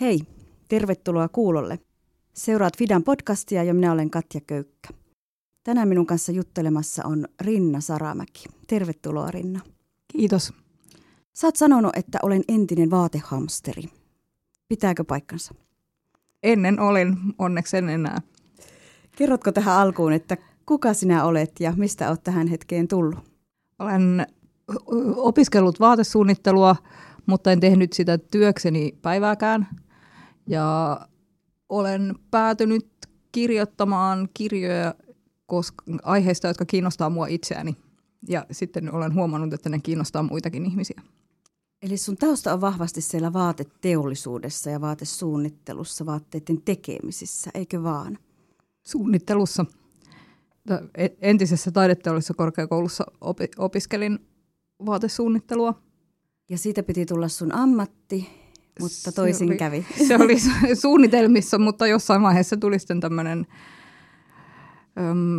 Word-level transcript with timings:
Hei, 0.00 0.20
tervetuloa 0.68 1.28
kuulolle. 1.28 1.78
Seuraat 2.32 2.76
Fidan 2.78 3.02
podcastia 3.02 3.64
ja 3.64 3.74
minä 3.74 3.92
olen 3.92 4.10
Katja 4.10 4.40
Köykkä. 4.40 4.88
Tänään 5.64 5.88
minun 5.88 6.06
kanssa 6.06 6.32
juttelemassa 6.32 7.02
on 7.06 7.28
Rinna 7.40 7.80
Saramäki. 7.80 8.44
Tervetuloa 8.66 9.30
Rinna. 9.30 9.60
Kiitos. 10.12 10.52
Sä 11.32 11.46
oot 11.46 11.56
sanonut, 11.56 11.96
että 11.96 12.18
olen 12.22 12.42
entinen 12.48 12.90
vaatehamsteri. 12.90 13.82
Pitääkö 14.68 15.04
paikkansa? 15.04 15.54
Ennen 16.42 16.80
olin, 16.80 17.16
onneksi 17.38 17.76
en 17.76 17.88
enää. 17.88 18.20
Kerrotko 19.16 19.52
tähän 19.52 19.76
alkuun, 19.76 20.12
että 20.12 20.36
kuka 20.66 20.94
sinä 20.94 21.24
olet 21.24 21.52
ja 21.60 21.72
mistä 21.76 22.08
olet 22.08 22.22
tähän 22.22 22.46
hetkeen 22.46 22.88
tullut? 22.88 23.18
Olen 23.78 24.26
opiskellut 25.16 25.80
vaatesuunnittelua, 25.80 26.76
mutta 27.26 27.52
en 27.52 27.60
tehnyt 27.60 27.92
sitä 27.92 28.18
työkseni 28.18 28.98
päivääkään. 29.02 29.83
Ja 30.46 31.00
olen 31.68 32.14
päätynyt 32.30 32.86
kirjoittamaan 33.32 34.28
kirjoja 34.34 34.94
koska, 35.46 35.84
aiheista, 36.02 36.48
jotka 36.48 36.64
kiinnostaa 36.64 37.10
mua 37.10 37.26
itseäni. 37.26 37.76
Ja 38.28 38.46
sitten 38.50 38.94
olen 38.94 39.14
huomannut, 39.14 39.52
että 39.52 39.68
ne 39.68 39.78
kiinnostaa 39.78 40.22
muitakin 40.22 40.66
ihmisiä. 40.66 41.02
Eli 41.82 41.96
sun 41.96 42.16
tausta 42.16 42.52
on 42.52 42.60
vahvasti 42.60 43.00
siellä 43.00 43.32
vaateteollisuudessa 43.32 44.70
ja 44.70 44.80
vaatesuunnittelussa, 44.80 46.06
vaatteiden 46.06 46.62
tekemisissä, 46.62 47.50
eikö 47.54 47.82
vaan? 47.82 48.18
Suunnittelussa. 48.82 49.66
E-, 50.94 51.08
entisessä 51.20 51.70
taideteollisessa 51.70 52.34
korkeakoulussa 52.34 53.04
opi- 53.20 53.50
opiskelin 53.58 54.18
vaatesuunnittelua. 54.86 55.82
Ja 56.50 56.58
siitä 56.58 56.82
piti 56.82 57.06
tulla 57.06 57.28
sun 57.28 57.54
ammatti, 57.54 58.43
mutta 58.80 59.12
toisin 59.12 59.48
se 59.48 59.52
oli, 59.52 59.58
kävi. 59.58 59.86
Se 60.08 60.16
oli 60.16 60.36
suunnitelmissa, 60.74 61.58
mutta 61.58 61.86
jossain 61.86 62.22
vaiheessa 62.22 62.56
tuli 62.56 62.78
sitten 62.78 63.00
tämmöinen 63.00 63.46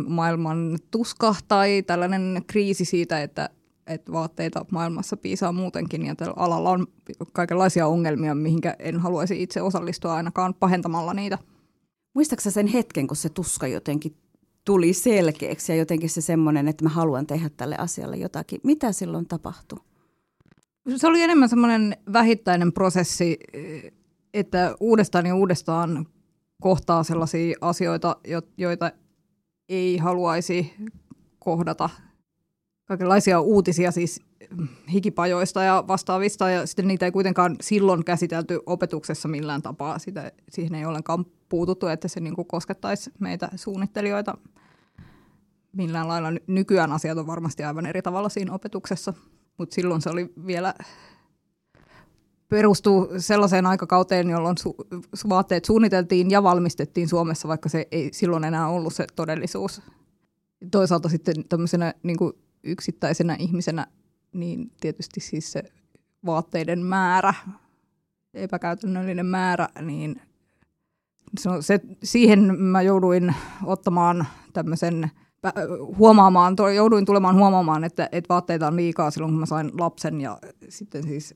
maailman 0.08 0.78
tuska 0.90 1.34
tai 1.48 1.82
tällainen 1.86 2.42
kriisi 2.46 2.84
siitä, 2.84 3.22
että, 3.22 3.50
että 3.86 4.12
vaatteita 4.12 4.66
maailmassa 4.70 5.16
piisaa 5.16 5.52
muutenkin 5.52 6.06
ja 6.06 6.14
tällä 6.14 6.34
alalla 6.36 6.70
on 6.70 6.86
kaikenlaisia 7.32 7.86
ongelmia, 7.86 8.34
mihinkä 8.34 8.76
en 8.78 9.00
haluaisi 9.00 9.42
itse 9.42 9.62
osallistua 9.62 10.14
ainakaan 10.14 10.54
pahentamalla 10.54 11.14
niitä. 11.14 11.38
Muistaaksä 12.14 12.50
sen 12.50 12.66
hetken, 12.66 13.06
kun 13.06 13.16
se 13.16 13.28
tuska 13.28 13.66
jotenkin 13.66 14.16
tuli 14.64 14.92
selkeäksi 14.92 15.72
ja 15.72 15.76
jotenkin 15.76 16.10
se 16.10 16.20
semmoinen, 16.20 16.68
että 16.68 16.84
mä 16.84 16.90
haluan 16.90 17.26
tehdä 17.26 17.50
tälle 17.56 17.76
asialle 17.76 18.16
jotakin. 18.16 18.60
Mitä 18.62 18.92
silloin 18.92 19.26
tapahtui? 19.26 19.78
Se 20.96 21.06
oli 21.06 21.22
enemmän 21.22 21.48
semmoinen 21.48 21.96
vähittäinen 22.12 22.72
prosessi, 22.72 23.38
että 24.34 24.74
uudestaan 24.80 25.26
ja 25.26 25.34
uudestaan 25.34 26.06
kohtaa 26.62 27.02
sellaisia 27.02 27.56
asioita, 27.60 28.16
joita 28.56 28.92
ei 29.68 29.96
haluaisi 29.96 30.74
kohdata. 31.38 31.90
Kaikenlaisia 32.88 33.40
uutisia 33.40 33.90
siis 33.90 34.22
hikipajoista 34.92 35.62
ja 35.62 35.84
vastaavista, 35.88 36.50
ja 36.50 36.66
sitten 36.66 36.88
niitä 36.88 37.04
ei 37.04 37.12
kuitenkaan 37.12 37.56
silloin 37.60 38.04
käsitelty 38.04 38.60
opetuksessa 38.66 39.28
millään 39.28 39.62
tapaa. 39.62 39.98
Sitä, 39.98 40.32
siihen 40.48 40.74
ei 40.74 40.84
ollenkaan 40.84 41.26
puututtu, 41.48 41.86
että 41.86 42.08
se 42.08 42.20
niin 42.20 42.36
koskettaisi 42.46 43.10
meitä 43.18 43.48
suunnittelijoita 43.56 44.38
millään 45.72 46.08
lailla. 46.08 46.28
Nykyään 46.46 46.92
asiat 46.92 47.18
on 47.18 47.26
varmasti 47.26 47.64
aivan 47.64 47.86
eri 47.86 48.02
tavalla 48.02 48.28
siinä 48.28 48.52
opetuksessa, 48.52 49.14
mutta 49.58 49.74
silloin 49.74 50.02
se 50.02 50.10
oli 50.10 50.32
vielä 50.46 50.74
perustuu 52.48 53.08
sellaiseen 53.18 53.66
aikakauteen, 53.66 54.30
jolloin 54.30 54.56
su- 54.60 55.28
vaatteet 55.28 55.64
suunniteltiin 55.64 56.30
ja 56.30 56.42
valmistettiin 56.42 57.08
Suomessa, 57.08 57.48
vaikka 57.48 57.68
se 57.68 57.88
ei 57.90 58.12
silloin 58.12 58.44
enää 58.44 58.68
ollut 58.68 58.94
se 58.94 59.06
todellisuus. 59.16 59.82
Toisaalta 60.70 61.08
sitten 61.08 61.48
tämmöisenä 61.48 61.94
niin 62.02 62.16
kuin 62.16 62.32
yksittäisenä 62.64 63.36
ihmisenä, 63.38 63.86
niin 64.32 64.70
tietysti 64.80 65.20
siis 65.20 65.52
se 65.52 65.62
vaatteiden 66.26 66.84
määrä, 66.84 67.34
epäkäytännöllinen 68.34 69.26
määrä, 69.26 69.68
niin 69.80 70.20
se, 71.60 71.80
siihen 72.02 72.60
mä 72.60 72.82
jouduin 72.82 73.34
ottamaan 73.64 74.26
tämmöisen 74.52 75.10
huomaamaan, 75.98 76.56
jouduin 76.74 77.04
tulemaan 77.04 77.36
huomaamaan, 77.36 77.84
että, 77.84 78.08
että 78.12 78.28
vaatteita 78.28 78.66
on 78.66 78.76
liikaa 78.76 79.10
silloin, 79.10 79.32
kun 79.32 79.40
mä 79.40 79.46
sain 79.46 79.70
lapsen 79.80 80.20
ja 80.20 80.38
sitten 80.68 81.02
siis 81.02 81.34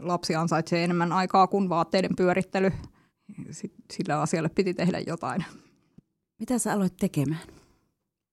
lapsi 0.00 0.34
ansaitsee 0.34 0.84
enemmän 0.84 1.12
aikaa 1.12 1.46
kuin 1.46 1.68
vaatteiden 1.68 2.16
pyörittely. 2.16 2.72
Sillä 3.92 4.20
asialle 4.20 4.48
piti 4.48 4.74
tehdä 4.74 4.98
jotain. 5.06 5.44
Mitä 6.38 6.58
sä 6.58 6.72
aloit 6.72 6.96
tekemään? 6.96 7.40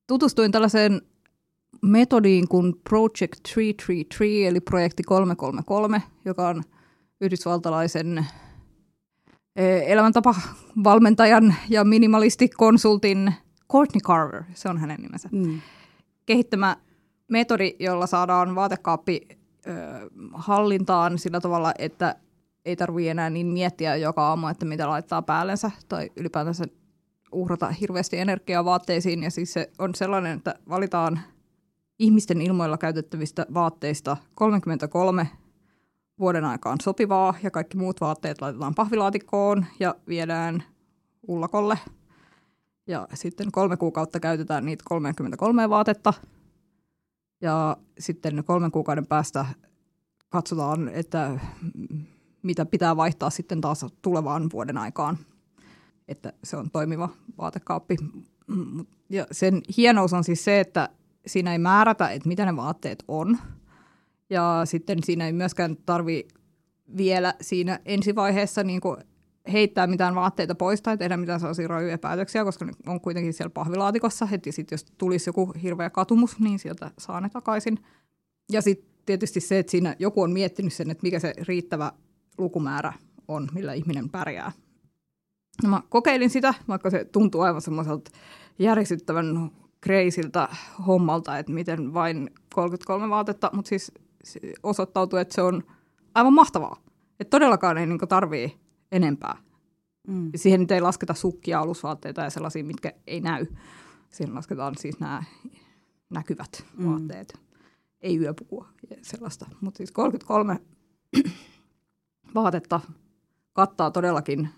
Tutustuin 0.07 0.51
tällaiseen 0.51 1.01
metodiin 1.81 2.47
kuin 2.47 2.73
Project 2.89 3.41
333, 3.55 4.47
eli 4.47 4.59
projekti 4.59 5.03
333, 5.03 6.03
joka 6.25 6.47
on 6.47 6.63
yhdysvaltalaisen 7.21 8.25
e, 9.55 9.93
elämäntapa-valmentajan 9.93 11.55
ja 11.69 11.83
minimalistikonsultin 11.83 13.33
Courtney 13.71 14.01
Carver, 14.01 14.43
se 14.53 14.69
on 14.69 14.77
hänen 14.77 15.01
nimensä, 15.01 15.29
mm. 15.31 15.61
kehittämä 16.25 16.77
metodi, 17.27 17.75
jolla 17.79 18.07
saadaan 18.07 18.55
vaatekaappi 18.55 19.27
hallintaan 20.33 21.19
sillä 21.19 21.41
tavalla, 21.41 21.73
että 21.79 22.15
ei 22.65 22.75
tarvitse 22.75 23.11
enää 23.11 23.29
niin 23.29 23.47
miettiä 23.47 23.95
joka 23.95 24.27
aamu, 24.27 24.47
että 24.47 24.65
mitä 24.65 24.89
laittaa 24.89 25.21
päällensä 25.21 25.71
tai 25.89 26.09
ylipäätänsä 26.15 26.65
uhrata 27.31 27.71
hirveästi 27.71 28.17
energiaa 28.17 28.65
vaatteisiin. 28.65 29.23
Ja 29.23 29.31
siis 29.31 29.53
se 29.53 29.71
on 29.79 29.95
sellainen, 29.95 30.37
että 30.37 30.55
valitaan 30.69 31.19
ihmisten 31.99 32.41
ilmoilla 32.41 32.77
käytettävistä 32.77 33.45
vaatteista 33.53 34.17
33 34.35 35.27
vuoden 36.19 36.45
aikaan 36.45 36.77
sopivaa 36.81 37.33
ja 37.43 37.51
kaikki 37.51 37.77
muut 37.77 38.01
vaatteet 38.01 38.41
laitetaan 38.41 38.75
pahvilaatikkoon 38.75 39.65
ja 39.79 39.95
viedään 40.07 40.63
ullakolle. 41.27 41.77
Ja 42.87 43.07
sitten 43.13 43.51
kolme 43.51 43.77
kuukautta 43.77 44.19
käytetään 44.19 44.65
niitä 44.65 44.83
33 44.87 45.69
vaatetta– 45.69 46.13
ja 47.41 47.77
sitten 47.99 48.43
kolmen 48.43 48.71
kuukauden 48.71 49.05
päästä 49.05 49.45
katsotaan, 50.29 50.89
että 50.89 51.39
mitä 52.43 52.65
pitää 52.65 52.97
vaihtaa 52.97 53.29
sitten 53.29 53.61
taas 53.61 53.85
tulevaan 54.01 54.49
vuoden 54.53 54.77
aikaan, 54.77 55.17
että 56.07 56.33
se 56.43 56.57
on 56.57 56.71
toimiva 56.71 57.09
vaatekaappi. 57.37 57.95
Ja 59.09 59.27
sen 59.31 59.61
hienous 59.77 60.13
on 60.13 60.23
siis 60.23 60.43
se, 60.43 60.59
että 60.59 60.89
siinä 61.27 61.51
ei 61.51 61.57
määrätä, 61.57 62.09
että 62.09 62.27
mitä 62.27 62.45
ne 62.45 62.55
vaatteet 62.55 63.03
on. 63.07 63.37
Ja 64.29 64.61
sitten 64.65 65.03
siinä 65.03 65.25
ei 65.25 65.33
myöskään 65.33 65.77
tarvi 65.85 66.27
vielä 66.97 67.33
siinä 67.41 67.79
ensivaiheessa 67.85 68.63
niin 68.63 68.81
kuin 68.81 68.97
heittää 69.51 69.87
mitään 69.87 70.15
vaatteita 70.15 70.55
pois 70.55 70.81
tai 70.81 70.97
tehdä 70.97 71.17
mitään 71.17 71.39
sellaisia 71.39 71.67
rajuja 71.67 71.97
päätöksiä, 71.97 72.43
koska 72.43 72.65
ne 72.65 72.71
on 72.87 73.01
kuitenkin 73.01 73.33
siellä 73.33 73.49
pahvilaatikossa. 73.49 74.25
Heti 74.25 74.51
sitten 74.51 74.73
jos 74.73 74.85
tulisi 74.97 75.29
joku 75.29 75.53
hirveä 75.63 75.89
katumus, 75.89 76.39
niin 76.39 76.59
sieltä 76.59 76.91
saa 76.97 77.21
ne 77.21 77.29
takaisin. 77.29 77.79
Ja 78.51 78.61
sitten 78.61 78.91
tietysti 79.05 79.39
se, 79.39 79.59
että 79.59 79.71
siinä 79.71 79.95
joku 79.99 80.21
on 80.21 80.31
miettinyt 80.31 80.73
sen, 80.73 80.91
että 80.91 81.03
mikä 81.03 81.19
se 81.19 81.33
riittävä 81.47 81.91
lukumäärä 82.37 82.93
on, 83.27 83.49
millä 83.53 83.73
ihminen 83.73 84.09
pärjää. 84.09 84.51
No 85.63 85.69
mä 85.69 85.81
kokeilin 85.89 86.29
sitä, 86.29 86.53
vaikka 86.67 86.89
se 86.89 87.05
tuntuu 87.05 87.41
aivan 87.41 87.61
semmoiselta 87.61 88.11
järjestettävän 88.59 89.51
kreisiltä 89.81 90.49
hommalta, 90.87 91.37
että 91.37 91.51
miten 91.51 91.93
vain 91.93 92.29
33 92.53 93.09
vaatetta, 93.09 93.49
mutta 93.53 93.69
siis 93.69 93.91
osoittautui, 94.63 95.21
että 95.21 95.35
se 95.35 95.41
on 95.41 95.63
aivan 96.15 96.33
mahtavaa. 96.33 96.77
Että 97.19 97.29
todellakaan 97.31 97.77
ei 97.77 97.87
niin 97.87 97.99
tarvii 97.99 98.60
enempää. 98.91 99.37
Mm. 100.07 100.31
Siihen 100.35 100.59
nyt 100.59 100.71
ei 100.71 100.81
lasketa 100.81 101.13
sukkia, 101.13 101.59
alusvaatteita 101.59 102.21
ja 102.21 102.29
sellaisia, 102.29 102.63
mitkä 102.63 102.93
ei 103.07 103.21
näy. 103.21 103.45
Siihen 104.09 104.35
lasketaan 104.35 104.75
siis 104.77 104.99
nämä 104.99 105.23
näkyvät 106.09 106.65
mm. 106.77 106.85
vaatteet. 106.85 107.39
Ei 108.01 108.19
yöpukua 108.19 108.67
ja 108.89 108.95
sellaista. 109.01 109.45
Mutta 109.61 109.77
siis 109.77 109.91
33 109.91 110.59
vaatetta 112.35 112.79
kattaa 113.53 113.91
todellakin 113.91 114.49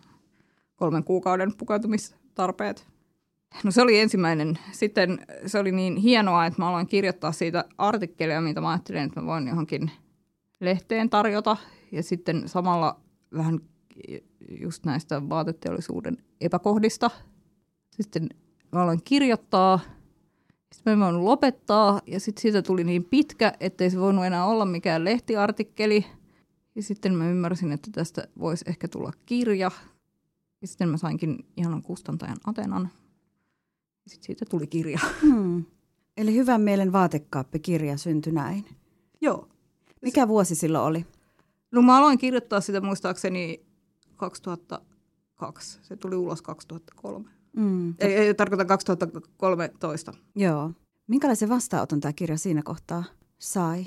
kolmen 0.76 1.04
kuukauden 1.04 1.54
pukeutumistarpeet. 1.58 2.88
No 3.64 3.72
se 3.72 3.82
oli 3.82 4.00
ensimmäinen. 4.00 4.60
Sitten 4.72 5.26
se 5.46 5.60
oli 5.60 5.72
niin 5.72 5.96
hienoa, 5.96 6.46
että 6.46 6.62
mä 6.62 6.70
aloin 6.70 6.88
kirjoittaa 6.88 7.32
siitä 7.32 7.66
artikkelia, 7.78 8.42
mitä 8.42 8.62
mä 8.62 8.70
ajattelin, 8.70 9.04
että 9.04 9.22
mä 9.22 9.28
voin 9.28 9.48
johonkin 9.48 9.92
lehteen 10.60 11.10
tarjota. 11.10 11.58
Ja 11.92 12.04
sitten 12.04 12.50
samalla 12.50 13.00
vähän 13.38 13.60
just 14.62 14.86
näistä 14.86 15.30
vaateteollisuuden 15.30 16.18
epäkohdista. 16.42 17.12
Sitten 17.92 18.30
mä 18.72 18.84
aloin 18.84 19.04
kirjoittaa, 19.04 19.80
sitten 20.74 21.00
mä 21.00 21.06
voinut 21.06 21.24
lopettaa, 21.24 22.02
ja 22.08 22.20
sitten 22.20 22.42
siitä 22.42 22.62
tuli 22.62 22.84
niin 22.84 23.04
pitkä, 23.04 23.54
ettei 23.60 23.90
se 23.90 24.00
voinut 24.00 24.26
enää 24.26 24.46
olla 24.46 24.66
mikään 24.66 25.06
lehtiartikkeli. 25.06 26.06
Ja 26.76 26.84
sitten 26.84 27.16
mä 27.16 27.30
ymmärsin, 27.30 27.72
että 27.72 27.92
tästä 27.92 28.28
voisi 28.40 28.66
ehkä 28.68 28.88
tulla 28.88 29.12
kirja. 29.26 29.72
Ja 30.62 30.68
sitten 30.68 30.90
mä 30.90 30.98
sainkin 30.98 31.46
ihanan 31.58 31.84
kustantajan 31.84 32.38
Atenan. 32.46 32.90
Ja 34.06 34.10
sitten 34.10 34.26
siitä 34.26 34.46
tuli 34.50 34.68
kirja. 34.68 35.00
Hmm. 35.22 35.66
Eli 36.18 36.34
Hyvän 36.36 36.62
mielen 36.62 36.92
vaatekaappikirja 36.92 37.98
syntyi 37.98 38.34
näin. 38.34 38.66
Joo. 39.22 39.48
Mikä 40.02 40.28
vuosi 40.28 40.56
silloin 40.56 40.86
oli? 40.86 41.06
No 41.72 41.82
mä 41.82 41.98
aloin 41.98 42.18
kirjoittaa 42.18 42.62
sitä 42.62 42.82
muistaakseni 42.82 43.66
2002. 44.18 45.80
Se 45.82 45.98
tuli 45.98 46.16
ulos 46.16 46.42
2003. 46.42 47.30
Mm. 47.58 47.94
Ei, 48.00 48.14
ei 48.14 48.34
tarkoita 48.34 48.66
2013. 48.66 50.14
Joo. 50.36 50.72
Minkälaisen 51.08 51.50
vastaanoton 51.50 52.00
tämä 52.00 52.14
kirja 52.14 52.38
siinä 52.38 52.62
kohtaa 52.64 53.04
sai? 53.40 53.86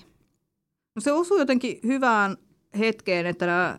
No 0.95 1.01
se 1.01 1.13
osui 1.13 1.39
jotenkin 1.39 1.79
hyvään 1.85 2.37
hetkeen, 2.79 3.27
että 3.27 3.47
nämä 3.47 3.79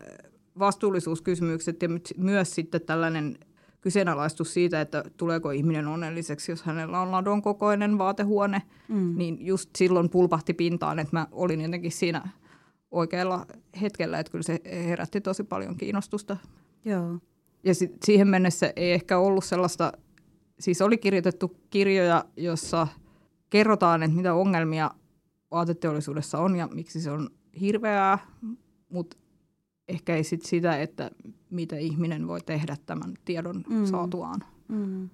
vastuullisuuskysymykset 0.58 1.82
ja 1.82 1.88
myös 2.16 2.54
sitten 2.54 2.80
tällainen 2.80 3.38
kyseenalaistus 3.80 4.54
siitä, 4.54 4.80
että 4.80 5.04
tuleeko 5.16 5.50
ihminen 5.50 5.86
onnelliseksi, 5.86 6.52
jos 6.52 6.62
hänellä 6.62 7.00
on 7.00 7.10
ladon 7.10 7.42
kokoinen 7.42 7.98
vaatehuone, 7.98 8.62
mm. 8.88 9.18
niin 9.18 9.46
just 9.46 9.70
silloin 9.76 10.10
pulpahti 10.10 10.54
pintaan, 10.54 10.98
että 10.98 11.16
mä 11.16 11.26
olin 11.32 11.60
jotenkin 11.60 11.92
siinä 11.92 12.28
oikealla 12.90 13.46
hetkellä, 13.80 14.18
että 14.18 14.32
kyllä 14.32 14.42
se 14.42 14.60
herätti 14.64 15.20
tosi 15.20 15.44
paljon 15.44 15.76
kiinnostusta. 15.76 16.36
Joo. 16.84 17.18
Ja 17.64 17.74
sit 17.74 17.96
siihen 18.04 18.28
mennessä 18.28 18.72
ei 18.76 18.92
ehkä 18.92 19.18
ollut 19.18 19.44
sellaista, 19.44 19.92
siis 20.60 20.82
oli 20.82 20.98
kirjoitettu 20.98 21.56
kirjoja, 21.70 22.24
jossa 22.36 22.86
kerrotaan, 23.50 24.02
että 24.02 24.16
mitä 24.16 24.34
ongelmia 24.34 24.90
vaateteollisuudessa 25.50 26.38
on 26.38 26.56
ja 26.56 26.68
miksi 26.74 27.00
se 27.00 27.10
on 27.10 27.30
hirveää, 27.60 28.18
mutta 28.88 29.16
ehkä 29.88 30.16
ei 30.16 30.24
sit 30.24 30.42
sitä, 30.42 30.80
että 30.80 31.10
mitä 31.50 31.76
ihminen 31.76 32.28
voi 32.28 32.40
tehdä 32.40 32.76
tämän 32.86 33.14
tiedon 33.24 33.64
mm. 33.70 33.86
saatuaan. 33.86 34.44
Mm. 34.68 35.08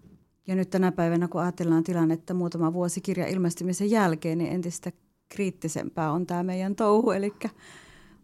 Ja 0.47 0.55
nyt 0.55 0.71
tänä 0.71 0.93
päivänä, 0.93 1.29
kun 1.29 1.41
ajatellaan 1.41 1.85
tilannetta 1.85 2.35
muutama 2.35 2.73
vuosi 2.73 3.01
kirja 3.01 3.27
ilmestymisen 3.27 3.91
jälkeen, 3.91 4.39
niin 4.39 4.53
entistä 4.53 4.93
kriittisempää 5.35 6.13
on 6.13 6.27
tämä 6.27 6.43
meidän 6.43 6.77
touhu. 6.77 7.11
Eli 7.11 7.35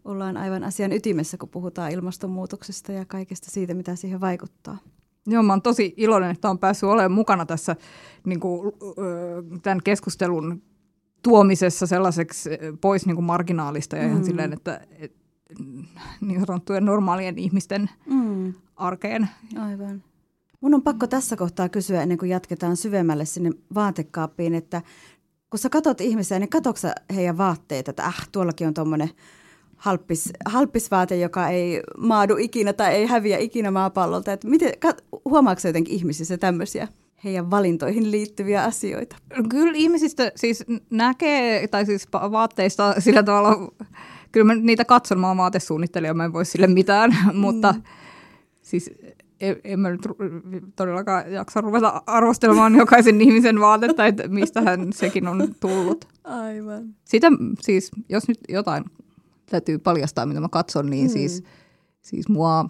ollaan 0.05 0.37
aivan 0.37 0.63
asian 0.63 0.91
ytimessä, 0.91 1.37
kun 1.37 1.49
puhutaan 1.49 1.91
ilmastonmuutoksesta 1.91 2.91
ja 2.91 3.05
kaikesta 3.05 3.51
siitä, 3.51 3.73
mitä 3.73 3.95
siihen 3.95 4.21
vaikuttaa. 4.21 4.77
Joo, 5.27 5.43
mä 5.43 5.53
oon 5.53 5.61
tosi 5.61 5.93
iloinen, 5.97 6.31
että 6.31 6.49
on 6.49 6.59
päässyt 6.59 6.89
olemaan 6.89 7.11
mukana 7.11 7.45
tässä 7.45 7.75
niin 8.25 8.39
kuin, 8.39 8.73
tämän 9.61 9.79
keskustelun 9.83 10.61
tuomisessa 11.23 11.87
sellaiseksi 11.87 12.49
pois 12.81 13.05
niin 13.05 13.15
kuin 13.15 13.25
marginaalista 13.25 13.97
ja 13.97 14.03
mm. 14.03 14.09
ihan 14.09 14.25
silleen, 14.25 14.53
että, 14.53 14.81
että 14.99 15.17
niin 16.21 16.45
sanottujen 16.47 16.85
normaalien 16.85 17.37
ihmisten 17.37 17.89
mm. 18.05 18.53
arkeen. 18.75 19.29
Aivan. 19.59 20.03
Mun 20.61 20.73
on 20.73 20.81
pakko 20.81 21.07
tässä 21.07 21.35
kohtaa 21.35 21.69
kysyä 21.69 22.01
ennen 22.01 22.17
kuin 22.17 22.31
jatketaan 22.31 22.77
syvemmälle 22.77 23.25
sinne 23.25 23.51
vaatekaappiin, 23.75 24.55
että 24.55 24.81
kun 25.51 25.59
sä 25.59 25.69
katot 25.69 26.01
ihmisiä, 26.01 26.39
niin 26.39 26.49
katoksa 26.49 26.91
heidän 27.15 27.37
vaatteita, 27.37 27.91
että 27.91 28.05
äh, 28.05 28.27
tuollakin 28.31 28.67
on 28.67 28.73
tuommoinen 28.73 29.09
halppis, 29.75 30.33
halppisvaate, 30.45 31.17
joka 31.17 31.49
ei 31.49 31.81
maadu 31.97 32.37
ikinä 32.37 32.73
tai 32.73 32.93
ei 32.93 33.05
häviä 33.05 33.37
ikinä 33.37 33.71
maapallolta. 33.71 34.33
Että 34.33 34.47
miten, 34.47 34.73
kat, 34.79 35.03
huomaatko 35.25 35.67
jotenkin 35.67 35.95
ihmisissä 35.95 36.37
tämmöisiä 36.37 36.87
heidän 37.23 37.51
valintoihin 37.51 38.11
liittyviä 38.11 38.63
asioita? 38.63 39.15
Kyllä 39.49 39.73
ihmisistä 39.75 40.31
siis 40.35 40.63
näkee, 40.89 41.67
tai 41.67 41.85
siis 41.85 42.07
vaatteista 42.13 42.95
sillä 42.99 43.23
tavalla 43.23 43.71
kyllä 44.31 44.45
mä 44.45 44.55
niitä 44.55 44.85
katson, 44.85 45.19
mä 45.19 45.27
oon 45.27 45.37
vaatesuunnittelija, 45.37 46.13
mä 46.13 46.25
en 46.25 46.33
voi 46.33 46.45
sille 46.45 46.67
mitään, 46.67 47.11
mm. 47.33 47.37
mutta 47.37 47.75
siis 48.61 48.91
en, 49.63 49.79
mä 49.79 49.89
nyt 49.89 50.01
todellakaan 50.75 51.33
jaksa 51.33 51.61
ruveta 51.61 52.01
arvostelemaan 52.05 52.75
jokaisen 52.75 53.21
ihmisen 53.21 53.59
vaatetta, 53.59 54.05
että 54.05 54.27
mistähän 54.27 54.93
sekin 54.93 55.27
on 55.27 55.55
tullut. 55.59 56.05
Aivan. 56.23 56.83
Sitä 57.05 57.31
siis, 57.59 57.91
jos 58.09 58.27
nyt 58.27 58.39
jotain 58.49 58.83
täytyy 59.49 59.77
paljastaa, 59.77 60.25
mitä 60.25 60.39
mä 60.39 60.49
katson, 60.49 60.89
niin 60.89 61.07
mm. 61.07 61.13
siis, 61.13 61.43
siis 62.01 62.29
mua 62.29 62.69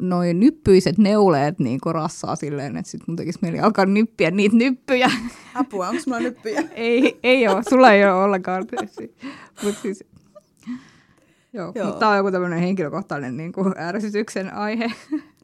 noin 0.00 0.40
nyppyiset 0.40 0.98
neuleet 0.98 1.58
niin 1.58 1.80
rassaa 1.84 2.36
silleen, 2.36 2.76
että 2.76 2.90
sit 2.90 3.08
mun 3.08 3.16
tekisi 3.16 3.38
mieli 3.42 3.60
alkaa 3.60 3.86
nyppiä 3.86 4.30
niitä 4.30 4.56
nyppyjä. 4.56 5.10
Apua, 5.54 5.88
onko 5.88 6.02
mulla 6.06 6.20
nyppyjä? 6.20 6.64
ei, 6.74 7.20
ei 7.22 7.48
ole, 7.48 7.62
sulla 7.68 7.92
ei 7.92 8.04
ole 8.04 8.12
ollenkaan. 8.12 8.66
Mutta 9.62 9.80
siis 9.82 10.04
Joo, 11.52 11.72
Joo. 11.74 11.86
mutta 11.86 11.98
tämä 12.00 12.10
on 12.10 12.16
joku 12.16 12.30
tämmöinen 12.30 12.58
henkilökohtainen 12.58 13.36
niin 13.36 13.52
kuin 13.52 13.74
ärsytyksen 13.78 14.54
aihe. 14.54 14.92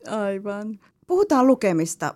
Aivan. 0.09 0.79
Puhutaan 1.07 1.47
lukemista. 1.47 2.15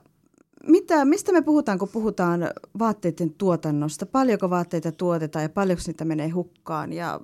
Mitä, 0.66 1.04
mistä 1.04 1.32
me 1.32 1.42
puhutaan, 1.42 1.78
kun 1.78 1.88
puhutaan 1.88 2.50
vaatteiden 2.78 3.34
tuotannosta? 3.34 4.06
Paljonko 4.06 4.50
vaatteita 4.50 4.92
tuotetaan 4.92 5.42
ja 5.42 5.48
paljonko 5.48 5.82
niitä 5.86 6.04
menee 6.04 6.28
hukkaan 6.28 6.92
ja 6.92 7.20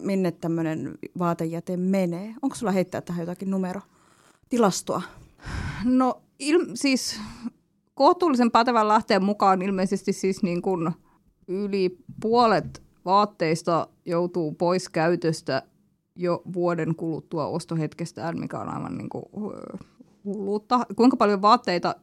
minne 0.00 0.32
tämmöinen 0.32 0.98
vaatejäte 1.18 1.76
menee? 1.76 2.34
Onko 2.42 2.56
sulla 2.56 2.72
heittää 2.72 3.00
tähän 3.00 3.20
jotakin 3.20 3.50
numero, 3.50 3.80
tilastoa? 4.48 5.02
No 5.84 6.22
il, 6.38 6.66
siis 6.74 7.20
kohtuullisen 7.94 8.50
pätevän 8.50 8.88
lähteen 8.88 9.24
mukaan 9.24 9.62
ilmeisesti 9.62 10.12
siis 10.12 10.42
niin 10.42 10.62
kuin 10.62 10.92
yli 11.48 11.98
puolet 12.20 12.82
vaatteista 13.04 13.88
joutuu 14.04 14.52
pois 14.52 14.88
käytöstä 14.88 15.62
jo 16.16 16.42
vuoden 16.52 16.94
kuluttua 16.94 17.46
ostohetkestään, 17.46 18.38
mikä 18.38 18.58
on 18.58 18.68
aivan 18.68 18.98
niin 18.98 19.08
kuin 19.08 19.24
hulluutta. 20.34 20.86
Kuinka 20.96 21.16
paljon 21.16 21.42
vaatteita 21.42 21.94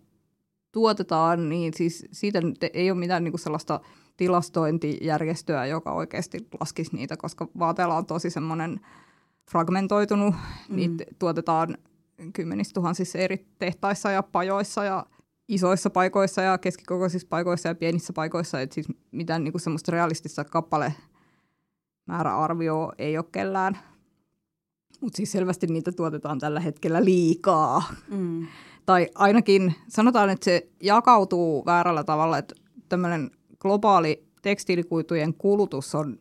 tuotetaan, 0.72 1.50
niin 1.50 1.74
siis 1.74 2.06
siitä 2.12 2.42
nyt 2.42 2.58
ei 2.74 2.92
ole 2.92 3.00
mitään 3.00 3.24
niin 3.24 3.32
kuin 3.32 3.40
sellaista 3.40 3.80
tilastointijärjestöä, 4.18 5.66
joka 5.66 5.92
oikeasti 5.92 6.48
laskisi 6.60 6.96
niitä, 6.96 7.18
koska 7.18 7.48
vaateella 7.60 7.98
on 7.98 8.06
tosi 8.06 8.30
semmoinen 8.30 8.80
fragmentoitunut. 9.52 10.36
Mm. 10.70 10.76
Niitä 10.76 11.04
tuotetaan 11.20 11.78
kymmenissä 12.34 12.74
tuhansissa 12.74 13.20
eri 13.20 13.46
tehtaissa 13.60 14.12
ja 14.12 14.24
pajoissa 14.24 14.84
ja 14.84 15.06
isoissa 15.48 15.90
paikoissa 15.90 16.42
ja 16.42 16.58
keskikokoisissa 16.58 17.28
paikoissa 17.30 17.70
ja 17.70 17.76
pienissä 17.76 18.14
paikoissa. 18.14 18.62
Et 18.62 18.72
siis 18.72 18.88
mitään 19.12 19.44
niin 19.44 19.52
kuin 19.52 19.62
semmoista 19.62 19.92
realistista 19.92 20.44
kappale 20.44 20.94
määräarvioa 22.06 22.94
ei 22.98 23.18
ole 23.18 23.26
kellään. 23.32 23.78
Mutta 25.02 25.18
siis 25.18 25.32
selvästi 25.32 25.68
niitä 25.68 25.92
tuotetaan 25.92 26.40
tällä 26.40 26.60
hetkellä 26.60 27.06
liikaa. 27.06 27.84
Mm. 28.08 28.48
Tai 28.86 29.08
ainakin 29.16 29.76
sanotaan, 29.88 30.30
että 30.30 30.46
se 30.46 30.70
jakautuu 30.84 31.66
väärällä 31.66 32.04
tavalla, 32.04 32.38
että 32.38 32.56
tämmöinen 32.90 33.32
globaali 33.60 34.26
tekstiilikuitujen 34.42 35.34
kulutus 35.34 35.96
on 35.96 36.20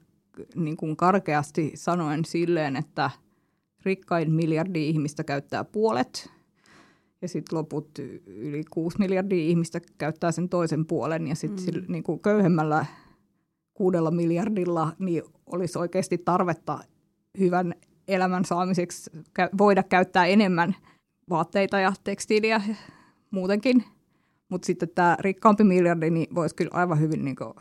niin 0.54 0.76
kuin 0.76 0.96
karkeasti 0.96 1.72
sanoen 1.74 2.24
silleen, 2.24 2.76
että 2.76 3.10
rikkain 3.84 4.32
miljardi 4.32 4.88
ihmistä 4.88 5.24
käyttää 5.24 5.64
puolet 5.64 6.30
ja 7.22 7.28
sitten 7.28 7.58
loput 7.58 7.98
yli 8.26 8.64
6 8.70 8.98
miljardia 8.98 9.44
ihmistä 9.44 9.80
käyttää 9.98 10.32
sen 10.32 10.48
toisen 10.48 10.86
puolen 10.86 11.26
ja 11.26 11.34
sitten 11.34 11.74
mm. 11.74 11.84
niin 11.88 12.04
köyhemmällä 12.22 12.86
kuudella 13.74 14.10
miljardilla 14.10 14.92
niin 14.98 15.22
olisi 15.52 15.78
oikeasti 15.78 16.18
tarvetta 16.18 16.78
hyvän 17.38 17.74
elämän 18.08 18.44
saamiseksi 18.44 19.10
voida 19.58 19.82
käyttää 19.82 20.26
enemmän 20.26 20.76
vaatteita 21.30 21.80
ja 21.80 21.92
tekstiiliä 22.04 22.62
muutenkin. 23.30 23.84
Mutta 24.48 24.66
sitten 24.66 24.88
tämä 24.94 25.16
rikkaampi 25.20 25.64
miljardi 25.64 26.10
niin 26.10 26.34
voisi 26.34 26.54
kyllä 26.54 26.70
aivan 26.74 27.00
hyvin 27.00 27.24
niin 27.24 27.36
kuin, 27.36 27.54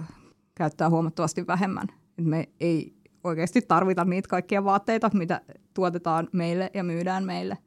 käyttää 0.56 0.90
huomattavasti 0.90 1.48
vähemmän. 1.48 1.88
Et 2.18 2.26
me 2.26 2.50
ei 2.60 2.94
oikeasti 3.24 3.62
tarvita 3.62 4.06
niitä 4.06 4.30
kaikkia 4.30 4.64
vaatteita, 4.64 5.12
mitä 5.14 5.42
tuotetaan 5.74 6.30
meille 6.32 6.72
ja 6.74 6.84
myydään 6.84 7.24
meille. 7.24 7.58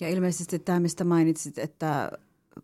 Ja 0.00 0.08
ilmeisesti 0.08 0.58
tämä, 0.58 0.80
mistä 0.80 1.04
mainitsit, 1.04 1.58
että 1.58 2.10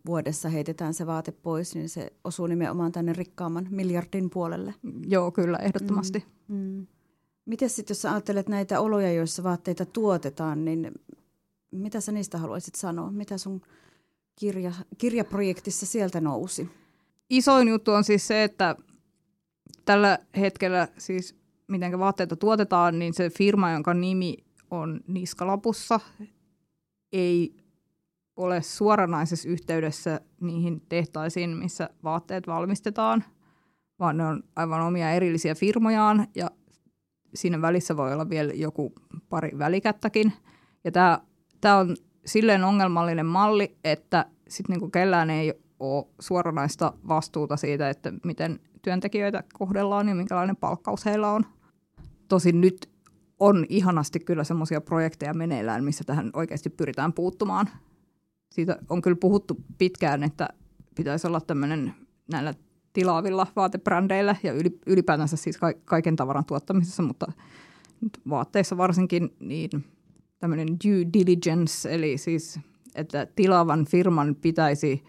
vuodessa 0.05 0.49
heitetään 0.49 0.93
se 0.93 1.07
vaate 1.07 1.31
pois, 1.31 1.75
niin 1.75 1.89
se 1.89 2.13
osuu 2.23 2.47
nimenomaan 2.47 2.91
tänne 2.91 3.13
rikkaamman 3.13 3.67
miljardin 3.69 4.29
puolelle. 4.29 4.73
Joo, 5.07 5.31
kyllä, 5.31 5.57
ehdottomasti. 5.57 6.25
Mm, 6.47 6.57
mm. 6.57 6.87
Miten 7.45 7.69
sitten, 7.69 7.93
jos 7.93 8.05
ajattelet 8.05 8.49
näitä 8.49 8.79
oloja, 8.79 9.13
joissa 9.13 9.43
vaatteita 9.43 9.85
tuotetaan, 9.85 10.65
niin 10.65 10.91
mitä 11.71 12.01
sä 12.01 12.11
niistä 12.11 12.37
haluaisit 12.37 12.75
sanoa? 12.75 13.11
Mitä 13.11 13.37
sun 13.37 13.61
kirja, 14.35 14.73
kirjaprojektissa 14.97 15.85
sieltä 15.85 16.21
nousi? 16.21 16.69
Isoin 17.29 17.67
juttu 17.67 17.91
on 17.91 18.03
siis 18.03 18.27
se, 18.27 18.43
että 18.43 18.75
tällä 19.85 20.19
hetkellä 20.37 20.87
siis 20.97 21.35
miten 21.67 21.99
vaatteita 21.99 22.35
tuotetaan, 22.35 22.99
niin 22.99 23.13
se 23.13 23.29
firma, 23.29 23.71
jonka 23.71 23.93
nimi 23.93 24.37
on 24.71 25.01
niskalapussa, 25.07 25.99
ei 27.13 27.55
ole 28.35 28.61
suoranaisessa 28.61 29.49
yhteydessä 29.49 30.21
niihin 30.41 30.81
tehtaisiin, 30.89 31.49
missä 31.49 31.89
vaatteet 32.03 32.47
valmistetaan, 32.47 33.23
vaan 33.99 34.17
ne 34.17 34.25
on 34.25 34.43
aivan 34.55 34.81
omia 34.81 35.11
erillisiä 35.11 35.55
firmojaan 35.55 36.27
ja 36.35 36.51
siinä 37.33 37.61
välissä 37.61 37.97
voi 37.97 38.13
olla 38.13 38.29
vielä 38.29 38.53
joku 38.53 38.93
pari 39.29 39.51
välikättäkin. 39.57 40.33
Ja 40.83 40.91
tämä, 40.91 41.19
tämä 41.61 41.77
on 41.77 41.95
silleen 42.25 42.63
ongelmallinen 42.63 43.25
malli, 43.25 43.77
että 43.83 44.25
sitten 44.47 44.73
niinku 44.73 44.89
kellään 44.89 45.29
ei 45.29 45.53
ole 45.79 46.05
suoranaista 46.19 46.93
vastuuta 47.07 47.57
siitä, 47.57 47.89
että 47.89 48.13
miten 48.25 48.59
työntekijöitä 48.81 49.43
kohdellaan 49.53 50.09
ja 50.09 50.15
minkälainen 50.15 50.55
palkkaus 50.55 51.05
heillä 51.05 51.31
on. 51.31 51.45
Tosin 52.27 52.61
nyt 52.61 52.89
on 53.39 53.65
ihanasti 53.69 54.19
kyllä 54.19 54.43
semmoisia 54.43 54.81
projekteja 54.81 55.33
meneillään, 55.33 55.83
missä 55.83 56.03
tähän 56.03 56.29
oikeasti 56.33 56.69
pyritään 56.69 57.13
puuttumaan. 57.13 57.69
Siitä 58.51 58.77
on 58.89 59.01
kyllä 59.01 59.17
puhuttu 59.21 59.57
pitkään, 59.77 60.23
että 60.23 60.49
pitäisi 60.95 61.27
olla 61.27 61.41
tämmöinen 61.41 61.93
näillä 62.31 62.53
tilaavilla 62.93 63.47
vaatebrändeillä 63.55 64.35
ja 64.43 64.53
ylipäätänsä 64.85 65.37
siis 65.37 65.59
kaiken 65.85 66.15
tavaran 66.15 66.45
tuottamisessa, 66.45 67.03
mutta 67.03 67.31
vaatteissa 68.29 68.77
varsinkin 68.77 69.35
niin 69.39 69.69
tämmöinen 70.39 70.67
due 70.67 71.07
diligence, 71.13 71.95
eli 71.95 72.17
siis 72.17 72.59
että 72.95 73.27
tilaavan 73.35 73.85
firman 73.85 74.35
pitäisi 74.35 75.03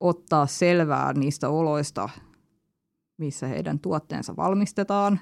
ottaa 0.00 0.46
selvää 0.46 1.12
niistä 1.12 1.48
oloista, 1.48 2.08
missä 3.18 3.46
heidän 3.46 3.78
tuotteensa 3.78 4.36
valmistetaan. 4.36 5.20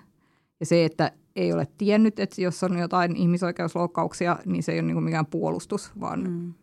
Ja 0.61 0.66
se, 0.66 0.85
että 0.85 1.12
ei 1.37 1.52
ole 1.52 1.68
tiennyt, 1.78 2.18
että 2.18 2.40
jos 2.42 2.62
on 2.64 2.78
jotain 2.78 3.16
ihmisoikeusloukkauksia, 3.16 4.38
niin 4.44 4.62
se 4.62 4.73
ei 4.73 4.80
ole 4.80 4.87
niin 4.87 5.02
mikään 5.02 5.26
puolustus, 5.26 5.92
vaan, 6.00 6.30
mm. 6.30 6.54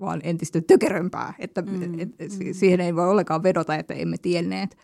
Vaan 0.00 0.20
entistä 0.24 0.60
tökerömpää. 0.60 1.34
Että 1.38 1.62
mm. 1.62 1.98
et, 1.98 2.08
et, 2.18 2.32
mm. 2.38 2.52
siihen 2.52 2.80
ei 2.80 2.94
voi 2.96 3.08
ollenkaan 3.08 3.42
vedota, 3.42 3.74
että 3.74 3.94
emme 3.94 4.18
tienneet. 4.18 4.76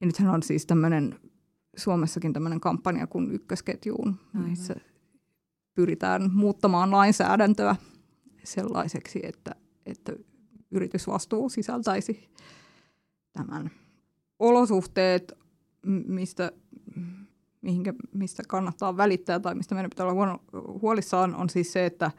Ja 0.00 0.06
nythän 0.06 0.34
on 0.34 0.42
siis 0.42 0.66
tämmöinen 0.66 1.18
Suomessakin 1.76 2.32
tämmöinen 2.32 2.60
kampanja 2.60 3.06
kuin 3.06 3.30
Ykkösketjuun, 3.30 4.16
Aivan. 4.34 4.50
missä 4.50 4.74
pyritään 5.74 6.30
muuttamaan 6.32 6.90
lainsäädäntöä 6.90 7.76
sellaiseksi, 8.44 9.20
että, 9.22 9.54
että 9.86 10.12
yritysvastuu 10.70 11.48
sisältäisi 11.48 12.30
tämän 13.32 13.70
olosuhteet, 14.38 15.32
mistä, 16.06 16.52
mihinkä, 17.60 17.94
mistä 18.14 18.42
kannattaa 18.48 18.96
välittää 18.96 19.40
tai 19.40 19.54
mistä 19.54 19.74
meidän 19.74 19.90
pitää 19.90 20.06
olla 20.06 20.38
huolissaan, 20.82 21.34
on 21.34 21.50
siis 21.50 21.72
se, 21.72 21.86
että 21.86 22.10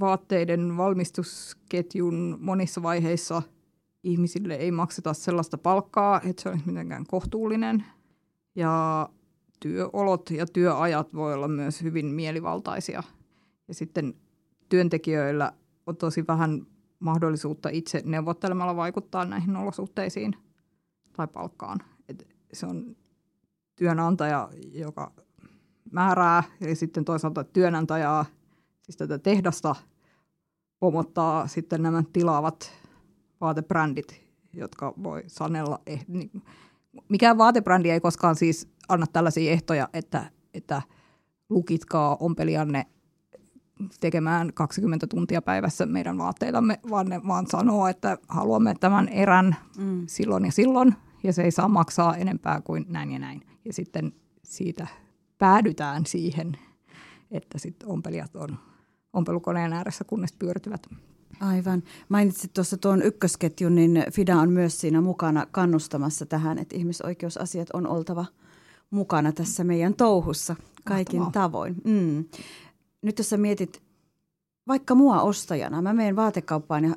vaatteiden 0.00 0.76
valmistusketjun 0.76 2.38
monissa 2.40 2.82
vaiheissa 2.82 3.42
ihmisille 4.02 4.54
ei 4.54 4.70
makseta 4.70 5.14
sellaista 5.14 5.58
palkkaa, 5.58 6.20
että 6.24 6.42
se 6.42 6.48
olisi 6.48 6.66
mitenkään 6.66 7.06
kohtuullinen. 7.06 7.84
Ja 8.54 9.08
työolot 9.60 10.30
ja 10.30 10.46
työajat 10.46 11.14
voi 11.14 11.34
olla 11.34 11.48
myös 11.48 11.82
hyvin 11.82 12.06
mielivaltaisia. 12.06 13.02
Ja 13.68 13.74
sitten 13.74 14.14
työntekijöillä 14.68 15.52
on 15.86 15.96
tosi 15.96 16.24
vähän 16.26 16.66
mahdollisuutta 16.98 17.68
itse 17.68 18.02
neuvottelemalla 18.04 18.76
vaikuttaa 18.76 19.24
näihin 19.24 19.56
olosuhteisiin 19.56 20.36
tai 21.16 21.28
palkkaan. 21.28 21.78
Et 22.08 22.26
se 22.52 22.66
on 22.66 22.96
työnantaja, 23.76 24.48
joka 24.72 25.12
määrää, 25.90 26.42
ja 26.60 26.76
sitten 26.76 27.04
toisaalta 27.04 27.44
työnantajaa, 27.44 28.24
siis 28.82 28.96
tätä 28.96 29.18
tehdasta, 29.18 29.74
pomottaa 30.80 31.46
sitten 31.46 31.82
nämä 31.82 32.02
tilaavat 32.12 32.72
vaatebrändit, 33.40 34.22
jotka 34.52 34.94
voi 35.02 35.22
sanella. 35.26 35.80
Eh, 35.86 36.04
niin, 36.08 36.30
mikään 37.08 37.38
vaatebrändi 37.38 37.90
ei 37.90 38.00
koskaan 38.00 38.36
siis 38.36 38.68
anna 38.88 39.06
tällaisia 39.06 39.52
ehtoja, 39.52 39.88
että, 39.92 40.30
että 40.54 40.82
lukitkaa 41.48 42.16
ompelijanne 42.20 42.86
tekemään 44.00 44.52
20 44.54 45.06
tuntia 45.06 45.42
päivässä 45.42 45.86
meidän 45.86 46.18
vaatteitamme, 46.18 46.80
vaan 46.90 47.06
ne 47.06 47.20
vaan 47.28 47.46
sanoo, 47.46 47.86
että 47.86 48.18
haluamme 48.28 48.74
tämän 48.80 49.08
erän 49.08 49.56
mm. 49.78 50.04
silloin 50.06 50.44
ja 50.44 50.52
silloin, 50.52 50.94
ja 51.22 51.32
se 51.32 51.42
ei 51.42 51.50
saa 51.50 51.68
maksaa 51.68 52.16
enempää 52.16 52.60
kuin 52.60 52.86
näin 52.88 53.12
ja 53.12 53.18
näin. 53.18 53.40
Ja 53.64 53.72
sitten 53.72 54.12
siitä 54.42 54.86
päädytään 55.38 56.06
siihen, 56.06 56.58
että 57.30 57.58
sitten 57.58 57.88
ompelijat 57.88 58.36
on 58.36 58.58
ompelukoneen 59.12 59.72
ääressä, 59.72 60.04
kunnes 60.04 60.32
pyörtyvät. 60.32 60.86
Aivan. 61.40 61.82
Mainitsit 62.08 62.52
tuossa 62.52 62.76
tuon 62.76 63.02
ykkösketjun, 63.02 63.74
niin 63.74 64.04
FIDA 64.12 64.36
on 64.36 64.50
myös 64.50 64.80
siinä 64.80 65.00
mukana 65.00 65.46
kannustamassa 65.50 66.26
tähän, 66.26 66.58
että 66.58 66.76
ihmisoikeusasiat 66.76 67.68
on 67.72 67.86
oltava 67.86 68.24
mukana 68.90 69.32
tässä 69.32 69.64
meidän 69.64 69.94
touhussa 69.94 70.56
kaikin 70.84 71.20
Mahtavaa. 71.20 71.48
tavoin. 71.48 71.76
Mm 71.84 72.24
nyt 73.02 73.18
jos 73.18 73.30
sä 73.30 73.36
mietit 73.36 73.82
vaikka 74.68 74.94
mua 74.94 75.22
ostajana, 75.22 75.82
mä 75.82 75.92
menen 75.92 76.16
vaatekauppaan 76.16 76.84
ja 76.84 76.94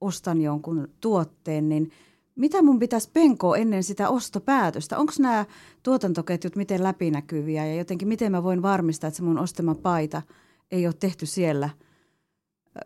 ostan 0.00 0.40
jonkun 0.40 0.88
tuotteen, 1.00 1.68
niin 1.68 1.90
mitä 2.36 2.62
mun 2.62 2.78
pitäisi 2.78 3.10
penkoa 3.12 3.56
ennen 3.56 3.84
sitä 3.84 4.08
ostopäätöstä? 4.08 4.98
Onko 4.98 5.12
nämä 5.18 5.44
tuotantoketjut 5.82 6.56
miten 6.56 6.82
läpinäkyviä 6.82 7.66
ja 7.66 7.74
jotenkin 7.74 8.08
miten 8.08 8.32
mä 8.32 8.42
voin 8.42 8.62
varmistaa, 8.62 9.08
että 9.08 9.16
se 9.16 9.22
mun 9.22 9.38
ostama 9.38 9.74
paita 9.74 10.22
ei 10.70 10.86
ole 10.86 10.94
tehty 11.00 11.26
siellä 11.26 11.70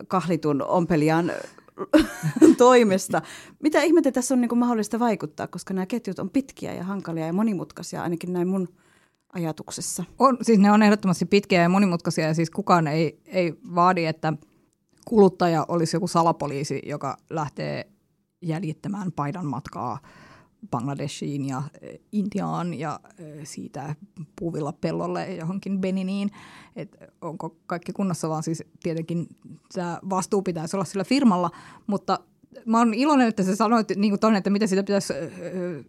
kahlitun 0.07 0.61
ompelijan 0.61 1.31
toimesta. 2.57 3.21
Mitä 3.63 3.81
ihmettä 3.81 4.11
tässä 4.11 4.33
on 4.33 4.41
niin 4.41 4.49
kuin 4.49 4.59
mahdollista 4.59 4.99
vaikuttaa, 4.99 5.47
koska 5.47 5.73
nämä 5.73 5.85
ketjut 5.85 6.19
on 6.19 6.29
pitkiä 6.29 6.73
ja 6.73 6.83
hankalia 6.83 7.25
ja 7.25 7.33
monimutkaisia, 7.33 8.03
ainakin 8.03 8.33
näin 8.33 8.47
mun– 8.47 8.67
ajatuksessa? 9.33 10.03
On, 10.19 10.37
siis 10.41 10.59
ne 10.59 10.71
on 10.71 10.83
ehdottomasti 10.83 11.25
pitkiä 11.25 11.61
ja 11.61 11.69
monimutkaisia 11.69 12.27
ja 12.27 12.33
siis 12.33 12.49
kukaan 12.49 12.87
ei, 12.87 13.21
ei 13.25 13.53
vaadi, 13.75 14.05
että 14.05 14.33
kuluttaja 15.05 15.65
olisi 15.67 15.95
joku 15.95 16.07
salapoliisi, 16.07 16.81
joka 16.85 17.17
lähtee 17.29 17.87
jäljittämään 18.41 19.11
paidan 19.11 19.45
matkaa 19.45 19.99
Bangladeshiin 20.71 21.45
ja 21.45 21.63
eh, 21.81 21.99
Intiaan 22.11 22.73
ja 22.73 22.99
eh, 23.17 23.39
siitä 23.43 23.95
puuvilla 24.39 24.73
pellolle 24.73 25.35
johonkin 25.35 25.81
Beniniin. 25.81 26.31
Et 26.75 26.97
onko 27.21 27.55
kaikki 27.65 27.93
kunnossa, 27.93 28.29
vaan 28.29 28.43
siis 28.43 28.63
tietenkin 28.83 29.27
tämä 29.73 29.99
vastuu 30.09 30.41
pitäisi 30.41 30.75
olla 30.75 30.85
sillä 30.85 31.03
firmalla, 31.03 31.51
mutta 31.87 32.19
mä 32.65 32.77
oon 32.77 32.93
iloinen, 32.93 33.27
että 33.27 33.43
sä 33.43 33.55
sanoit 33.55 33.87
niin 33.95 34.11
kuin 34.11 34.19
tonne, 34.19 34.37
että 34.37 34.49
mitä 34.49 34.67
sitä 34.67 34.83
pitäisi 34.83 35.13
eh, 35.13 35.29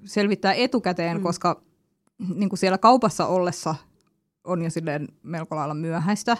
selvittää 0.04 0.54
etukäteen, 0.54 1.16
mm. 1.16 1.22
koska 1.22 1.62
niin 2.34 2.48
kuin 2.48 2.58
siellä 2.58 2.78
kaupassa 2.78 3.26
ollessa 3.26 3.74
on 4.44 4.62
jo 4.62 4.70
silleen 4.70 5.08
melko 5.22 5.56
lailla 5.56 5.74
myöhäistä 5.74 6.36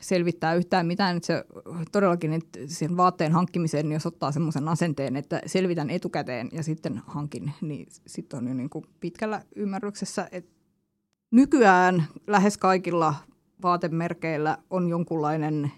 selvittää 0.00 0.54
yhtään 0.54 0.86
mitään. 0.86 1.16
Että 1.16 1.26
se 1.26 1.44
todellakin 1.92 2.32
että 2.32 2.58
sen 2.66 2.96
vaatteen 2.96 3.32
hankkimiseen, 3.32 3.88
niin 3.88 3.94
jos 3.94 4.06
ottaa 4.06 4.32
semmoisen 4.32 4.68
asenteen, 4.68 5.16
että 5.16 5.42
selvitän 5.46 5.90
etukäteen 5.90 6.48
ja 6.52 6.62
sitten 6.62 7.02
hankin, 7.06 7.52
niin 7.60 7.86
sitten 8.06 8.38
on 8.38 8.48
jo 8.48 8.54
niin 8.54 8.70
kuin 8.70 8.84
pitkällä 9.00 9.42
ymmärryksessä. 9.56 10.28
Että 10.32 10.50
nykyään 11.30 12.04
lähes 12.26 12.58
kaikilla 12.58 13.14
vaatemerkeillä 13.62 14.58
on 14.70 14.88
jonkunlainen, 14.88 15.72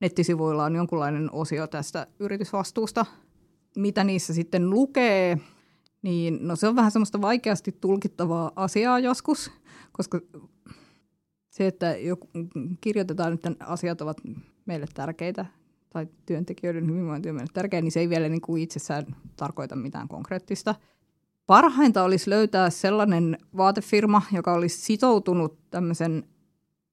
nettisivuilla 0.00 0.64
on 0.64 0.76
jonkunlainen 0.76 1.32
osio 1.32 1.66
tästä 1.66 2.06
yritysvastuusta. 2.18 3.06
Mitä 3.76 4.04
niissä 4.04 4.34
sitten 4.34 4.70
lukee– 4.70 5.38
niin 6.02 6.38
no 6.40 6.56
se 6.56 6.68
on 6.68 6.76
vähän 6.76 6.90
semmoista 6.90 7.20
vaikeasti 7.20 7.72
tulkittavaa 7.80 8.52
asiaa 8.56 8.98
joskus, 8.98 9.50
koska 9.92 10.20
se, 11.52 11.66
että 11.66 11.96
joku, 11.96 12.28
kirjoitetaan, 12.80 13.32
että 13.32 13.52
asiat 13.60 14.00
ovat 14.00 14.16
meille 14.66 14.86
tärkeitä 14.94 15.46
tai 15.90 16.06
työntekijöiden 16.26 16.90
hyvinvointi 16.90 17.28
on 17.28 17.34
meille 17.34 17.50
tärkeä, 17.54 17.80
niin 17.80 17.92
se 17.92 18.00
ei 18.00 18.08
vielä 18.08 18.28
niin 18.28 18.40
kuin 18.40 18.62
itsessään 18.62 19.06
tarkoita 19.36 19.76
mitään 19.76 20.08
konkreettista. 20.08 20.74
Parhainta 21.46 22.02
olisi 22.02 22.30
löytää 22.30 22.70
sellainen 22.70 23.38
vaatefirma, 23.56 24.22
joka 24.32 24.52
olisi 24.52 24.80
sitoutunut 24.80 25.58
tämmöisen 25.70 26.24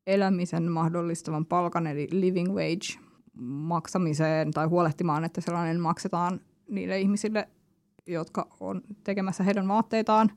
elämisen 0.07 0.71
mahdollistavan 0.71 1.45
palkan, 1.45 1.87
eli 1.87 2.07
living 2.11 2.53
wage 2.53 2.99
maksamiseen 3.43 4.51
tai 4.51 4.67
huolehtimaan, 4.67 5.23
että 5.23 5.41
sellainen 5.41 5.79
maksetaan 5.79 6.41
niille 6.69 6.99
ihmisille, 6.99 7.49
jotka 8.07 8.47
on 8.59 8.81
tekemässä 9.03 9.43
heidän 9.43 9.67
vaatteitaan, 9.67 10.31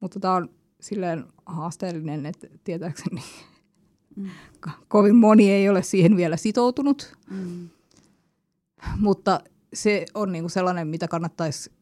mutta 0.00 0.20
tämä 0.20 0.34
on 0.34 0.48
silleen 0.86 1.24
haasteellinen, 1.46 2.26
että 2.26 2.46
tietääkseni 2.64 3.22
mm. 4.16 4.30
kovin 4.88 5.16
moni 5.16 5.50
ei 5.50 5.68
ole 5.68 5.82
siihen 5.82 6.16
vielä 6.16 6.36
sitoutunut. 6.36 7.16
Mm. 7.30 7.68
Mutta 8.98 9.40
se 9.74 10.06
on 10.14 10.32
niinku 10.32 10.48
sellainen, 10.48 10.88
mitä 10.88 11.08
kannattaisi 11.08 11.72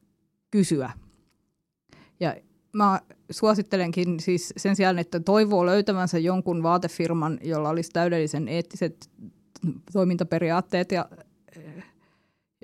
kysyä. 0.51 0.91
Ja 2.21 2.37
mä 2.73 3.01
suosittelenkin 3.31 4.21
siis 4.21 4.55
sen 4.57 4.77
sijaan, 4.77 4.99
että 4.99 5.21
toivoo 5.21 5.67
löytävänsä 5.67 6.19
jonkun 6.19 6.63
vaatefirman, 6.63 7.39
jolla 7.43 7.69
olisi 7.69 7.91
täydellisen 7.93 8.49
eettiset 8.49 9.11
toimintaperiaatteet 9.93 10.93
ja 10.93 11.09
eh, 11.57 11.85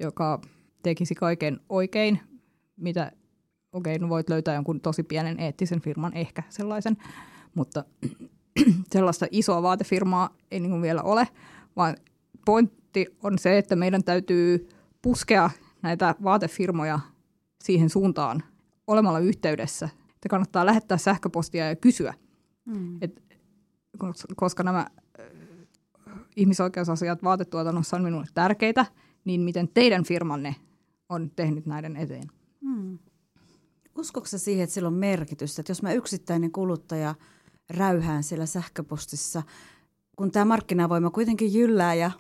joka 0.01 0.41
tekisi 0.83 1.15
kaiken 1.15 1.61
oikein, 1.69 2.21
mitä, 2.77 3.13
okei, 3.73 3.97
okay, 3.97 4.07
no 4.07 4.09
voit 4.09 4.29
löytää 4.29 4.55
jonkun 4.55 4.81
tosi 4.81 5.03
pienen 5.03 5.41
eettisen 5.41 5.81
firman, 5.81 6.17
ehkä 6.17 6.43
sellaisen, 6.49 6.97
mutta 7.55 7.85
sellaista 8.93 9.27
isoa 9.31 9.63
vaatefirmaa 9.63 10.31
ei 10.51 10.61
niin 10.61 10.71
kuin 10.71 10.83
vielä 10.83 11.03
ole, 11.03 11.29
vaan 11.77 11.97
pointti 12.45 13.07
on 13.23 13.39
se, 13.39 13.59
että 13.59 13.77
meidän 13.77 14.05
täytyy 14.05 14.69
puskea 15.03 15.51
näitä 15.83 16.15
vaatefirmoja 16.25 17.01
siihen 17.65 17.91
suuntaan 17.91 18.43
olemalla 18.87 19.19
yhteydessä. 19.19 19.89
Että 20.15 20.29
kannattaa 20.29 20.67
lähettää 20.67 20.99
sähköpostia 20.99 21.69
ja 21.69 21.77
kysyä, 21.77 22.15
mm. 22.65 22.99
et, 23.01 23.23
koska 24.37 24.63
nämä 24.63 24.87
ihmisoikeusasiat 26.37 27.23
vaatetuotannossa 27.23 27.97
on 27.97 28.03
minulle 28.03 28.27
tärkeitä, 28.35 28.87
niin 29.25 29.41
miten 29.41 29.69
teidän 29.69 30.05
firmanne 30.05 30.57
on 31.09 31.31
tehnyt 31.37 31.67
näiden 31.67 31.97
eteen? 31.97 32.40
Uskoksa 34.01 34.39
siihen, 34.39 34.65
että 34.65 34.75
sillä 34.75 34.87
on 34.87 34.95
merkitystä, 34.95 35.63
että 35.63 35.71
jos 35.71 35.83
mä 35.83 35.93
yksittäinen 35.93 36.53
kuluttaja 36.53 37.15
räyhään 37.71 38.23
siellä 38.23 38.47
sähköpostissa, 38.47 39.43
kun 40.17 40.31
tämä 40.31 40.45
markkinavoima 40.45 41.11
kuitenkin 41.11 41.55
jyllää 41.55 41.95
ja 41.95 42.11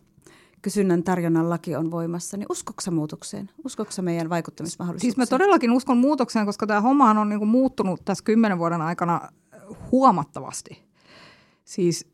kysynnän 0.63 1.03
tarjonnan 1.03 1.51
laki 1.51 1.77
on 1.77 1.91
voimassa, 1.91 2.37
niin 2.37 2.47
uskoksa 2.51 2.91
muutokseen? 2.91 3.51
Uskoksa 3.65 4.03
meidän 4.03 4.31
vaikuttamismahdollisuuksiin? 4.31 5.11
Siis 5.11 5.17
mä 5.17 5.27
todellakin 5.27 5.71
uskon 5.71 5.97
muutokseen, 5.97 6.47
koska 6.47 6.67
tämä 6.67 6.81
hommahan 6.81 7.19
on 7.19 7.29
niinku 7.29 7.47
muuttunut 7.47 8.05
tässä 8.05 8.25
kymmenen 8.25 8.59
vuoden 8.59 8.83
aikana 8.83 9.29
huomattavasti. 9.93 10.83
Siis 11.65 12.07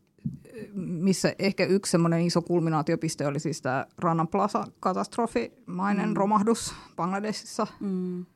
missä 0.74 1.34
ehkä 1.38 1.64
yksi 1.64 1.90
semmoinen 1.90 2.20
iso 2.20 2.42
kulminaatiopiste 2.42 3.26
oli 3.26 3.40
siis 3.40 3.62
tämä 3.62 3.86
Rana 3.98 4.26
Plaza-katastrofimainen 4.26 6.08
mm. 6.08 6.16
romahdus 6.16 6.74
Bangladesissa 6.96 7.66
mm. 7.80 8.26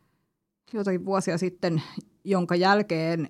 Jotakin 0.72 1.04
vuosia 1.04 1.38
sitten, 1.38 1.82
jonka 2.24 2.56
jälkeen 2.56 3.28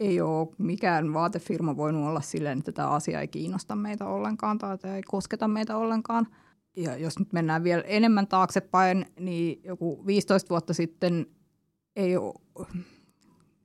ei 0.00 0.20
ole 0.20 0.48
mikään 0.58 1.14
vaatefirma 1.14 1.76
voinut 1.76 2.08
olla 2.08 2.20
silleen, 2.20 2.58
että 2.58 2.72
tämä 2.72 2.88
asia 2.88 3.20
ei 3.20 3.28
kiinnosta 3.28 3.76
meitä 3.76 4.06
ollenkaan 4.06 4.58
tai 4.58 4.78
ei 4.84 5.02
kosketa 5.02 5.48
meitä 5.48 5.76
ollenkaan. 5.76 6.26
Ja 6.76 6.96
jos 6.96 7.18
nyt 7.18 7.32
mennään 7.32 7.64
vielä 7.64 7.82
enemmän 7.82 8.26
taaksepäin, 8.26 9.06
niin 9.20 9.60
joku 9.64 10.06
15 10.06 10.48
vuotta 10.48 10.74
sitten 10.74 11.26
ei 11.96 12.16
ole 12.16 12.34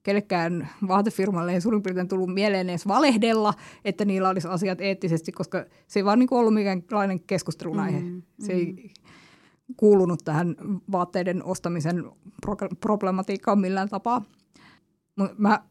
kellekään 0.04 0.70
vaatefirmalle 0.88 1.54
ei 1.54 1.62
suurin 1.62 1.84
piirtein 1.84 2.08
tullut 2.08 2.34
mieleen 2.34 2.70
edes 2.70 2.88
valehdella, 2.88 3.54
että 3.86 4.06
niillä 4.06 4.30
olisi 4.30 4.48
asiat 4.48 4.82
eettisesti, 4.82 5.32
koska 5.32 5.66
se 5.88 6.00
ei 6.00 6.06
vaan 6.06 6.20
niin 6.20 6.34
ollut 6.34 6.54
mikäänlainen 6.54 7.20
keskustelun 7.20 7.80
aihe. 7.80 8.00
Mm, 8.00 8.22
se 8.40 8.54
ei 8.54 8.66
mm. 8.66 8.90
Kuulunut 9.78 10.20
tähän 10.26 10.56
vaatteiden 10.92 11.44
ostamisen 11.44 12.12
pro- 12.42 12.70
problematiikkaan 12.80 13.60
millään 13.60 13.90
tapaa. 13.90 14.22
Mut 15.16 15.38
mä 15.38 15.64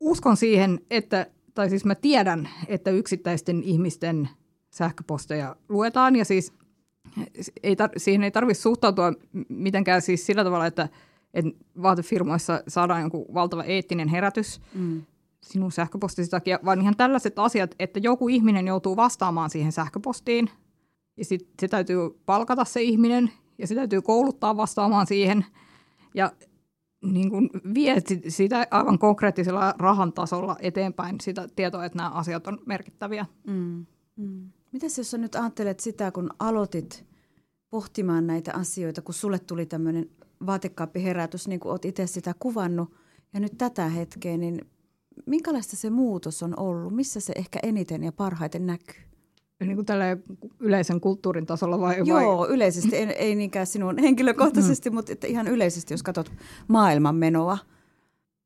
uskon 0.00 0.36
siihen, 0.36 0.80
että, 0.90 1.26
tai 1.54 1.70
siis 1.70 1.84
mä 1.84 1.94
tiedän, 1.94 2.48
että 2.68 2.90
yksittäisten 2.90 3.62
ihmisten 3.62 4.28
sähköposteja 4.70 5.56
luetaan 5.68 6.16
ja 6.16 6.24
siis 6.24 6.52
ei 7.62 7.74
tar- 7.74 7.92
siihen 7.96 8.22
ei 8.22 8.30
tarvitse 8.30 8.60
suhtautua 8.60 9.12
mitenkään 9.48 10.02
siis 10.02 10.26
sillä 10.26 10.44
tavalla, 10.44 10.66
että– 10.66 10.88
että 11.36 11.50
vaatefirmoissa 11.82 12.62
saadaan 12.68 13.02
joku 13.02 13.26
valtava 13.34 13.64
eettinen 13.64 14.08
herätys 14.08 14.60
mm. 14.74 15.02
sinun 15.40 15.72
sähköpostisi 15.72 16.30
takia, 16.30 16.58
vaan 16.64 16.80
ihan 16.80 16.96
tällaiset 16.96 17.38
asiat, 17.38 17.74
että 17.78 17.98
joku 17.98 18.28
ihminen 18.28 18.66
joutuu 18.66 18.96
vastaamaan 18.96 19.50
siihen 19.50 19.72
sähköpostiin 19.72 20.50
ja 21.16 21.24
sitten 21.24 21.54
se 21.60 21.68
täytyy 21.68 21.98
palkata 22.26 22.64
se 22.64 22.82
ihminen 22.82 23.30
ja 23.58 23.66
se 23.66 23.74
täytyy 23.74 24.02
kouluttaa 24.02 24.56
vastaamaan 24.56 25.06
siihen 25.06 25.46
ja 26.14 26.32
niin 27.04 27.30
kuin 27.30 27.50
vie 27.74 28.02
sitä 28.28 28.66
aivan 28.70 28.98
konkreettisella 28.98 29.74
rahan 29.78 30.12
tasolla 30.12 30.56
eteenpäin 30.60 31.20
sitä 31.20 31.48
tietoa, 31.56 31.84
että 31.84 31.98
nämä 31.98 32.10
asiat 32.10 32.46
on 32.46 32.58
merkittäviä. 32.66 33.26
Mm. 33.46 33.86
Mm. 34.16 34.50
Mitäs 34.72 34.98
jos 34.98 35.10
sä 35.10 35.18
nyt 35.18 35.34
ajattelet 35.34 35.80
sitä, 35.80 36.10
kun 36.10 36.30
aloitit 36.38 37.06
pohtimaan 37.70 38.26
näitä 38.26 38.52
asioita, 38.54 39.02
kun 39.02 39.14
sulle 39.14 39.38
tuli 39.38 39.66
tämmöinen 39.66 40.10
vaatekaappiherätys, 40.46 41.48
niin 41.48 41.60
kuin 41.60 41.70
olet 41.70 41.84
itse 41.84 42.06
sitä 42.06 42.34
kuvannut, 42.38 42.94
ja 43.32 43.40
nyt 43.40 43.58
tätä 43.58 43.88
hetkeä, 43.88 44.36
niin 44.36 44.60
minkälaista 45.26 45.76
se 45.76 45.90
muutos 45.90 46.42
on 46.42 46.58
ollut? 46.58 46.94
Missä 46.94 47.20
se 47.20 47.32
ehkä 47.36 47.58
eniten 47.62 48.04
ja 48.04 48.12
parhaiten 48.12 48.66
näkyy? 48.66 49.05
Niin 49.60 49.74
kuin 49.76 49.86
tällä 49.86 50.04
yleisen 50.60 51.00
kulttuurin 51.00 51.46
tasolla 51.46 51.80
vai? 51.80 51.96
Joo, 52.04 52.38
vai? 52.38 52.48
yleisesti, 52.48 52.96
ei, 52.96 53.06
ei 53.06 53.34
niinkään 53.34 53.66
sinun 53.66 53.98
henkilökohtaisesti, 53.98 54.90
mm. 54.90 54.94
mutta 54.94 55.12
että 55.12 55.26
ihan 55.26 55.48
yleisesti, 55.48 55.94
jos 55.94 56.02
katsot 56.02 56.32
maailman 56.68 57.14
menoa. 57.14 57.58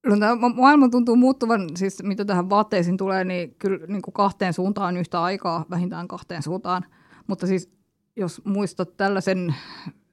No, 0.07 0.17
tämä 0.17 0.37
maailma 0.55 0.89
tuntuu 0.89 1.17
muuttuvan, 1.17 1.69
siis 1.77 2.03
mitä 2.03 2.25
tähän 2.25 2.51
vaatteisiin 2.51 2.97
tulee, 2.97 3.25
niin 3.25 3.55
kyllä 3.59 3.87
niin 3.87 4.03
kuin 4.03 4.15
kahteen 4.15 4.53
suuntaan 4.53 4.97
yhtä 4.97 5.23
aikaa, 5.23 5.65
vähintään 5.71 6.09
kahteen 6.09 6.43
suuntaan. 6.43 6.85
Mutta 7.27 7.47
siis 7.47 7.71
jos 8.17 8.45
muistat 8.45 8.97
tällaisen 8.97 9.55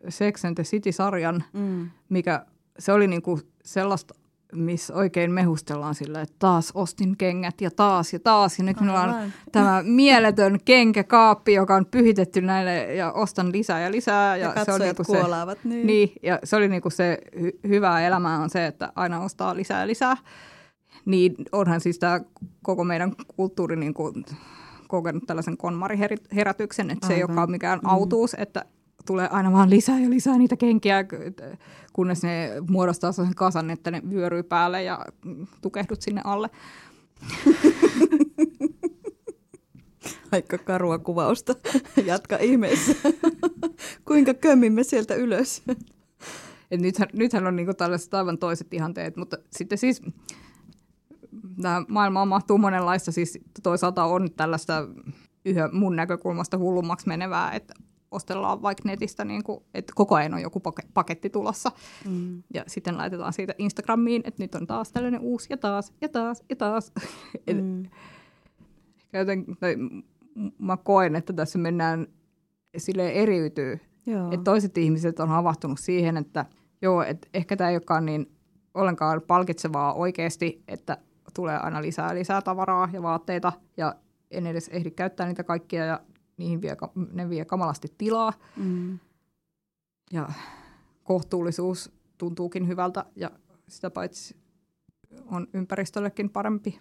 Sex 0.10 0.46
and 0.46 0.56
the 0.56 0.64
City-sarjan, 0.64 1.44
mm. 1.54 1.90
mikä 2.10 2.46
se 2.80 2.94
oli 2.94 3.08
niinku 3.08 3.40
sellaista, 3.64 4.14
missä 4.54 4.94
oikein 4.94 5.32
mehustellaan 5.32 5.96
sillä, 5.96 6.22
että 6.22 6.36
taas 6.40 6.72
ostin 6.74 7.18
kengät 7.18 7.62
ja 7.62 7.72
taas 7.72 8.14
ja 8.14 8.20
taas. 8.20 8.60
Ja 8.60 8.66
nyt 8.66 8.80
minulla 8.80 9.04
on 9.04 9.32
tämä 9.52 9.84
mieletön 10.02 10.60
kenkäkaappi, 10.66 11.54
joka 11.54 11.76
on 11.76 11.86
pyhitetty 11.86 12.42
näille 12.42 12.96
ja 12.96 13.12
ostan 13.12 13.52
lisää 13.52 13.80
ja 13.80 13.92
lisää. 13.92 14.38
Ja, 14.38 14.54
ja 14.56 14.66
se 14.66 14.74
oli 14.74 14.84
niinku 14.84 15.04
kuolaavat. 15.04 15.58
Se, 15.64 15.70
niin. 15.70 15.88
niin. 15.88 16.12
ja 16.24 16.40
se 16.44 16.56
oli 16.56 16.68
niinku 16.68 16.90
se 16.90 17.22
hy- 17.36 17.68
hyvää 17.68 18.08
elämää 18.08 18.40
on 18.40 18.50
se, 18.50 18.66
että 18.66 18.92
aina 18.96 19.20
ostaa 19.20 19.56
lisää 19.56 19.82
ja 19.82 19.88
lisää. 19.88 20.18
Niin 21.06 21.36
onhan 21.52 21.82
siis 21.82 22.00
tämä 22.00 22.22
koko 22.64 22.84
meidän 22.84 23.12
kulttuuri 23.28 23.76
niinku 23.76 24.14
kokenut 24.88 25.24
tällaisen 25.28 25.58
konmariherätyksen, 25.58 26.90
että 26.90 27.06
Aivan. 27.06 27.16
se 27.16 27.20
ei 27.20 27.24
olekaan 27.24 27.52
mikään 27.52 27.80
mm. 27.80 27.90
autuus, 27.90 28.34
että 28.34 28.66
tulee 29.08 29.28
aina 29.32 29.52
vaan 29.52 29.70
lisää 29.70 30.00
ja 30.00 30.10
lisää 30.10 30.38
niitä 30.38 30.56
kenkiä, 30.56 31.06
kunnes 31.94 32.24
ne 32.24 32.52
muodostaa 32.70 33.12
sen 33.12 33.36
kasan, 33.36 33.70
että 33.70 33.92
ne 33.92 34.02
vyöryy 34.10 34.44
päälle 34.44 34.84
ja 34.84 35.06
tukehdut 35.62 36.02
sinne 36.02 36.22
alle. 36.24 36.50
Aika 40.32 40.58
karua 40.58 41.00
kuvausta. 41.00 41.56
Jatka 42.06 42.38
ihmeessä. 42.38 42.96
Kuinka 44.08 44.34
kömmimme 44.34 44.84
sieltä 44.84 45.16
ylös? 45.16 45.64
Et 46.72 46.82
nythän, 46.82 47.08
nythän 47.14 47.48
on 47.48 47.56
niinku 47.56 47.74
tällaiset 47.74 48.14
aivan 48.14 48.38
toiset 48.38 48.74
ihanteet, 48.74 49.18
mutta 49.18 49.38
sitten 49.52 49.78
siis 49.78 50.02
tämä 51.62 51.84
maailma 51.88 52.26
mahtuu 52.26 52.58
monenlaista. 52.58 53.12
Siis 53.12 53.40
toisaalta 53.64 54.04
on 54.04 54.30
tällaista 54.36 54.88
yhä 55.46 55.70
mun 55.74 55.96
näkökulmasta 55.96 56.58
hullummaksi 56.58 57.08
menevää, 57.08 57.52
että 57.52 57.74
ostellaan 58.12 58.62
vaikka 58.62 58.84
netistä, 58.86 59.26
niin 59.26 59.44
kuin, 59.44 59.64
että 59.74 59.94
koko 59.96 60.16
ajan 60.16 60.34
on 60.34 60.42
joku 60.42 60.62
paketti 60.94 61.30
tulossa. 61.30 61.72
Mm. 62.10 62.44
Ja 62.54 62.64
sitten 62.68 62.98
laitetaan 62.98 63.34
siitä 63.34 63.54
Instagramiin, 63.58 64.22
että 64.26 64.44
nyt 64.44 64.56
on 64.56 64.68
taas 64.68 64.92
tällainen 64.92 65.22
uusi 65.22 65.48
ja 65.50 65.58
taas 65.58 65.94
ja 66.02 66.10
taas 66.10 66.44
ja 66.50 66.56
taas. 66.56 66.92
Mm. 67.54 67.84
joten, 69.14 69.46
tai, 69.60 69.76
mä 70.60 70.78
koen, 70.78 71.16
että 71.16 71.34
tässä 71.34 71.60
mennään 71.60 72.08
sille 72.78 73.10
eriytyy. 73.10 73.80
Joo. 74.06 74.32
Että 74.32 74.44
toiset 74.44 74.78
ihmiset 74.78 75.20
on 75.20 75.30
havahtunut 75.30 75.80
siihen, 75.80 76.18
että 76.18 76.46
joo, 76.82 77.02
että 77.02 77.28
ehkä 77.34 77.56
tämä 77.56 77.70
ei 77.70 77.76
olekaan 77.76 78.06
niin 78.06 78.32
ollenkaan 78.74 79.22
palkitsevaa 79.22 79.94
oikeasti, 79.94 80.64
että 80.68 80.98
tulee 81.34 81.58
aina 81.58 81.82
lisää 81.82 82.16
lisää 82.16 82.42
tavaraa 82.42 82.90
ja 82.94 83.04
vaatteita 83.04 83.54
ja 83.78 83.96
en 84.32 84.48
edes 84.48 84.68
ehdi 84.68 84.92
käyttää 84.92 85.28
niitä 85.28 85.44
kaikkia 85.44 85.86
ja 85.86 86.00
niihin 86.38 86.62
vie, 86.62 86.78
ne 87.14 87.30
vie 87.30 87.46
kamalasti 87.46 87.88
tilaa. 87.98 88.34
Mm. 88.58 89.00
Ja 90.12 90.30
kohtuullisuus 91.04 91.92
tuntuukin 92.18 92.68
hyvältä 92.68 93.06
ja 93.16 93.32
sitä 93.68 93.90
paitsi 93.90 94.36
on 95.26 95.48
ympäristöllekin 95.54 96.30
parempi 96.30 96.80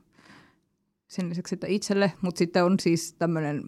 sen 1.09 1.29
lisäksi, 1.29 1.55
että 1.55 1.67
itselle. 1.67 2.13
Mutta 2.21 2.39
sitten 2.39 2.65
on 2.65 2.81
siis 2.81 3.15
tämmöinen 3.15 3.63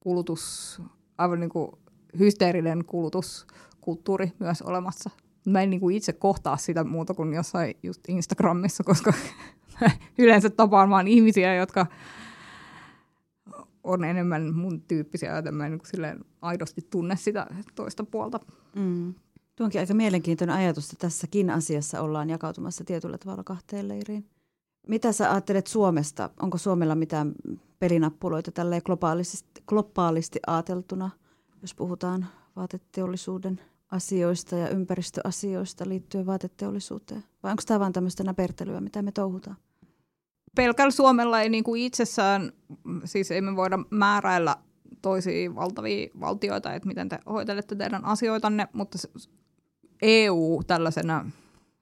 kulutus, 0.00 0.82
aivan 1.18 1.40
niin 1.40 1.50
kuin 1.50 1.70
hysteerinen 2.18 2.84
kulutuskulttuuri 2.84 4.32
myös 4.38 4.62
olemassa. 4.62 5.10
Mä 5.46 5.62
en 5.62 5.70
niin 5.70 5.80
kuin 5.80 5.96
itse 5.96 6.12
kohtaa 6.12 6.56
sitä 6.56 6.84
muuta 6.84 7.14
kuin 7.14 7.34
jossain 7.34 7.74
just 7.82 8.00
Instagramissa, 8.08 8.84
koska 8.84 9.12
yleensä 10.18 10.50
tapaan 10.50 10.90
vaan 10.90 11.08
ihmisiä, 11.08 11.54
jotka 11.54 11.86
on 13.86 14.04
enemmän 14.04 14.54
mun 14.54 14.80
tyyppisiä, 14.80 15.36
joten 15.36 15.54
mä 15.54 15.66
en 15.66 15.72
niin 15.72 15.80
silleen 15.84 16.24
aidosti 16.42 16.86
tunne 16.90 17.16
sitä 17.16 17.46
toista 17.74 18.04
puolta. 18.04 18.40
Mm. 18.76 19.14
Tuo 19.56 19.64
onkin 19.64 19.80
aika 19.80 19.94
mielenkiintoinen 19.94 20.56
ajatus, 20.56 20.92
että 20.92 21.06
tässäkin 21.06 21.50
asiassa 21.50 22.00
ollaan 22.00 22.30
jakautumassa 22.30 22.84
tietyllä 22.84 23.18
tavalla 23.18 23.44
kahteen 23.44 23.88
leiriin. 23.88 24.26
Mitä 24.88 25.12
sä 25.12 25.30
ajattelet 25.30 25.66
Suomesta? 25.66 26.30
Onko 26.42 26.58
Suomella 26.58 26.94
mitään 26.94 27.32
pelinappuloita 27.78 28.52
tälleen 28.52 28.82
globaalisti, 28.84 29.62
globaalisti 29.66 30.40
ajateltuna, 30.46 31.10
jos 31.62 31.74
puhutaan 31.74 32.26
vaateteollisuuden 32.56 33.60
asioista 33.90 34.56
ja 34.56 34.68
ympäristöasioista 34.68 35.88
liittyen 35.88 36.26
vaateteollisuuteen? 36.26 37.24
Vai 37.42 37.50
onko 37.50 37.62
tämä 37.66 37.80
vain 37.80 37.92
tämmöistä 37.92 38.24
näpertelyä, 38.24 38.80
mitä 38.80 39.02
me 39.02 39.12
touhutaan? 39.12 39.56
Pelkällä 40.56 40.90
Suomella 40.90 41.40
ei 41.40 41.48
niin 41.48 41.64
kuin 41.64 41.82
itsessään, 41.82 42.52
siis 43.04 43.30
ei 43.30 43.40
me 43.40 43.56
voida 43.56 43.78
määräillä 43.90 44.56
toisia 45.02 45.54
valtavia 45.54 46.08
valtioita, 46.20 46.74
että 46.74 46.88
miten 46.88 47.08
te 47.08 47.18
hoitelette 47.26 47.74
teidän 47.74 48.04
asioitanne, 48.04 48.68
mutta 48.72 48.98
EU 50.02 50.62
tällaisena, 50.66 51.30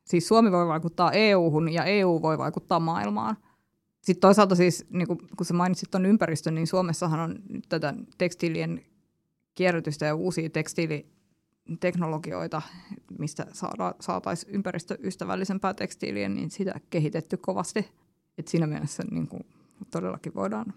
siis 0.04 0.28
Suomi 0.28 0.52
voi 0.52 0.66
vaikuttaa 0.66 1.12
EU-hun 1.12 1.72
ja 1.72 1.84
EU 1.84 2.22
voi 2.22 2.38
vaikuttaa 2.38 2.80
maailmaan. 2.80 3.36
Sitten 4.00 4.20
toisaalta 4.20 4.54
siis, 4.54 4.86
niin 4.90 5.06
kun, 5.06 5.18
kun 5.36 5.46
sä 5.46 5.54
mainitsit 5.54 5.90
tuon 5.90 6.06
ympäristön, 6.06 6.54
niin 6.54 6.66
Suomessahan 6.66 7.20
on 7.20 7.34
nyt 7.48 7.64
tätä 7.68 7.94
tekstiilien 8.18 8.84
kierrätystä 9.54 10.06
ja 10.06 10.14
uusia 10.14 10.50
tekstiiliteknologioita, 10.50 12.62
mistä 13.18 13.46
saataisiin 14.00 14.54
ympäristöystävällisempää 14.54 15.74
tekstiiliä, 15.74 16.28
niin 16.28 16.50
sitä 16.50 16.80
kehitetty 16.90 17.36
kovasti. 17.36 17.88
Et 18.38 18.48
siinä 18.48 18.66
mielessä 18.66 19.02
niin 19.10 19.28
kuin 19.28 19.42
todellakin 19.90 20.34
voidaan 20.34 20.74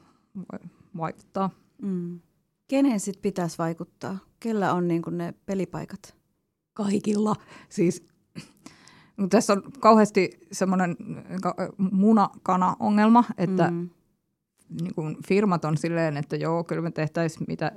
vaikuttaa. 0.97 1.49
Mm. 1.81 2.19
Kenen 2.67 2.99
sitten 2.99 3.21
pitäisi 3.21 3.57
vaikuttaa? 3.57 4.17
Kellä 4.39 4.73
on 4.73 4.87
niin 4.87 5.01
ne 5.11 5.33
pelipaikat? 5.45 6.15
Kaikilla. 6.73 7.35
Siis 7.69 8.05
tässä 9.29 9.53
on 9.53 9.63
kauheasti 9.79 10.39
semmoinen 10.51 10.95
munakana-ongelma, 11.91 13.23
että 13.37 13.71
mm. 13.71 13.89
niin 14.81 14.95
kuin 14.95 15.17
firmat 15.27 15.65
on 15.65 15.77
silleen, 15.77 16.17
että 16.17 16.35
joo, 16.35 16.63
kyllä 16.63 16.81
me 16.81 16.91
tehtäisiin 16.91 17.45
mitä 17.47 17.71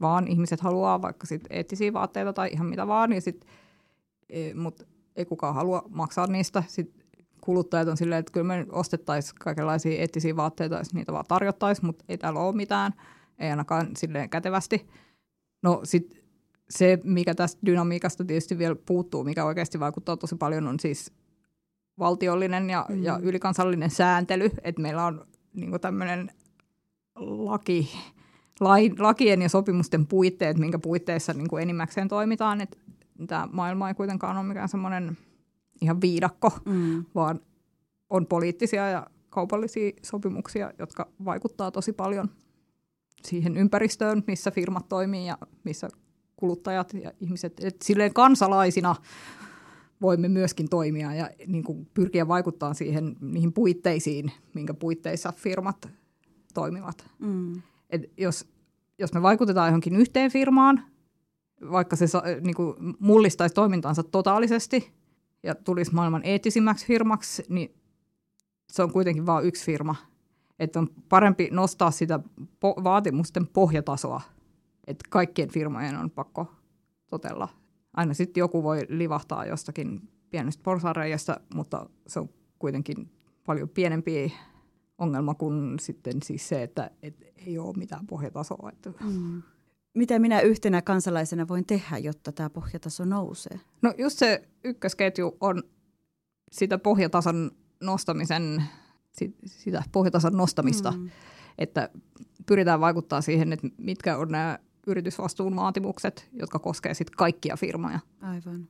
vaan 0.00 0.28
ihmiset 0.28 0.60
haluaa, 0.60 1.02
vaikka 1.02 1.26
sit 1.26 1.44
eettisiä 1.50 1.92
vaatteita 1.92 2.32
tai 2.32 2.50
ihan 2.52 2.66
mitä 2.66 2.86
vaan, 2.86 3.12
ja 3.12 3.20
sit, 3.20 3.46
e, 4.30 4.54
mutta 4.54 4.84
ei 5.16 5.24
kukaan 5.24 5.54
halua 5.54 5.82
maksaa 5.88 6.26
niistä. 6.26 6.62
Sitten 6.66 7.04
kuluttajat 7.40 7.88
on 7.88 7.96
silleen, 7.96 8.18
että 8.18 8.32
kyllä 8.32 8.46
me 8.46 8.66
ostettaisiin 8.72 9.38
kaikenlaisia 9.40 10.00
eettisiä 10.00 10.36
vaatteita, 10.36 10.78
jos 10.78 10.94
niitä 10.94 11.12
vaan 11.12 11.24
tarjottaisiin, 11.28 11.86
mutta 11.86 12.04
ei 12.08 12.18
täällä 12.18 12.40
ole 12.40 12.56
mitään, 12.56 12.92
ei 13.38 13.50
ainakaan 13.50 13.88
silleen 13.96 14.30
kätevästi. 14.30 14.88
No 15.62 15.80
sitten 15.84 16.22
se, 16.70 16.98
mikä 17.04 17.34
tästä 17.34 17.60
dynamiikasta 17.66 18.24
tietysti 18.24 18.58
vielä 18.58 18.76
puuttuu, 18.86 19.24
mikä 19.24 19.44
oikeasti 19.44 19.80
vaikuttaa 19.80 20.16
tosi 20.16 20.36
paljon, 20.36 20.66
on 20.66 20.80
siis 20.80 21.12
valtiollinen 21.98 22.70
ja, 22.70 22.86
mm. 22.88 23.02
ja 23.02 23.18
ylikansallinen 23.22 23.90
sääntely, 23.90 24.50
että 24.62 24.82
meillä 24.82 25.04
on 25.04 25.26
niin 25.54 25.80
tämmöinen 25.80 26.30
laki, 27.16 27.90
lain, 28.60 28.94
lakien 28.98 29.42
ja 29.42 29.48
sopimusten 29.48 30.06
puitteet, 30.06 30.58
minkä 30.58 30.78
puitteissa 30.78 31.32
niin 31.32 31.48
kuin 31.48 31.62
enimmäkseen 31.62 32.08
toimitaan, 32.08 32.60
että 32.60 32.78
tämä 33.26 33.48
maailma 33.52 33.88
ei 33.88 33.94
kuitenkaan 33.94 34.36
ole 34.36 34.46
mikään 34.46 34.68
semmoinen 34.68 35.16
ihan 35.80 36.00
viidakko, 36.00 36.50
mm. 36.64 37.04
vaan 37.14 37.40
on 38.10 38.26
poliittisia 38.26 38.88
ja 38.88 39.06
kaupallisia 39.30 39.92
sopimuksia, 40.02 40.72
jotka 40.78 41.08
vaikuttaa 41.24 41.70
tosi 41.70 41.92
paljon 41.92 42.30
siihen 43.22 43.56
ympäristöön, 43.56 44.24
missä 44.26 44.50
firmat 44.50 44.88
toimii 44.88 45.26
ja 45.26 45.38
missä 45.64 45.88
kuluttajat 46.36 46.94
ja 46.94 47.12
ihmiset, 47.20 47.52
että 47.64 47.84
silleen 47.84 48.14
kansalaisina 48.14 48.96
voimme 50.02 50.28
myöskin 50.28 50.68
toimia 50.68 51.14
ja 51.14 51.30
niin 51.46 51.64
kuin 51.64 51.88
pyrkiä 51.94 52.28
vaikuttaa 52.28 52.74
siihen, 52.74 53.16
niihin 53.20 53.52
puitteisiin, 53.52 54.32
minkä 54.54 54.74
puitteissa 54.74 55.32
firmat 55.36 55.88
toimivat. 56.54 57.10
Mm. 57.18 57.62
Et 57.90 58.12
jos, 58.16 58.48
jos 58.98 59.12
me 59.12 59.22
vaikutetaan 59.22 59.68
johonkin 59.68 59.96
yhteen 59.96 60.30
firmaan, 60.30 60.82
vaikka 61.70 61.96
se 61.96 62.06
niin 62.40 62.54
kuin 62.54 62.76
mullistaisi 62.98 63.54
toimintaansa 63.54 64.02
totaalisesti 64.02 64.92
ja 65.42 65.54
tulisi 65.54 65.94
maailman 65.94 66.24
eettisimmäksi 66.24 66.86
firmaksi, 66.86 67.44
niin 67.48 67.74
se 68.72 68.82
on 68.82 68.92
kuitenkin 68.92 69.26
vain 69.26 69.46
yksi 69.46 69.64
firma. 69.64 69.96
Että 70.58 70.78
on 70.78 70.88
parempi 71.08 71.48
nostaa 71.52 71.90
sitä 71.90 72.20
po- 72.40 72.84
vaatimusten 72.84 73.46
pohjatasoa– 73.46 74.20
että 74.88 75.08
kaikkien 75.10 75.50
firmojen 75.50 75.96
on 75.96 76.10
pakko 76.10 76.54
totella. 77.10 77.48
Aina 77.92 78.14
sitten 78.14 78.40
joku 78.40 78.62
voi 78.62 78.86
livahtaa 78.88 79.46
jostakin 79.46 80.08
pienestä 80.30 80.62
porsareijasta, 80.62 81.40
mutta 81.54 81.90
se 82.06 82.20
on 82.20 82.28
kuitenkin 82.58 83.10
paljon 83.46 83.68
pienempi 83.68 84.34
ongelma 84.98 85.34
kuin 85.34 85.78
sitten 85.80 86.22
siis 86.22 86.48
se, 86.48 86.62
että 86.62 86.90
et 87.02 87.32
ei 87.46 87.58
ole 87.58 87.76
mitään 87.76 88.06
pohjatasoa. 88.06 88.70
Että. 88.72 88.92
Mm. 89.04 89.42
Mitä 89.94 90.18
minä 90.18 90.40
yhtenä 90.40 90.82
kansalaisena 90.82 91.48
voin 91.48 91.66
tehdä, 91.66 91.98
jotta 91.98 92.32
tämä 92.32 92.50
pohjataso 92.50 93.04
nousee? 93.04 93.60
No 93.82 93.94
just 93.98 94.18
se 94.18 94.48
ykkösketju 94.64 95.36
on 95.40 95.62
sitä 96.52 96.78
pohjatason 96.78 97.50
nostamisen, 97.80 98.62
sitä 99.46 99.82
pohjatason 99.92 100.36
nostamista, 100.36 100.92
mm. 100.92 101.10
että 101.58 101.90
pyritään 102.46 102.80
vaikuttaa 102.80 103.20
siihen, 103.20 103.52
että 103.52 103.68
mitkä 103.78 104.16
on 104.16 104.28
nämä 104.28 104.58
yritysvastuun 104.86 105.56
vaatimukset, 105.56 106.28
jotka 106.32 106.58
koskevat 106.58 106.96
sitten 106.96 107.16
kaikkia 107.16 107.56
firmoja. 107.56 108.00
Aivan. 108.20 108.68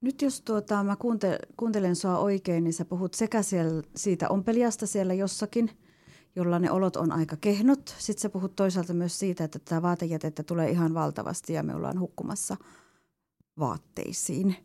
Nyt 0.00 0.22
jos 0.22 0.40
tuota, 0.40 0.84
mä 0.84 0.96
kuuntelen, 0.96 1.38
kuuntelen 1.56 1.96
sua 1.96 2.18
oikein, 2.18 2.64
niin 2.64 2.72
sä 2.72 2.84
puhut 2.84 3.14
sekä 3.14 3.42
siellä, 3.42 3.82
siitä 3.96 4.28
ompeliasta 4.28 4.86
siellä 4.86 5.14
jossakin, 5.14 5.70
jolla 6.36 6.58
ne 6.58 6.70
olot 6.70 6.96
on 6.96 7.12
aika 7.12 7.36
kehnot. 7.40 7.94
Sitten 7.98 8.22
sä 8.22 8.30
puhut 8.30 8.56
toisaalta 8.56 8.94
myös 8.94 9.18
siitä, 9.18 9.44
että 9.44 9.58
tämä 9.58 9.82
vaatejätettä 9.82 10.42
tulee 10.42 10.70
ihan 10.70 10.94
valtavasti 10.94 11.52
ja 11.52 11.62
me 11.62 11.74
ollaan 11.74 12.00
hukkumassa 12.00 12.56
vaatteisiin. 13.58 14.56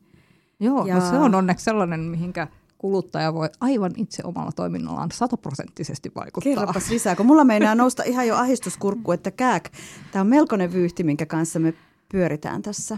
Joo, 0.60 0.86
ja... 0.86 0.95
no 0.95 1.10
se 1.10 1.15
on 1.15 1.36
onneksi 1.36 1.63
sellainen, 1.63 1.99
mihinkä 1.99 2.47
kuluttaja 2.78 3.34
voi 3.34 3.49
aivan 3.60 3.91
itse 3.97 4.23
omalla 4.25 4.51
toiminnallaan 4.51 5.12
sataprosenttisesti 5.12 6.12
vaikuttaa. 6.15 6.54
Kerropas 6.54 6.89
lisää, 6.89 7.15
kun 7.15 7.25
mulla 7.25 7.43
meinaa 7.43 7.75
nousta 7.75 8.04
ihan 8.04 8.28
jo 8.28 8.36
ahistuskurkku, 8.36 9.12
että 9.12 9.32
kääk, 9.32 9.69
tämä 10.12 10.21
on 10.21 10.28
melkoinen 10.28 10.73
vyyhti, 10.73 11.04
minkä 11.04 11.25
kanssa 11.25 11.60
me 11.60 11.73
pyöritään 12.12 12.62
tässä. 12.62 12.97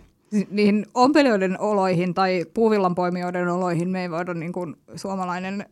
Niihin 0.49 0.85
ompelijoiden 0.93 1.59
oloihin 1.59 2.13
tai 2.13 2.45
puuvillanpoimijoiden 2.53 3.47
oloihin 3.47 3.89
me 3.89 4.01
ei 4.01 4.11
voida 4.11 4.33
niin 4.33 4.53
kuin 4.53 4.75
suomalainen 4.95 5.65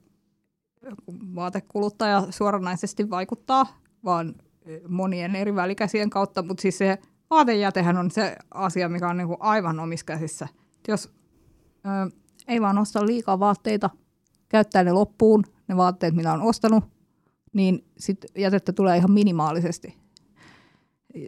vaatekuluttaja 1.35 2.27
suoranaisesti 2.29 3.09
vaikuttaa, 3.09 3.65
vaan 4.03 4.35
monien 4.87 5.35
eri 5.35 5.55
välikäsien 5.55 6.09
kautta, 6.09 6.43
mutta 6.43 6.61
siis 6.61 6.77
se 6.77 6.97
vaatejätehän 7.29 7.97
on 7.97 8.11
se 8.11 8.35
asia, 8.51 8.89
mikä 8.89 9.09
on 9.09 9.17
niin 9.17 9.27
kuin 9.27 9.41
aivan 9.41 9.79
omissa 9.79 10.05
käsissä. 10.05 10.47
Jos 10.87 11.09
ö, 11.85 12.15
ei 12.47 12.61
vaan 12.61 12.77
osta 12.77 13.05
liikaa 13.05 13.39
vaatteita, 13.39 13.89
käyttää 14.49 14.83
ne 14.83 14.91
loppuun, 14.91 15.43
ne 15.67 15.77
vaatteet, 15.77 16.15
mitä 16.15 16.33
on 16.33 16.41
ostanut, 16.41 16.83
niin 17.53 17.85
sitten 17.97 18.29
jätettä 18.37 18.73
tulee 18.73 18.97
ihan 18.97 19.11
minimaalisesti. 19.11 19.97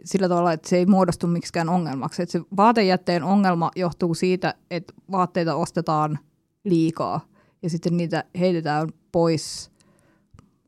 Sillä 0.04 0.28
tavalla, 0.28 0.52
että 0.52 0.68
se 0.68 0.76
ei 0.76 0.86
muodostu 0.86 1.26
miksikään 1.26 1.68
ongelmaksi. 1.68 2.22
Että 2.22 2.32
se 2.32 2.40
vaatejätteen 2.56 3.22
ongelma 3.22 3.70
johtuu 3.76 4.14
siitä, 4.14 4.54
että 4.70 4.94
vaatteita 5.10 5.54
ostetaan 5.54 6.18
liikaa 6.64 7.20
ja 7.62 7.70
sitten 7.70 7.96
niitä 7.96 8.24
heitetään 8.38 8.88
pois 9.18 9.70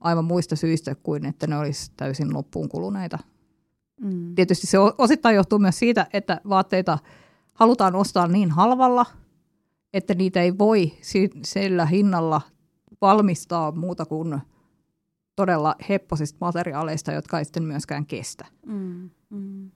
aivan 0.00 0.24
muista 0.24 0.56
syistä 0.56 0.94
kuin 0.94 1.26
että 1.26 1.46
ne 1.46 1.58
olisi 1.58 1.92
täysin 1.96 2.34
loppuun 2.34 2.68
kuluneita. 2.68 3.18
Mm. 4.00 4.34
Tietysti 4.34 4.66
se 4.66 4.78
osittain 4.98 5.36
johtuu 5.36 5.58
myös 5.58 5.78
siitä, 5.78 6.06
että 6.12 6.40
vaatteita 6.48 6.98
halutaan 7.52 7.94
ostaa 7.94 8.26
niin 8.26 8.50
halvalla– 8.50 9.06
että 9.92 10.14
niitä 10.14 10.42
ei 10.42 10.58
voi 10.58 10.92
sillä 11.44 11.86
hinnalla 11.86 12.40
valmistaa 13.00 13.72
muuta 13.72 14.04
kuin 14.06 14.38
todella 15.36 15.74
hepposista 15.88 16.38
materiaaleista, 16.40 17.12
jotka 17.12 17.38
ei 17.38 17.44
sitten 17.44 17.62
myöskään 17.62 18.06
kestä. 18.06 18.46
Mm, 18.66 19.10
mm. 19.30 19.70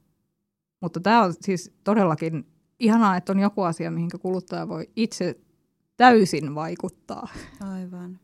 Mutta 0.80 1.00
tämä 1.00 1.22
on 1.22 1.34
siis 1.40 1.72
todellakin 1.84 2.46
ihanaa, 2.78 3.16
että 3.16 3.32
on 3.32 3.38
joku 3.38 3.62
asia, 3.62 3.90
mihin 3.90 4.10
kuluttaja 4.20 4.68
voi 4.68 4.90
itse 4.96 5.40
täysin 5.96 6.54
vaikuttaa. 6.54 7.28
Aivan. 7.60 8.20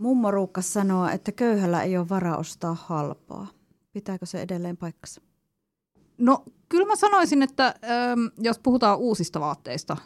Mummo 0.00 0.30
Ruukkas 0.30 0.72
sanoo, 0.72 1.08
että 1.08 1.32
köyhällä 1.32 1.82
ei 1.82 1.96
ole 1.98 2.08
varaa 2.08 2.36
ostaa 2.36 2.74
halpaa. 2.74 3.46
Pitääkö 3.92 4.26
se 4.26 4.42
edelleen 4.42 4.76
paikkansa? 4.76 5.20
No 6.18 6.44
kyllä 6.68 6.86
mä 6.86 6.96
sanoisin, 6.96 7.42
että 7.42 7.66
ähm, 7.66 8.20
jos 8.38 8.58
puhutaan 8.58 8.98
uusista 8.98 9.40
vaatteista, 9.40 9.96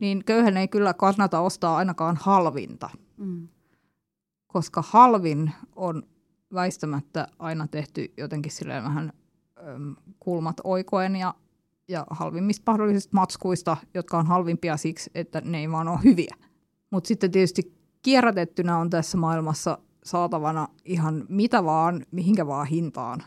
niin 0.00 0.24
köyhän 0.24 0.56
ei 0.56 0.68
kyllä 0.68 0.94
kannata 0.94 1.40
ostaa 1.40 1.76
ainakaan 1.76 2.18
halvinta. 2.20 2.90
Mm. 3.16 3.48
Koska 4.46 4.84
halvin 4.86 5.52
on 5.76 6.02
väistämättä 6.54 7.28
aina 7.38 7.68
tehty 7.68 8.12
jotenkin 8.16 8.52
silleen 8.52 8.84
vähän 8.84 9.12
äm, 9.68 9.96
kulmat 10.20 10.56
oikoen 10.64 11.16
ja, 11.16 11.34
ja 11.88 12.06
halvimmista 12.10 12.72
mahdollisista 12.72 13.16
matskuista, 13.16 13.76
jotka 13.94 14.18
on 14.18 14.26
halvimpia 14.26 14.76
siksi, 14.76 15.10
että 15.14 15.40
ne 15.40 15.58
ei 15.58 15.70
vaan 15.70 15.88
ole 15.88 15.98
hyviä. 16.04 16.36
Mutta 16.90 17.08
sitten 17.08 17.30
tietysti 17.30 17.83
kierrätettynä 18.04 18.78
on 18.78 18.90
tässä 18.90 19.18
maailmassa 19.18 19.78
saatavana 20.04 20.68
ihan 20.84 21.26
mitä 21.28 21.64
vaan, 21.64 22.06
mihinkä 22.10 22.46
vaan 22.46 22.66
hintaan. 22.66 23.22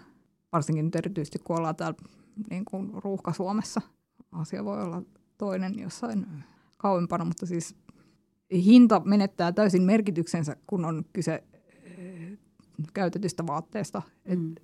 Varsinkin 0.52 0.86
nyt 0.86 0.96
erityisesti, 0.96 1.40
kun 1.40 1.58
ollaan 1.58 1.76
täällä 1.76 1.98
niin 2.50 2.66
kuin 2.66 2.92
ruuhka 3.04 3.34
Suomessa. 3.34 3.82
Asia 4.32 4.66
voi 4.66 4.84
olla 4.84 5.02
toinen 5.38 5.80
jossain 5.80 6.26
kauempana, 6.78 7.26
mutta 7.26 7.46
siis 7.46 7.76
hinta 8.54 9.02
menettää 9.06 9.52
täysin 9.52 9.84
merkityksensä, 9.84 10.56
kun 10.68 10.86
on 10.86 11.06
kyse 11.14 11.44
eh, 11.84 12.38
käytetystä 12.94 13.48
vaatteesta. 13.48 14.02
Mm. 14.26 14.34
Et 14.34 14.64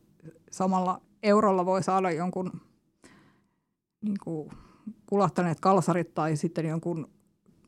samalla 0.51 1.01
eurolla 1.23 1.65
voi 1.65 1.83
saada 1.83 2.11
jonkun 2.11 2.51
niin 4.01 4.17
kuin, 4.23 4.49
kulahtaneet 5.05 5.59
kalsarit 5.59 6.13
tai 6.13 6.35
sitten 6.35 6.65
jonkun 6.65 7.09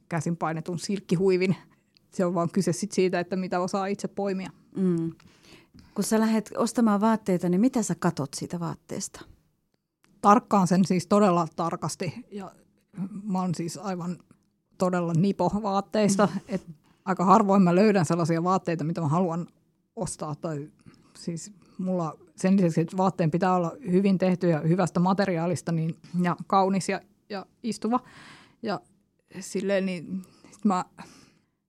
käsin 0.10 0.38
painetun 0.38 0.80
silkkihuivin. 0.80 1.56
Se 2.16 2.26
on 2.26 2.34
vaan 2.34 2.50
kyse 2.50 2.74
sit 2.74 2.92
siitä, 2.92 3.20
että 3.20 3.36
mitä 3.36 3.60
osaa 3.60 3.86
itse 3.88 4.08
poimia. 4.08 4.50
Mm. 4.76 5.12
Kun 5.96 6.04
sä 6.04 6.20
lähdet 6.20 6.52
ostamaan 6.58 7.02
vaatteita, 7.02 7.50
niin 7.50 7.62
mitä 7.62 7.84
sä 7.84 7.96
katot 8.00 8.34
siitä 8.34 8.60
vaatteesta? 8.60 9.22
Tarkkaan 10.22 10.68
sen 10.68 10.86
siis 10.86 11.08
todella 11.08 11.48
tarkasti 11.56 12.26
ja 12.32 12.52
mä 13.24 13.42
oon 13.42 13.56
siis 13.56 13.78
aivan 13.78 14.18
todella 14.78 15.14
nipo 15.14 15.52
vaatteista. 15.64 16.30
Mm. 16.34 16.40
Et 16.48 16.68
aika 17.06 17.26
harvoin 17.26 17.62
mä 17.62 17.76
löydän 17.76 18.06
sellaisia 18.06 18.44
vaatteita, 18.44 18.84
mitä 18.84 19.02
mä 19.02 19.08
haluan 19.08 19.48
ostaa. 19.96 20.36
Tai 20.36 20.72
siis 21.18 21.54
mulla 21.78 22.18
sen 22.36 22.58
lisäksi, 22.58 22.82
että 22.82 22.98
vaatteen 22.98 23.32
pitää 23.32 23.56
olla 23.56 23.72
hyvin 23.92 24.18
tehty 24.18 24.50
ja 24.50 24.60
hyvästä 24.60 25.00
materiaalista 25.00 25.72
niin, 25.72 25.96
ja 26.22 26.36
kaunis 26.48 26.90
ja, 26.90 27.02
ja 27.30 27.46
istuva. 27.64 28.00
Ja 28.64 28.82
silleen 29.40 29.86
niin 29.86 30.22
mä 30.64 30.86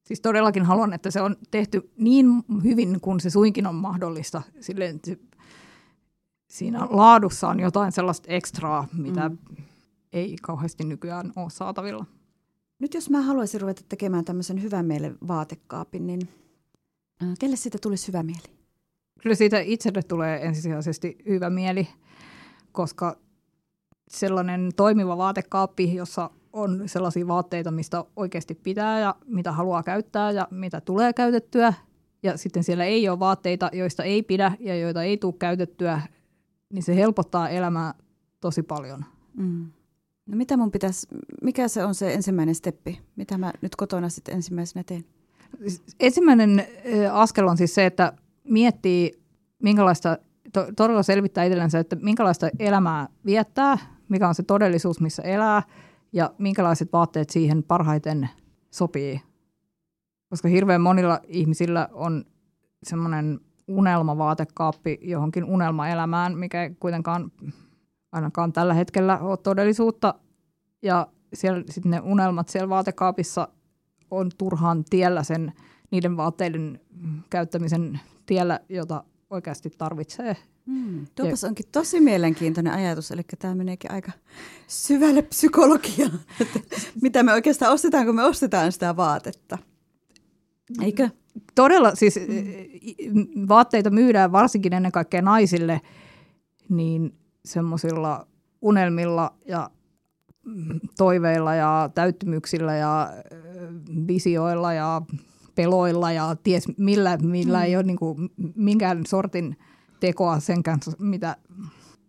siis 0.06 0.20
todellakin 0.20 0.64
haluan, 0.64 0.92
että 0.92 1.10
se 1.10 1.20
on 1.20 1.36
tehty 1.50 1.90
niin 1.98 2.26
hyvin 2.64 3.00
kuin 3.00 3.20
se 3.20 3.30
suinkin 3.30 3.66
on 3.66 3.74
mahdollista. 3.74 4.42
Silleen, 4.60 5.00
siinä 6.48 6.86
laadussa 6.90 7.48
on 7.48 7.60
jotain 7.60 7.92
sellaista 7.92 8.28
ekstraa, 8.28 8.88
mitä 8.92 9.28
mm. 9.28 9.38
ei 10.12 10.36
kauheasti 10.42 10.84
nykyään 10.84 11.32
ole 11.36 11.50
saatavilla. 11.50 12.06
Nyt 12.78 12.94
jos 12.94 13.10
mä 13.10 13.22
haluaisin 13.22 13.60
ruveta 13.60 13.82
tekemään 13.88 14.24
tämmöisen 14.24 14.62
hyvän 14.62 14.86
mielen 14.86 15.18
vaatekaapin, 15.28 16.06
niin 16.06 16.28
äh, 17.22 17.28
kelle 17.38 17.56
siitä 17.56 17.78
tulisi 17.82 18.08
hyvä 18.08 18.22
mieli? 18.22 18.56
Kyllä 19.22 19.36
siitä 19.36 19.60
itselle 19.60 20.02
tulee 20.02 20.46
ensisijaisesti 20.46 21.16
hyvä 21.28 21.50
mieli, 21.50 21.88
koska 22.72 23.16
sellainen 24.08 24.70
toimiva 24.76 25.16
vaatekaappi, 25.16 25.94
jossa 25.94 26.30
on 26.52 26.82
sellaisia 26.86 27.28
vaatteita, 27.28 27.70
mistä 27.70 28.04
oikeasti 28.16 28.54
pitää 28.54 29.00
ja 29.00 29.14
mitä 29.26 29.52
haluaa 29.52 29.82
käyttää 29.82 30.30
ja 30.30 30.48
mitä 30.50 30.80
tulee 30.80 31.12
käytettyä. 31.12 31.74
Ja 32.22 32.36
sitten 32.36 32.64
siellä 32.64 32.84
ei 32.84 33.08
ole 33.08 33.18
vaatteita, 33.18 33.70
joista 33.72 34.04
ei 34.04 34.22
pidä 34.22 34.52
ja 34.60 34.76
joita 34.76 35.02
ei 35.02 35.16
tule 35.16 35.34
käytettyä, 35.38 36.00
niin 36.72 36.82
se 36.82 36.96
helpottaa 36.96 37.48
elämää 37.48 37.94
tosi 38.40 38.62
paljon. 38.62 39.04
Mm. 39.36 39.66
No 40.26 40.36
mitä 40.36 40.56
mun 40.56 40.70
pitäisi, 40.70 41.06
mikä 41.42 41.68
se 41.68 41.84
on 41.84 41.94
se 41.94 42.14
ensimmäinen 42.14 42.54
steppi? 42.54 43.00
Mitä 43.16 43.38
mä 43.38 43.52
nyt 43.60 43.76
kotona 43.76 44.08
sitten 44.08 44.34
ensimmäisenä 44.34 44.84
teen? 44.84 45.04
Ensimmäinen 46.00 46.66
askel 47.12 47.46
on 47.46 47.56
siis 47.56 47.74
se, 47.74 47.86
että 47.86 48.12
miettii, 48.44 49.20
minkälaista, 49.62 50.18
to, 50.52 50.66
todella 50.76 51.02
selvittää 51.02 51.44
itsellensä, 51.44 51.78
että 51.78 51.96
minkälaista 51.96 52.48
elämää 52.58 53.08
viettää, 53.26 53.78
mikä 54.08 54.28
on 54.28 54.34
se 54.34 54.42
todellisuus, 54.42 55.00
missä 55.00 55.22
elää 55.22 55.62
ja 56.16 56.34
minkälaiset 56.38 56.92
vaatteet 56.92 57.30
siihen 57.30 57.62
parhaiten 57.62 58.28
sopii. 58.70 59.20
Koska 60.30 60.48
hirveän 60.48 60.80
monilla 60.80 61.20
ihmisillä 61.26 61.88
on 61.92 62.24
semmoinen 62.82 63.40
unelmavaatekaappi 63.68 64.98
johonkin 65.02 65.44
unelmaelämään, 65.44 66.38
mikä 66.38 66.62
ei 66.62 66.74
kuitenkaan 66.80 67.32
ainakaan 68.12 68.52
tällä 68.52 68.74
hetkellä 68.74 69.18
ole 69.18 69.36
todellisuutta. 69.36 70.14
Ja 70.82 71.06
siellä 71.34 71.64
sitten 71.70 71.90
ne 71.90 72.00
unelmat 72.00 72.48
siellä 72.48 72.68
vaatekaapissa 72.68 73.48
on 74.10 74.30
turhaan 74.38 74.84
tiellä 74.90 75.22
sen 75.22 75.52
niiden 75.90 76.16
vaatteiden 76.16 76.80
käyttämisen 77.30 78.00
tiellä, 78.26 78.60
jota 78.68 79.04
oikeasti 79.30 79.70
tarvitsee. 79.70 80.36
Mm, 80.66 81.06
tuopas 81.14 81.42
ja, 81.42 81.48
onkin 81.48 81.66
tosi 81.72 82.00
mielenkiintoinen 82.00 82.72
ajatus, 82.72 83.10
eli 83.10 83.22
tämä 83.38 83.54
meneekin 83.54 83.92
aika 83.92 84.12
syvälle 84.66 85.22
psykologiaan, 85.22 86.20
että 86.40 86.60
mitä 87.02 87.22
me 87.22 87.32
oikeastaan 87.32 87.72
ostetaan, 87.72 88.06
kun 88.06 88.14
me 88.14 88.24
ostetaan 88.24 88.72
sitä 88.72 88.96
vaatetta. 88.96 89.58
Eikö? 90.82 91.08
Todella, 91.54 91.94
siis 91.94 92.18
mm. 93.12 93.48
vaatteita 93.48 93.90
myydään 93.90 94.32
varsinkin 94.32 94.72
ennen 94.72 94.92
kaikkea 94.92 95.22
naisille, 95.22 95.80
niin 96.68 97.14
semmoisilla 97.44 98.26
unelmilla 98.62 99.34
ja 99.48 99.70
toiveilla 100.98 101.54
ja 101.54 101.90
täyttymyksillä 101.94 102.76
ja 102.76 103.12
visioilla 104.06 104.72
ja 104.72 105.02
peloilla 105.54 106.12
ja 106.12 106.36
ties 106.42 106.68
millä, 106.78 107.16
millä 107.16 107.58
mm. 107.58 107.64
ei 107.64 107.76
ole 107.76 107.82
niin 107.82 107.96
kuin 107.98 108.30
minkään 108.54 109.06
sortin 109.06 109.56
tekoa 110.00 110.40
sen 110.40 110.62
kanssa, 110.62 110.92
mitä, 110.98 111.36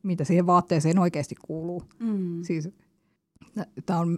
mitä 0.03 0.23
siihen 0.23 0.47
vaatteeseen 0.47 0.99
oikeasti 0.99 1.35
kuuluu. 1.35 1.83
Mm. 1.99 2.43
Siis, 2.43 2.69
tämä 3.85 3.99
on 3.99 4.17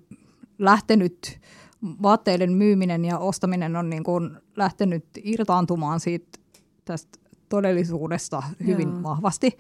lähtenyt, 0.58 1.39
vaatteiden 1.84 2.53
myyminen 2.53 3.05
ja 3.05 3.17
ostaminen 3.17 3.75
on 3.75 3.89
niin 3.89 4.03
kuin 4.03 4.38
lähtenyt 4.55 5.05
irtaantumaan 5.23 5.99
siitä 5.99 6.39
tästä 6.86 7.19
todellisuudesta 7.49 8.43
hyvin 8.65 8.89
Joo. 8.89 9.03
vahvasti 9.03 9.58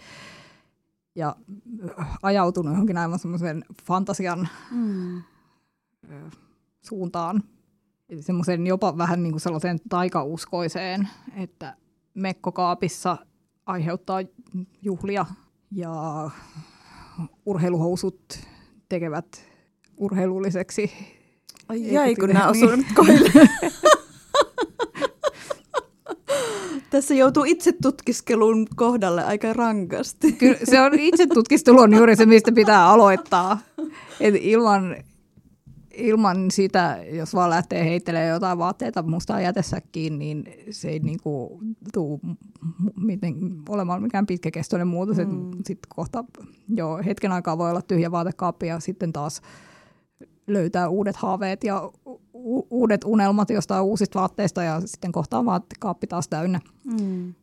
ja 1.15 1.35
ajautunut 2.23 2.73
johonkin 2.73 2.97
aivan 2.97 3.19
semmoisen 3.19 3.65
fantasian 3.83 4.47
mm. 4.71 5.21
suuntaan. 6.81 7.43
Semmoisen 8.19 8.67
jopa 8.67 8.97
vähän 8.97 9.23
niin 9.23 9.33
kuin 9.33 9.41
sellaiseen 9.41 9.79
taikauskoiseen, 9.89 11.09
että 11.35 11.75
mekkokaapissa 12.13 13.17
aiheuttaa 13.69 14.21
juhlia 14.81 15.25
ja 15.71 15.91
urheiluhousut 17.45 18.39
tekevät 18.89 19.45
urheilulliseksi. 19.97 20.91
Ai 21.69 21.93
jäi, 21.93 22.15
kun 22.15 22.29
nämä 22.29 22.47
osuu 22.47 22.75
nyt 22.75 22.87
koille. 22.95 23.31
Tässä 26.89 27.13
joutuu 27.13 27.43
itse 27.43 27.73
tutkiskelun 27.81 28.67
kohdalle 28.75 29.23
aika 29.23 29.53
rankasti. 29.53 30.31
Kyllä 30.31 30.57
se 30.63 30.81
on 30.81 30.99
itse 30.99 31.27
tutkiskelu 31.27 31.79
on 31.79 31.93
juuri 31.93 32.15
se, 32.15 32.25
mistä 32.25 32.51
pitää 32.51 32.87
aloittaa. 32.87 33.59
Et 34.19 34.35
ilman, 34.39 34.95
ilman 35.93 36.51
sitä, 36.51 36.97
jos 37.11 37.33
vaan 37.33 37.49
lähtee 37.49 37.85
heittelemään 37.85 38.29
jotain 38.29 38.57
vaatteita 38.57 39.03
mustaa 39.03 39.41
jätesäkkiin, 39.41 40.19
niin 40.19 40.43
se 40.71 40.89
ei 40.89 40.99
niinku 40.99 41.61
tule 41.93 42.19
miten, 42.95 43.35
olemaan 43.69 44.03
mikään 44.03 44.25
pitkäkestoinen 44.25 44.87
muutos. 44.87 45.17
Mm. 45.17 45.51
Sitten 45.51 45.89
kohta 45.95 46.25
jo 46.75 46.99
hetken 47.05 47.31
aikaa 47.31 47.57
voi 47.57 47.69
olla 47.69 47.81
tyhjä 47.81 48.11
vaatekaappi 48.11 48.67
ja 48.67 48.79
sitten 48.79 49.13
taas 49.13 49.41
löytää 50.47 50.89
uudet 50.89 51.15
haaveet 51.15 51.63
ja 51.63 51.91
u- 52.33 52.67
uudet 52.69 53.03
unelmat 53.03 53.49
jostain 53.49 53.83
uusista 53.83 54.19
vaatteista 54.19 54.63
ja 54.63 54.81
sitten 54.85 55.11
kohta 55.11 55.39
on 55.39 55.45
vaatekaappi 55.45 56.07
taas 56.07 56.27
täynnä. 56.27 56.59
Mm. 57.01 57.33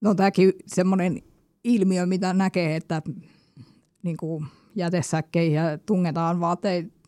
No 0.00 0.14
tämäkin 0.14 0.52
semmoinen 0.66 1.22
ilmiö, 1.64 2.06
mitä 2.06 2.32
näkee, 2.32 2.76
että 2.76 3.02
niin 4.02 4.16
kuin 4.16 4.46
jätesäkkeihin 4.74 5.60
tungetaan 5.86 6.40
vaatteita 6.40 6.99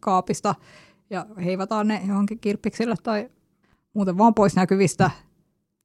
kaapista 0.00 0.54
ja 1.10 1.26
heivataan 1.44 1.88
ne 1.88 2.02
johonkin 2.08 2.38
kirppiksille 2.40 2.94
tai 3.02 3.30
muuten 3.94 4.18
vaan 4.18 4.34
pois 4.34 4.56
näkyvistä 4.56 5.10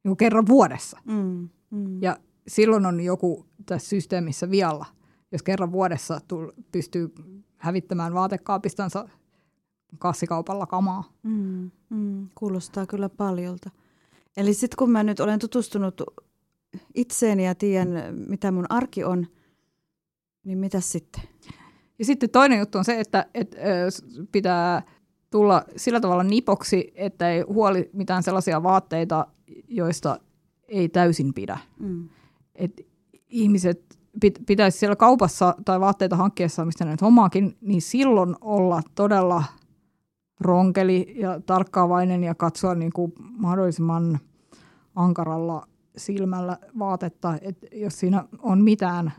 niin 0.03 0.17
kerran 0.17 0.47
vuodessa. 0.47 0.99
Mm, 1.05 1.49
mm. 1.71 2.01
Ja 2.01 2.17
silloin 2.47 2.85
on 2.85 3.01
joku 3.01 3.45
tässä 3.65 3.89
systeemissä 3.89 4.51
vialla, 4.51 4.85
jos 5.31 5.43
kerran 5.43 5.71
vuodessa 5.71 6.19
tull, 6.27 6.51
pystyy 6.71 7.13
hävittämään 7.57 8.13
vaatekaapistansa 8.13 9.09
kassikaupalla 9.97 10.65
kamaa. 10.65 11.03
Mm, 11.23 11.71
mm, 11.89 12.29
kuulostaa 12.35 12.85
kyllä 12.85 13.09
paljolta. 13.09 13.69
Eli 14.37 14.53
sitten 14.53 14.77
kun 14.77 14.91
mä 14.91 15.03
nyt 15.03 15.19
olen 15.19 15.39
tutustunut 15.39 16.01
itseeni 16.95 17.45
ja 17.45 17.55
tiedän, 17.55 18.15
mitä 18.27 18.51
mun 18.51 18.65
arki 18.69 19.03
on, 19.03 19.27
niin 20.43 20.57
mitä 20.57 20.79
sitten? 20.79 21.23
Ja 21.99 22.05
sitten 22.05 22.29
toinen 22.29 22.59
juttu 22.59 22.77
on 22.77 22.85
se, 22.85 22.99
että, 22.99 23.25
että 23.33 23.57
pitää 24.31 24.81
tulla 25.29 25.63
sillä 25.75 25.99
tavalla 25.99 26.23
nipoksi, 26.23 26.91
että 26.95 27.29
ei 27.29 27.41
huoli 27.41 27.89
mitään 27.93 28.23
sellaisia 28.23 28.63
vaatteita, 28.63 29.27
joista 29.67 30.19
ei 30.67 30.89
täysin 30.89 31.33
pidä. 31.33 31.57
Mm. 31.79 32.09
Et 32.55 32.81
ihmiset 33.29 33.99
pitäisi 34.45 34.77
siellä 34.77 34.95
kaupassa 34.95 35.55
tai 35.65 35.79
vaatteita 35.79 36.15
hankkiessa, 36.15 36.65
mistä 36.65 36.85
ne 36.85 36.91
nyt 36.91 37.01
hommaakin, 37.01 37.57
niin 37.61 37.81
silloin 37.81 38.35
olla 38.41 38.81
todella 38.95 39.43
ronkeli 40.39 41.15
ja 41.17 41.41
tarkkaavainen 41.45 42.23
ja 42.23 42.35
katsoa 42.35 42.75
niin 42.75 42.91
kuin 42.93 43.13
mahdollisimman 43.37 44.19
ankaralla 44.95 45.67
silmällä 45.97 46.57
vaatetta, 46.79 47.37
että 47.41 47.67
jos 47.71 47.99
siinä 47.99 48.25
on 48.39 48.63
mitään, 48.63 49.13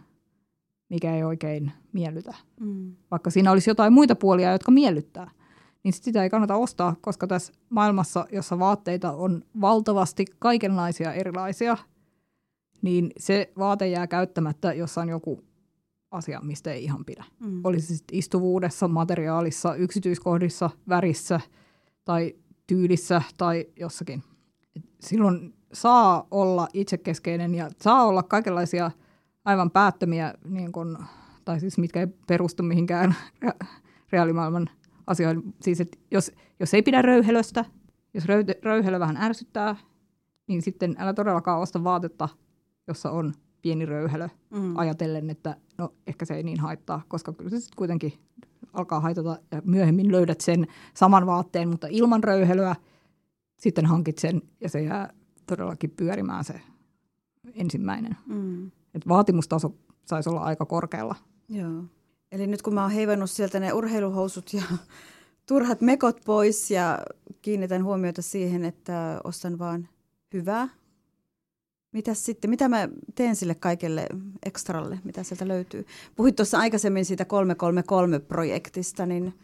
mikä 0.90 1.16
ei 1.16 1.24
oikein 1.24 1.72
miellytä. 1.92 2.34
Mm. 2.60 2.96
Vaikka 3.10 3.30
siinä 3.30 3.50
olisi 3.50 3.70
jotain 3.70 3.92
muita 3.92 4.14
puolia, 4.14 4.52
jotka 4.52 4.70
miellyttää, 4.70 5.30
niin 5.82 5.92
sit 5.92 6.04
sitä 6.04 6.22
ei 6.22 6.30
kannata 6.30 6.56
ostaa, 6.56 6.96
koska 7.00 7.26
tässä 7.26 7.52
maailmassa, 7.70 8.26
jossa 8.32 8.58
vaatteita 8.58 9.12
on 9.12 9.42
valtavasti 9.60 10.24
kaikenlaisia 10.38 11.12
erilaisia, 11.12 11.76
niin 12.82 13.10
se 13.18 13.52
vaate 13.58 13.88
jää 13.88 14.06
käyttämättä, 14.06 14.72
jos 14.72 14.98
on 14.98 15.08
joku 15.08 15.44
asia, 16.10 16.40
mistä 16.42 16.72
ei 16.72 16.84
ihan 16.84 17.04
pidä. 17.04 17.24
Mm. 17.40 17.60
Olisi 17.64 17.86
se 17.86 17.96
sitten 17.96 18.18
istuvuudessa, 18.18 18.88
materiaalissa, 18.88 19.74
yksityiskohdissa, 19.74 20.70
värissä 20.88 21.40
tai 22.04 22.34
tyylissä 22.66 23.22
tai 23.38 23.66
jossakin. 23.76 24.22
Et 24.76 24.84
silloin 25.00 25.54
saa 25.72 26.26
olla 26.30 26.68
itsekeskeinen 26.74 27.54
ja 27.54 27.70
saa 27.82 28.04
olla 28.06 28.22
kaikenlaisia 28.22 28.90
aivan 29.44 29.70
päättömiä, 29.70 30.34
niin 30.44 30.72
kun, 30.72 30.98
tai 31.44 31.60
siis 31.60 31.78
mitkä 31.78 32.00
ei 32.00 32.06
perustu 32.06 32.62
mihinkään 32.62 33.14
reaalimaailman 34.12 34.70
asioihin. 35.06 35.54
Siis, 35.62 35.80
että 35.80 35.98
jos, 36.10 36.32
jos 36.60 36.74
ei 36.74 36.82
pidä 36.82 37.02
röyhelöstä, 37.02 37.64
jos 38.14 38.24
röyhelö 38.62 39.00
vähän 39.00 39.16
ärsyttää, 39.16 39.76
niin 40.46 40.62
sitten 40.62 40.96
älä 40.98 41.14
todellakaan 41.14 41.60
osta 41.60 41.84
vaatetta, 41.84 42.28
jossa 42.88 43.10
on 43.10 43.32
pieni 43.62 43.86
röyhelö 43.86 44.28
mm. 44.50 44.76
ajatellen, 44.76 45.30
että 45.30 45.56
no 45.78 45.94
ehkä 46.06 46.24
se 46.24 46.34
ei 46.34 46.42
niin 46.42 46.60
haittaa, 46.60 47.02
koska 47.08 47.32
kyllä 47.32 47.50
se 47.50 47.60
sitten 47.60 47.76
kuitenkin 47.76 48.12
alkaa 48.72 49.00
haitata 49.00 49.38
ja 49.50 49.62
myöhemmin 49.64 50.12
löydät 50.12 50.40
sen 50.40 50.66
saman 50.94 51.26
vaatteen, 51.26 51.68
mutta 51.68 51.86
ilman 51.90 52.24
röyhelöä 52.24 52.76
sitten 53.56 53.86
hankit 53.86 54.18
sen 54.18 54.42
ja 54.60 54.68
se 54.68 54.82
jää 54.82 55.12
todellakin 55.46 55.90
pyörimään 55.90 56.44
se 56.44 56.60
ensimmäinen. 57.54 58.16
Mm. 58.26 58.70
Et 58.94 59.08
vaatimustaso 59.08 59.74
saisi 60.06 60.28
olla 60.28 60.40
aika 60.40 60.66
korkealla. 60.66 61.14
Joo. 61.48 61.84
Eli 62.32 62.46
nyt 62.46 62.62
kun 62.62 62.74
mä 62.74 62.82
oon 62.82 62.90
heivannut 62.90 63.30
sieltä 63.30 63.60
ne 63.60 63.72
urheiluhousut 63.72 64.54
ja 64.54 64.62
turhat 65.48 65.80
mekot 65.80 66.20
pois 66.24 66.70
ja 66.70 66.98
kiinnitän 67.42 67.84
huomiota 67.84 68.22
siihen, 68.22 68.64
että 68.64 69.20
ostan 69.24 69.58
vaan 69.58 69.88
hyvää. 70.34 70.68
Mitäs 71.92 72.24
sitten, 72.24 72.50
mitä 72.50 72.68
mä 72.68 72.88
teen 73.14 73.36
sille 73.36 73.54
kaikelle 73.54 74.06
ekstralle, 74.46 74.98
mitä 75.04 75.22
sieltä 75.22 75.48
löytyy? 75.48 75.86
Puhuit 76.16 76.36
tuossa 76.36 76.58
aikaisemmin 76.58 77.04
siitä 77.04 77.24
333-projektista, 77.24 79.06
niin 79.06 79.34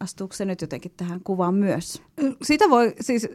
astuuko 0.00 0.34
se 0.34 0.44
nyt 0.44 0.60
jotenkin 0.60 0.92
tähän 0.96 1.20
kuvaan 1.24 1.54
myös? 1.54 2.02
Sitä 2.42 2.70
voi, 2.70 2.94
siis 3.00 3.28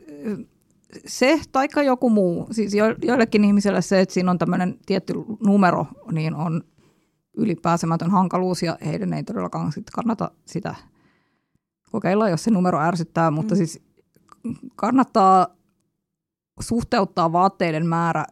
se 1.06 1.41
taikka 1.52 1.84
joku 1.84 2.10
muu, 2.10 2.47
siis 2.52 2.73
jo, 2.73 2.86
joillekin 3.02 3.43
ihmisille 3.43 3.82
se, 3.82 4.02
että 4.02 4.13
siinä 4.13 4.32
on 4.32 4.38
tämmöinen 4.38 4.78
tietty 4.86 5.13
numero, 5.45 5.88
niin 6.12 6.36
on 6.36 6.63
ylipääsemätön 7.38 8.12
hankaluus 8.12 8.63
ja 8.63 8.78
heidän 8.86 9.13
ei 9.13 9.23
todellakaan 9.23 9.71
sit 9.71 9.89
kannata 9.89 10.32
sitä 10.45 10.76
kokeilla, 11.91 12.30
jos 12.30 12.43
se 12.43 12.52
numero 12.52 12.80
ärsyttää, 12.80 13.32
mutta 13.32 13.56
mm. 13.56 13.58
siis 13.58 13.84
kannattaa 14.76 15.47
suhteuttaa 16.60 17.32
vaatteiden 17.32 17.88
määrä 17.88 18.26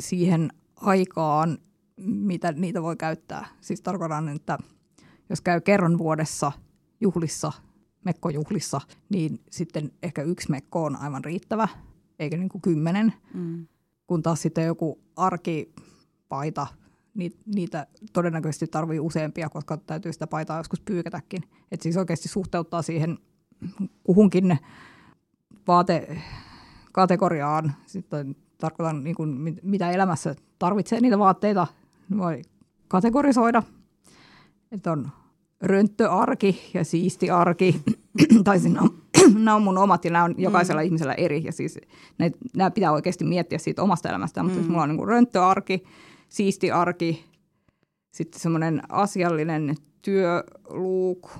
siihen 0.00 0.52
aikaan, 0.76 1.58
mitä 2.06 2.52
niitä 2.52 2.82
voi 2.82 2.96
käyttää. 2.96 3.46
Siis 3.60 3.80
tarkoitan, 3.80 4.28
että 4.28 4.58
jos 5.30 5.40
käy 5.40 5.60
kerran 5.60 5.98
vuodessa 5.98 6.52
juhlissa, 7.00 7.52
mekkojuhlissa, 8.04 8.80
niin 9.08 9.40
sitten 9.50 9.92
ehkä 10.02 10.22
yksi 10.22 10.50
mekko 10.50 10.84
on 10.84 10.96
aivan 10.96 11.24
riittävä, 11.24 11.68
eikä 12.18 12.36
niin 12.36 12.48
kuin 12.48 12.62
kymmenen. 12.62 13.12
Mm. 13.34 13.66
Kun 14.06 14.22
taas 14.22 14.42
sitten 14.42 14.66
joku 14.66 15.00
arkipaita 15.16 16.66
niitä 17.54 17.86
todennäköisesti 18.12 18.66
tarvii 18.66 19.00
useampia, 19.00 19.48
koska 19.48 19.76
täytyy 19.76 20.12
sitä 20.12 20.26
paitaa 20.26 20.58
joskus 20.58 20.80
pyykätäkin. 20.80 21.42
Et 21.72 21.82
siis 21.82 21.96
oikeasti 21.96 22.28
suhteuttaa 22.28 22.82
siihen 22.82 23.18
kuhunkin 24.04 24.58
vaatekatегoriaan, 25.66 27.72
sitten 27.86 28.36
tarkoitan 28.58 29.04
niin 29.04 29.16
kuin, 29.16 29.58
mitä 29.62 29.90
elämässä 29.90 30.34
tarvitsee 30.58 31.00
niitä 31.00 31.18
vaatteita, 31.18 31.66
voi 32.18 32.42
kategorisoida. 32.88 33.62
Että 34.72 34.92
on 34.92 35.08
rönttöarki 35.62 36.70
ja 36.74 36.84
siisti 36.84 37.30
arki, 37.30 37.82
tai 38.44 38.60
siinä 38.60 38.82
on, 38.82 39.03
nämä 39.34 39.54
on 39.54 39.62
mun 39.62 39.78
omat 39.78 40.04
ja 40.04 40.10
nämä 40.10 40.24
on 40.24 40.34
jokaisella 40.38 40.80
mm. 40.80 40.86
ihmisellä 40.86 41.14
eri. 41.14 41.44
Ja 41.44 41.52
siis 41.52 41.78
ne, 42.18 42.32
nämä 42.56 42.70
pitää 42.70 42.92
oikeasti 42.92 43.24
miettiä 43.24 43.58
siitä 43.58 43.82
omasta 43.82 44.08
elämästä, 44.08 44.42
mutta 44.42 44.60
mm. 44.60 44.66
mulla 44.66 44.82
on 44.82 44.88
niin 44.88 45.08
rönttöarki, 45.08 45.84
siisti 46.28 46.70
arki, 46.70 47.24
sitten 48.12 48.40
semmoinen 48.40 48.82
asiallinen 48.88 49.76
työluuk 50.02 51.30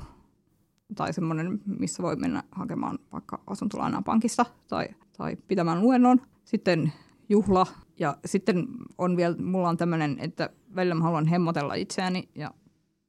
tai 0.94 1.12
semmoinen, 1.12 1.60
missä 1.78 2.02
voi 2.02 2.16
mennä 2.16 2.42
hakemaan 2.52 2.98
vaikka 3.12 3.40
asuntolainaa 3.46 4.02
pankista 4.02 4.46
tai, 4.68 4.88
tai 5.16 5.36
pitämään 5.48 5.80
luennon. 5.80 6.20
Sitten 6.44 6.92
juhla 7.28 7.66
ja 8.00 8.16
sitten 8.24 8.66
on 8.98 9.16
vielä, 9.16 9.36
mulla 9.36 9.68
on 9.68 9.76
tämmöinen, 9.76 10.16
että 10.20 10.50
välillä 10.74 10.94
mä 10.94 11.04
haluan 11.04 11.26
hemmotella 11.26 11.74
itseäni 11.74 12.28
ja 12.34 12.50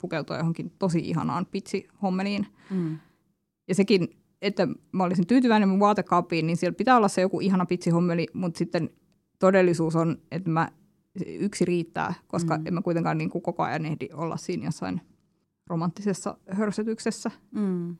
pukeutua 0.01 0.37
johonkin 0.37 0.71
tosi 0.79 0.99
ihanaan 0.99 1.45
pitsihommeliin. 1.45 2.47
Mm. 2.69 2.97
Ja 3.67 3.75
sekin, 3.75 4.07
että 4.45 4.67
mä 4.91 5.03
olisin 5.03 5.27
tyytyväinen 5.27 5.69
mun 5.69 5.79
vaatekaappiin, 5.79 6.47
niin 6.47 6.57
siellä 6.57 6.75
pitää 6.75 6.97
olla 6.97 7.07
se 7.07 7.21
joku 7.21 7.39
ihana 7.39 7.65
pitsihommeli, 7.65 8.27
mutta 8.33 8.57
sitten 8.57 8.89
todellisuus 9.39 9.95
on, 9.95 10.17
että 10.31 10.49
mä 10.49 10.69
yksi 11.25 11.65
riittää, 11.65 12.13
koska 12.27 12.57
mm. 12.57 12.67
en 12.67 12.73
mä 12.73 12.81
kuitenkaan 12.81 13.17
niin 13.17 13.29
kuin 13.29 13.41
koko 13.41 13.63
ajan 13.63 13.85
ehdi 13.85 14.09
olla 14.13 14.37
siinä 14.37 14.65
jossain 14.65 15.01
romanttisessa 15.67 16.37
hörsytyksessä. 16.51 17.31
Mm. 17.51 17.95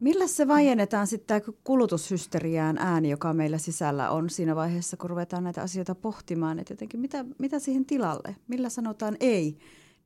Millä 0.00 0.26
se 0.26 0.48
vajennetaan 0.48 1.06
sitten 1.06 1.42
kulutushysteriään 1.64 2.78
ääni, 2.78 3.10
joka 3.10 3.32
meillä 3.32 3.58
sisällä 3.58 4.10
on 4.10 4.30
siinä 4.30 4.56
vaiheessa, 4.56 4.96
kun 4.96 5.10
ruvetaan 5.10 5.44
näitä 5.44 5.62
asioita 5.62 5.94
pohtimaan, 5.94 6.58
että 6.58 6.72
jotenkin 6.72 7.00
mitä, 7.00 7.24
mitä 7.38 7.58
siihen 7.58 7.84
tilalle, 7.84 8.36
millä 8.48 8.68
sanotaan 8.68 9.16
ei 9.20 9.58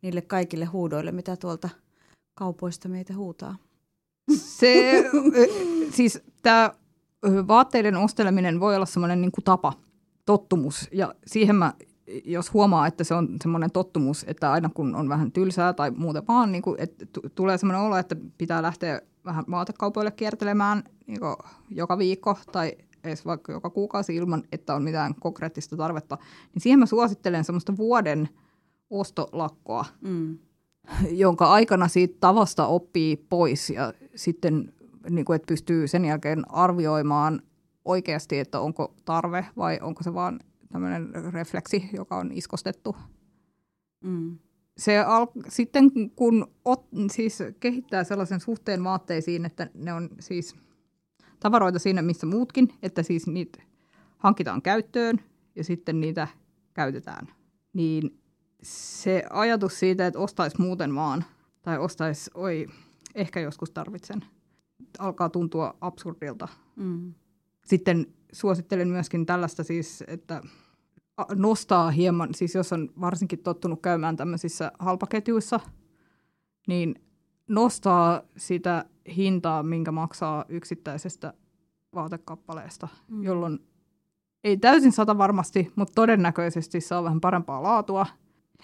niille 0.02 0.22
kaikille 0.22 0.64
huudoille, 0.64 1.12
mitä 1.12 1.36
tuolta 1.36 1.68
kaupoista 2.34 2.88
meitä 2.88 3.14
huutaa? 3.14 3.56
Se, 4.36 5.04
siis 5.90 6.22
tämä 6.42 6.72
vaatteiden 7.48 7.96
osteleminen 7.96 8.60
voi 8.60 8.76
olla 8.76 8.86
semmoinen 8.86 9.20
niin 9.20 9.32
tapa, 9.44 9.72
tottumus, 10.26 10.88
ja 10.92 11.14
siihen 11.26 11.56
mä 11.56 11.72
jos 12.24 12.52
huomaa, 12.52 12.86
että 12.86 13.04
se 13.04 13.14
on 13.14 13.28
semmoinen 13.42 13.70
tottumus, 13.70 14.24
että 14.28 14.52
aina 14.52 14.70
kun 14.74 14.94
on 14.94 15.08
vähän 15.08 15.32
tylsää 15.32 15.72
tai 15.72 15.90
muuta 15.90 16.22
vaan, 16.28 16.52
niin 16.52 16.62
kuin, 16.62 16.80
että 16.80 17.06
tulee 17.34 17.58
semmoinen 17.58 17.82
olo, 17.82 17.96
että 17.96 18.16
pitää 18.38 18.62
lähteä 18.62 19.00
vähän 19.24 19.44
vaatekaupoille 19.50 20.10
kiertelemään 20.10 20.82
niin 21.06 21.20
joka 21.70 21.98
viikko 21.98 22.38
tai 22.52 22.72
edes 23.04 23.26
vaikka 23.26 23.52
joka 23.52 23.70
kuukausi 23.70 24.16
ilman, 24.16 24.42
että 24.52 24.74
on 24.74 24.82
mitään 24.82 25.14
konkreettista 25.14 25.76
tarvetta, 25.76 26.18
niin 26.54 26.62
siihen 26.62 26.78
mä 26.78 26.86
suosittelen 26.86 27.44
semmoista 27.44 27.76
vuoden 27.76 28.28
ostolakkoa, 28.90 29.84
mm. 30.00 30.38
Jonka 31.10 31.52
aikana 31.52 31.88
siitä 31.88 32.16
tavasta 32.20 32.66
oppii 32.66 33.16
pois 33.16 33.70
ja 33.70 33.92
sitten 34.14 34.72
niin 35.10 35.24
kuin, 35.24 35.36
että 35.36 35.46
pystyy 35.46 35.88
sen 35.88 36.04
jälkeen 36.04 36.42
arvioimaan 36.52 37.42
oikeasti, 37.84 38.38
että 38.38 38.60
onko 38.60 38.94
tarve 39.04 39.46
vai 39.56 39.78
onko 39.82 40.02
se 40.02 40.14
vaan 40.14 40.40
tämmöinen 40.72 41.10
refleksi, 41.32 41.90
joka 41.92 42.16
on 42.16 42.32
iskostettu. 42.32 42.96
Mm. 44.04 44.38
Se 44.78 44.98
al- 44.98 45.26
sitten 45.48 45.90
kun 46.16 46.46
ot, 46.64 46.88
siis 47.12 47.38
kehittää 47.60 48.04
sellaisen 48.04 48.40
suhteen 48.40 48.84
vaatteisiin, 48.84 49.44
että 49.44 49.70
ne 49.74 49.92
on 49.92 50.08
siis 50.20 50.54
tavaroita 51.40 51.78
siinä, 51.78 52.02
missä 52.02 52.26
muutkin, 52.26 52.68
että 52.82 53.02
siis 53.02 53.26
niitä 53.26 53.62
hankitaan 54.18 54.62
käyttöön 54.62 55.20
ja 55.56 55.64
sitten 55.64 56.00
niitä 56.00 56.28
käytetään, 56.74 57.28
niin 57.72 58.19
se 58.62 59.24
ajatus 59.30 59.78
siitä, 59.78 60.06
että 60.06 60.18
ostaisi 60.18 60.60
muuten 60.60 60.94
vaan 60.94 61.24
tai 61.62 61.78
ostaisi, 61.78 62.30
oi, 62.34 62.66
ehkä 63.14 63.40
joskus 63.40 63.70
tarvitsen, 63.70 64.24
alkaa 64.98 65.28
tuntua 65.28 65.74
absurdilta. 65.80 66.48
Mm. 66.76 67.14
Sitten 67.64 68.06
suosittelen 68.32 68.88
myöskin 68.88 69.26
tällaista 69.26 69.64
siis, 69.64 70.04
että 70.06 70.42
nostaa 71.34 71.90
hieman, 71.90 72.34
siis 72.34 72.54
jos 72.54 72.72
on 72.72 72.88
varsinkin 73.00 73.42
tottunut 73.42 73.82
käymään 73.82 74.16
tämmöisissä 74.16 74.72
halpaketjuissa, 74.78 75.60
niin 76.68 76.94
nostaa 77.48 78.22
sitä 78.36 78.84
hintaa, 79.16 79.62
minkä 79.62 79.92
maksaa 79.92 80.44
yksittäisestä 80.48 81.34
vaatekappaleesta, 81.94 82.88
mm. 83.08 83.22
jolloin 83.22 83.58
ei 84.44 84.56
täysin 84.56 84.92
sata 84.92 85.18
varmasti, 85.18 85.72
mutta 85.76 85.94
todennäköisesti 85.94 86.80
saa 86.80 87.04
vähän 87.04 87.20
parempaa 87.20 87.62
laatua. 87.62 88.06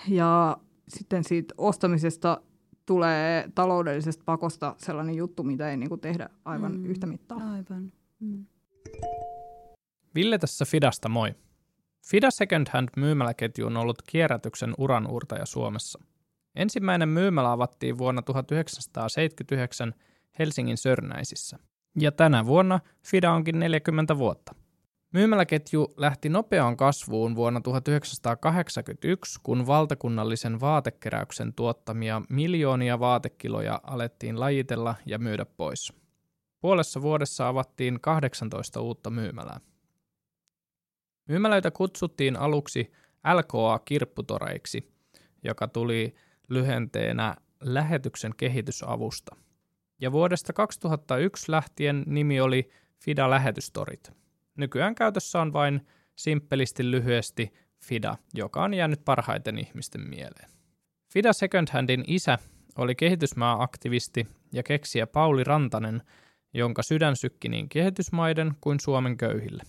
Ja 0.09 0.57
sitten 0.89 1.25
siitä 1.25 1.55
ostamisesta 1.59 2.41
tulee 2.87 3.49
taloudellisesta 3.55 4.23
pakosta 4.27 4.75
sellainen 4.79 5.15
juttu, 5.15 5.43
mitä 5.43 5.71
ei 5.71 5.77
niinku 5.77 5.97
tehdä 5.97 6.29
aivan 6.45 6.73
mm. 6.79 6.87
yhtä 6.87 7.07
mittaa. 7.07 7.39
Aivan. 7.39 7.93
Mm. 8.21 8.47
Ville 10.15 10.39
tässä 10.39 10.65
Fidasta, 10.65 11.09
moi. 11.09 11.35
Fida 12.07 12.31
Second 12.31 12.67
Hand 12.73 12.89
myymäläketju 12.97 13.67
on 13.67 13.77
ollut 13.77 14.03
kierrätyksen 14.03 14.75
uranuurtaja 14.79 15.47
Suomessa. 15.47 15.99
Ensimmäinen 16.55 17.09
myymälä 17.09 17.53
avattiin 17.53 17.99
vuonna 17.99 18.23
1979 18.23 19.95
Helsingin 20.39 20.77
Sörnäisissä. 20.77 21.59
Ja 22.01 22.13
tänä 22.13 22.47
vuonna 22.47 22.81
Fida 23.07 23.33
onkin 23.33 23.59
40 23.59 24.19
vuotta. 24.19 24.55
Myymäläketju 25.17 25.95
lähti 25.97 26.29
nopeaan 26.29 26.77
kasvuun 26.77 27.37
vuonna 27.37 27.61
1981, 27.61 29.41
kun 29.43 29.67
valtakunnallisen 29.67 30.61
vaatekeräyksen 30.61 31.55
tuottamia 31.55 32.23
miljoonia 32.29 33.01
vaatekiloja 33.01 33.81
alettiin 33.83 34.41
lajitella 34.41 34.95
ja 35.07 35.19
myydä 35.19 35.47
pois. 35.47 35.93
Puolessa 36.61 37.03
vuodessa 37.03 37.49
avattiin 37.49 38.01
18 38.01 38.81
uutta 38.81 39.11
myymälää. 39.11 39.61
Myymälöitä 41.29 41.71
kutsuttiin 41.71 42.37
aluksi 42.37 42.93
LKA-kirpputoreiksi, 43.35 44.93
joka 45.45 45.69
tuli 45.69 46.15
lyhenteenä 46.49 47.37
lähetyksen 47.61 48.33
kehitysavusta. 48.37 49.37
Ja 50.01 50.13
vuodesta 50.13 50.53
2001 50.53 51.53
lähtien 51.53 52.03
nimi 52.07 52.41
oli 52.41 52.71
Fida 53.05 53.31
Lähetystorit. 53.31 54.26
Nykyään 54.57 54.95
käytössä 54.95 55.41
on 55.41 55.53
vain 55.53 55.87
simppelisti 56.17 56.91
lyhyesti 56.91 57.53
Fida, 57.85 58.17
joka 58.35 58.65
on 58.65 58.75
jäänyt 58.75 59.05
parhaiten 59.05 59.59
ihmisten 59.59 60.01
mieleen. 60.09 60.51
Fida 61.13 61.33
Second 61.33 61.69
Handin 61.73 62.05
isä 62.07 62.39
oli 62.79 62.95
kehitysmaa-aktivisti 62.95 64.27
ja 64.53 64.63
keksijä 64.63 65.07
Pauli 65.07 65.45
Rantanen, 65.45 66.03
jonka 66.55 66.83
sydän 66.83 67.17
sykki 67.17 67.49
niin 67.49 67.69
kehitysmaiden 67.69 68.55
kuin 68.61 68.81
Suomen 68.81 69.17
köyhille. 69.17 69.63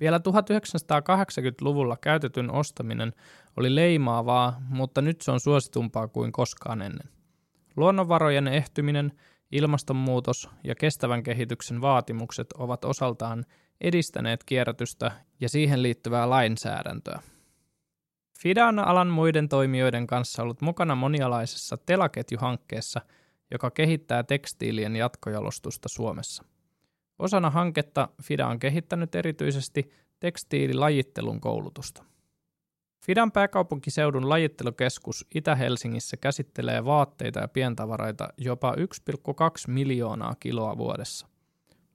Vielä 0.00 0.18
1980-luvulla 0.18 1.96
käytetyn 1.96 2.50
ostaminen 2.50 3.12
oli 3.56 3.74
leimaavaa, 3.74 4.62
mutta 4.68 5.02
nyt 5.02 5.20
se 5.20 5.30
on 5.30 5.40
suositumpaa 5.40 6.08
kuin 6.08 6.32
koskaan 6.32 6.82
ennen. 6.82 7.08
Luonnonvarojen 7.76 8.48
ehtyminen, 8.48 9.12
ilmastonmuutos 9.52 10.48
ja 10.64 10.74
kestävän 10.74 11.22
kehityksen 11.22 11.80
vaatimukset 11.80 12.52
ovat 12.52 12.84
osaltaan 12.84 13.44
edistäneet 13.80 14.44
kierrätystä 14.44 15.12
ja 15.40 15.48
siihen 15.48 15.82
liittyvää 15.82 16.30
lainsäädäntöä. 16.30 17.20
FIDA 18.38 18.66
on 18.66 18.78
alan 18.78 19.08
muiden 19.08 19.48
toimijoiden 19.48 20.06
kanssa 20.06 20.42
ollut 20.42 20.60
mukana 20.60 20.94
monialaisessa 20.94 21.76
telaketjuhankkeessa, 21.76 23.00
joka 23.50 23.70
kehittää 23.70 24.22
tekstiilien 24.22 24.96
jatkojalostusta 24.96 25.88
Suomessa. 25.88 26.44
Osana 27.18 27.50
hanketta 27.50 28.08
FIDA 28.22 28.46
on 28.46 28.58
kehittänyt 28.58 29.14
erityisesti 29.14 29.90
tekstiililajittelun 30.20 31.40
koulutusta. 31.40 32.04
Fidan 33.06 33.32
pääkaupunkiseudun 33.32 34.28
lajittelukeskus 34.28 35.26
Itä-Helsingissä 35.34 36.16
käsittelee 36.16 36.84
vaatteita 36.84 37.40
ja 37.40 37.48
pientavaroita 37.48 38.28
jopa 38.36 38.72
1,2 38.72 38.76
miljoonaa 39.66 40.34
kiloa 40.40 40.78
vuodessa. 40.78 41.28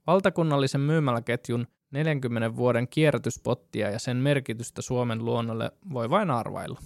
Valtakunnallisen 0.10 0.82
myymäläketjun 0.82 1.68
40 1.92 2.56
vuoden 2.56 2.88
kierrätyspottia 2.88 3.90
ja 3.90 4.00
sen 4.00 4.18
merkitystä 4.18 4.82
Suomen 4.82 5.26
luonnolle 5.26 5.72
voi 5.94 6.10
vain 6.10 6.32
arvailla. 6.32 6.80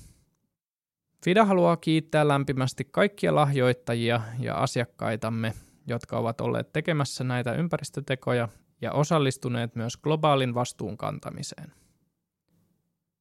FIDA 1.26 1.46
haluaa 1.46 1.78
kiittää 1.78 2.28
lämpimästi 2.28 2.88
kaikkia 2.92 3.36
lahjoittajia 3.36 4.22
ja 4.40 4.56
asiakkaitamme, 4.56 5.54
jotka 5.88 6.18
ovat 6.18 6.42
olleet 6.42 6.74
tekemässä 6.74 7.24
näitä 7.24 7.54
ympäristötekoja 7.54 8.50
ja 8.82 8.92
osallistuneet 8.92 9.76
myös 9.76 9.98
globaalin 9.98 10.54
vastuun 10.54 10.98
kantamiseen. 10.98 11.74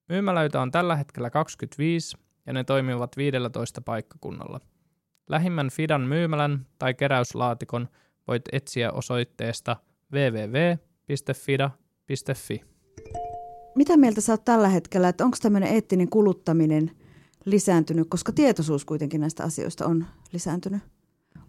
Myymälöitä 0.09 0.61
on 0.63 0.71
tällä 0.71 0.97
hetkellä 0.97 1.31
25 1.31 2.17
ja 2.47 2.53
ne 2.53 2.65
toimivat 2.65 3.17
15 3.17 3.81
paikkakunnalla. 3.81 4.61
Lähimmän 5.29 5.71
Fidan 5.71 6.01
myymälän 6.01 6.67
tai 6.79 6.95
keräyslaatikon 6.95 7.89
voit 8.29 8.43
etsiä 8.53 8.93
osoitteesta 8.93 9.77
www.fida.fi. 10.13 11.53
Mitä 13.75 13.97
mieltä 13.97 14.21
sä 14.21 14.33
oot 14.33 14.45
tällä 14.45 14.69
hetkellä, 14.69 15.09
että 15.09 15.25
onko 15.25 15.37
tämmöinen 15.43 15.73
eettinen 15.73 16.09
kuluttaminen 16.09 16.91
lisääntynyt, 17.45 18.09
koska 18.11 18.33
tietoisuus 18.33 18.85
kuitenkin 18.85 19.21
näistä 19.21 19.43
asioista 19.43 19.87
on 19.87 20.07
lisääntynyt? 20.33 20.83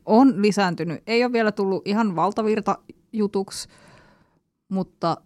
On 0.05 0.41
lisääntynyt. 0.41 1.03
Ei 1.07 1.24
ole 1.24 1.34
vielä 1.34 1.51
tullut 1.51 1.88
ihan 1.88 2.16
valtavirta 2.16 2.78
jutuksi, 3.14 3.68
mutta 4.70 5.18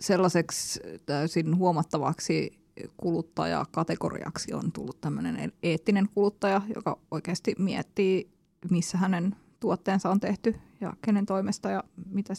sellaiseksi 0.00 0.80
täysin 1.06 1.56
huomattavaksi 1.56 2.50
kuluttajakategoriaksi 2.96 4.54
on 4.54 4.72
tullut 4.72 5.00
tämmöinen 5.00 5.52
eettinen 5.62 6.08
kuluttaja, 6.14 6.62
joka 6.74 6.98
oikeasti 7.10 7.54
miettii, 7.58 8.30
missä 8.70 8.98
hänen 8.98 9.36
tuotteensa 9.60 10.10
on 10.10 10.20
tehty 10.20 10.54
ja 10.80 10.92
kenen 11.04 11.26
toimesta 11.26 11.70
ja 11.70 11.84
mitä 12.10 12.34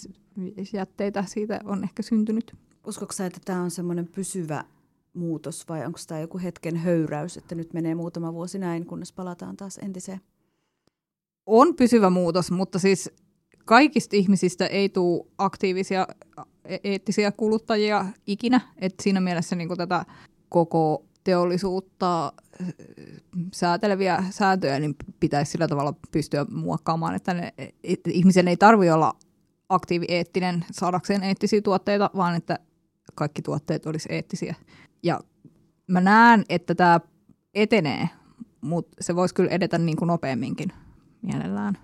jätteitä 0.74 1.24
siitä 1.28 1.60
on 1.64 1.84
ehkä 1.84 2.04
syntynyt. 2.04 2.56
Uskoksa, 2.88 3.26
että 3.26 3.40
tämä 3.46 3.62
on 3.62 3.72
semmoinen 3.72 4.08
pysyvä 4.08 4.64
muutos 5.14 5.70
vai 5.70 5.86
onko 5.86 6.00
tämä 6.08 6.22
joku 6.22 6.38
hetken 6.38 6.76
höyräys, 6.76 7.38
että 7.38 7.56
nyt 7.56 7.74
menee 7.74 7.96
muutama 7.96 8.34
vuosi 8.34 8.60
näin, 8.60 8.86
kunnes 8.86 9.12
palataan 9.12 9.58
taas 9.58 9.78
entiseen? 9.78 10.22
On 11.46 11.76
pysyvä 11.76 12.10
muutos, 12.10 12.52
mutta 12.52 12.80
siis 12.80 13.10
kaikista 13.66 14.16
ihmisistä 14.16 14.68
ei 14.68 14.90
tule 14.90 15.26
aktiivisia 15.38 16.08
e- 16.66 16.78
eettisiä 16.84 17.32
kuluttajia 17.32 18.06
ikinä. 18.28 18.62
Et 18.78 18.94
siinä 19.02 19.22
mielessä 19.22 19.56
niin 19.56 19.78
tätä 19.78 20.06
koko 20.50 21.07
teollisuutta 21.28 22.34
sääteleviä 23.54 24.24
sääntöjä 24.30 24.80
niin 24.80 24.96
pitäisi 25.20 25.52
sillä 25.52 25.68
tavalla 25.68 25.94
pystyä 26.12 26.46
muokkaamaan, 26.52 27.16
että, 27.16 27.34
ne, 27.34 27.54
että 27.84 28.10
ihmisen 28.14 28.48
ei 28.48 28.58
tarvitse 28.58 28.94
olla 28.94 29.14
aktiivieettinen 29.70 30.66
saadakseen 30.72 31.24
eettisiä 31.24 31.62
tuotteita, 31.62 32.10
vaan 32.16 32.36
että 32.36 32.60
kaikki 33.16 33.42
tuotteet 33.42 33.86
olisi 33.86 34.10
eettisiä. 34.12 34.56
Ja 35.04 35.20
mä 35.88 36.02
näen, 36.02 36.44
että 36.50 36.76
tämä 36.76 37.00
etenee, 37.54 38.10
mutta 38.62 38.98
se 39.02 39.16
voisi 39.16 39.36
kyllä 39.36 39.52
edetä 39.52 39.78
niin 39.78 39.98
kuin 39.98 40.08
nopeamminkin 40.08 40.72
mielellään. 41.22 41.78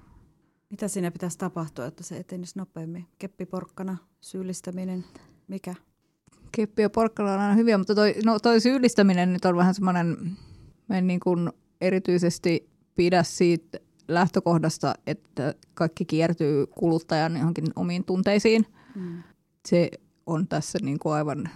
Mitä 0.70 0.88
siinä 0.88 1.12
pitäisi 1.12 1.38
tapahtua, 1.38 1.86
että 1.86 2.04
se 2.04 2.18
etenisi 2.18 2.60
nopeammin? 2.60 3.08
Keppiporkkana, 3.20 3.98
syyllistäminen, 4.22 5.06
mikä? 5.48 5.76
Keppi 6.56 6.82
ja 6.82 6.90
porkkana 6.90 7.34
on 7.34 7.40
aina 7.40 7.54
hyviä, 7.54 7.78
mutta 7.78 7.96
toi, 7.96 8.16
no 8.26 8.40
toi 8.40 8.62
syyllistäminen 8.62 9.34
nyt 9.34 9.46
on 9.46 9.58
vähän 9.58 9.74
semmoinen, 9.74 10.18
mä 10.90 10.98
en 10.98 11.08
niin 11.08 11.20
kuin 11.20 11.52
erityisesti 11.82 12.70
pidä 12.96 13.24
siitä 13.24 13.80
lähtökohdasta, 14.08 14.94
että 15.08 15.54
kaikki 15.74 16.06
kiertyy 16.06 16.66
kuluttajan 16.66 17.38
johonkin 17.38 17.66
omiin 17.76 18.06
tunteisiin. 18.06 18.66
Mm. 18.96 19.24
Se 19.68 19.92
on 20.26 20.48
tässä 20.48 20.80
niin 20.82 21.00
kuin 21.00 21.14
aivan 21.14 21.50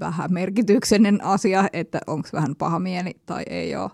vähän 0.00 0.32
merkityksellinen 0.32 1.24
asia, 1.24 1.68
että 1.72 2.00
onko 2.06 2.28
vähän 2.32 2.56
paha 2.56 2.78
mieli 2.78 3.16
tai 3.26 3.42
ei 3.50 3.76
ole. 3.76 3.90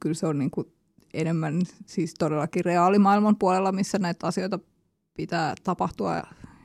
Kyllä 0.00 0.14
se 0.14 0.26
on 0.26 0.38
niin 0.38 0.50
kuin 0.50 0.66
enemmän 1.14 1.62
siis 1.86 2.14
todellakin 2.14 2.64
reaalimaailman 2.64 3.36
puolella, 3.36 3.72
missä 3.72 3.98
näitä 3.98 4.26
asioita 4.26 4.58
pitää 5.16 5.54
tapahtua 5.64 6.22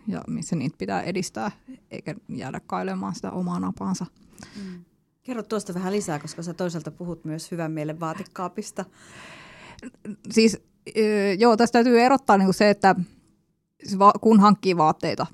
ja, 0.08 0.22
missä 0.28 0.56
niitä 0.56 0.76
pitää 0.78 1.02
edistää, 1.02 1.52
eikä 1.92 2.16
jäädä 2.30 2.60
kailemaan 2.60 3.16
sitä 3.16 3.32
omaa 3.32 3.60
napaansa. 3.60 4.06
Mm. 4.56 4.86
Kerro 5.24 5.44
tuosta 5.44 5.74
vähän 5.74 5.94
lisää, 5.94 6.20
koska 6.20 6.44
sä 6.44 6.54
toisaalta 6.54 6.92
puhut 6.92 7.26
myös 7.26 7.52
hyvän 7.52 7.72
mielen 7.72 8.00
vaatekaapista. 8.00 8.86
Siis 10.32 10.58
joo, 11.38 11.58
tästä 11.58 11.74
täytyy 11.74 12.02
erottaa 12.02 12.38
niin 12.38 12.54
se, 12.54 12.70
että 12.70 12.96
kun 14.22 14.40
hankkii 14.40 14.78
vaatteita, 14.78 15.26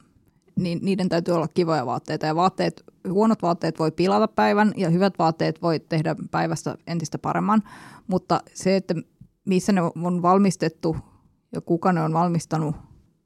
niin 0.56 0.80
niiden 0.82 1.10
täytyy 1.10 1.34
olla 1.34 1.48
kivoja 1.48 1.86
vaatteita. 1.86 2.26
Ja 2.26 2.36
vaatteet, 2.36 2.84
huonot 3.10 3.42
vaatteet 3.42 3.80
voi 3.80 3.92
pilata 3.92 4.28
päivän 4.28 4.74
ja 4.78 4.90
hyvät 4.90 5.14
vaatteet 5.20 5.62
voi 5.62 5.80
tehdä 5.80 6.16
päivästä 6.32 6.76
entistä 6.88 7.18
paremman. 7.18 7.64
Mutta 8.08 8.42
se, 8.54 8.76
että 8.76 8.96
missä 9.46 9.72
ne 9.72 9.82
on 9.82 10.22
valmistettu 10.22 10.98
ja 11.52 11.62
kuka 11.62 11.94
ne 11.94 12.02
on 12.02 12.14
valmistanut, 12.14 12.76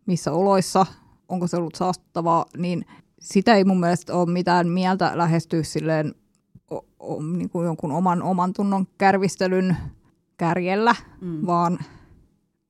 missä 0.06 0.32
oloissa, 0.32 0.86
onko 1.32 1.48
se 1.48 1.58
ollut 1.58 1.76
saastuttavaa, 1.76 2.46
niin 2.58 2.86
sitä 3.20 3.56
ei 3.56 3.64
mun 3.64 3.80
mielestä 3.80 4.16
ole 4.16 4.32
mitään 4.32 4.68
mieltä 4.68 5.12
lähestyä 5.16 5.64
silleen 5.64 6.16
o, 6.72 6.86
o, 7.00 7.22
niin 7.22 7.50
kuin 7.50 7.66
jonkun 7.66 7.92
oman, 7.92 8.24
oman 8.24 8.54
tunnon 8.54 8.88
kärvistelyn 8.98 9.78
kärjellä, 10.38 10.96
mm. 11.22 11.46
vaan, 11.46 11.80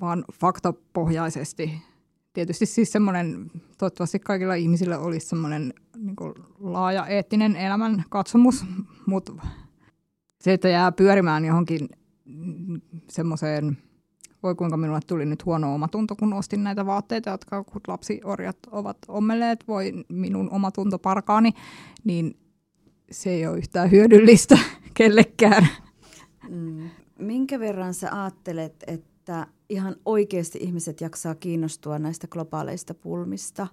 vaan 0.01 0.26
faktapohjaisesti. 0.34 1.82
Tietysti 2.34 2.66
siis 2.66 2.91
semmoinen, 2.91 3.51
toivottavasti 3.78 4.20
kaikilla 4.20 4.55
ihmisillä 4.55 4.99
olisi 4.99 5.28
semmoinen 5.28 5.74
niin 5.97 6.16
laaja 6.59 7.07
eettinen 7.07 7.55
elämän 7.55 8.03
katsomus, 8.09 8.66
mutta 9.05 9.34
se, 10.41 10.53
että 10.53 10.70
jää 10.70 10.91
pyörimään 10.91 11.45
johonkin 11.45 11.89
semmoiseen, 13.09 13.78
voi 14.44 14.56
kuinka 14.56 14.78
minulle 14.78 15.00
tuli 15.08 15.26
nyt 15.26 15.46
huono 15.46 15.76
omatunto, 15.76 16.16
kun 16.16 16.34
ostin 16.34 16.64
näitä 16.64 16.86
vaatteita, 16.86 17.30
jotka 17.30 17.64
kun 17.64 17.82
lapsiorjat 17.88 18.58
ovat 18.72 18.98
ommelleet, 19.08 19.68
voi 19.68 19.94
minun 20.10 20.50
omatunto 20.52 21.00
parkaani, 21.00 21.52
niin 22.04 22.38
se 23.12 23.30
ei 23.30 23.48
ole 23.48 23.58
yhtään 23.58 23.92
hyödyllistä 23.92 24.58
kellekään. 24.98 25.68
Mm. 26.50 26.89
Minkä 27.20 27.60
verran 27.60 27.94
sä 27.94 28.22
ajattelet, 28.22 28.84
että 28.88 29.48
ihan 29.70 29.96
oikeasti 30.06 30.60
ihmiset 30.62 31.02
jaksaa 31.02 31.36
kiinnostua 31.36 32.00
näistä 32.00 32.28
globaaleista 32.28 32.94
pulmista, 32.94 33.68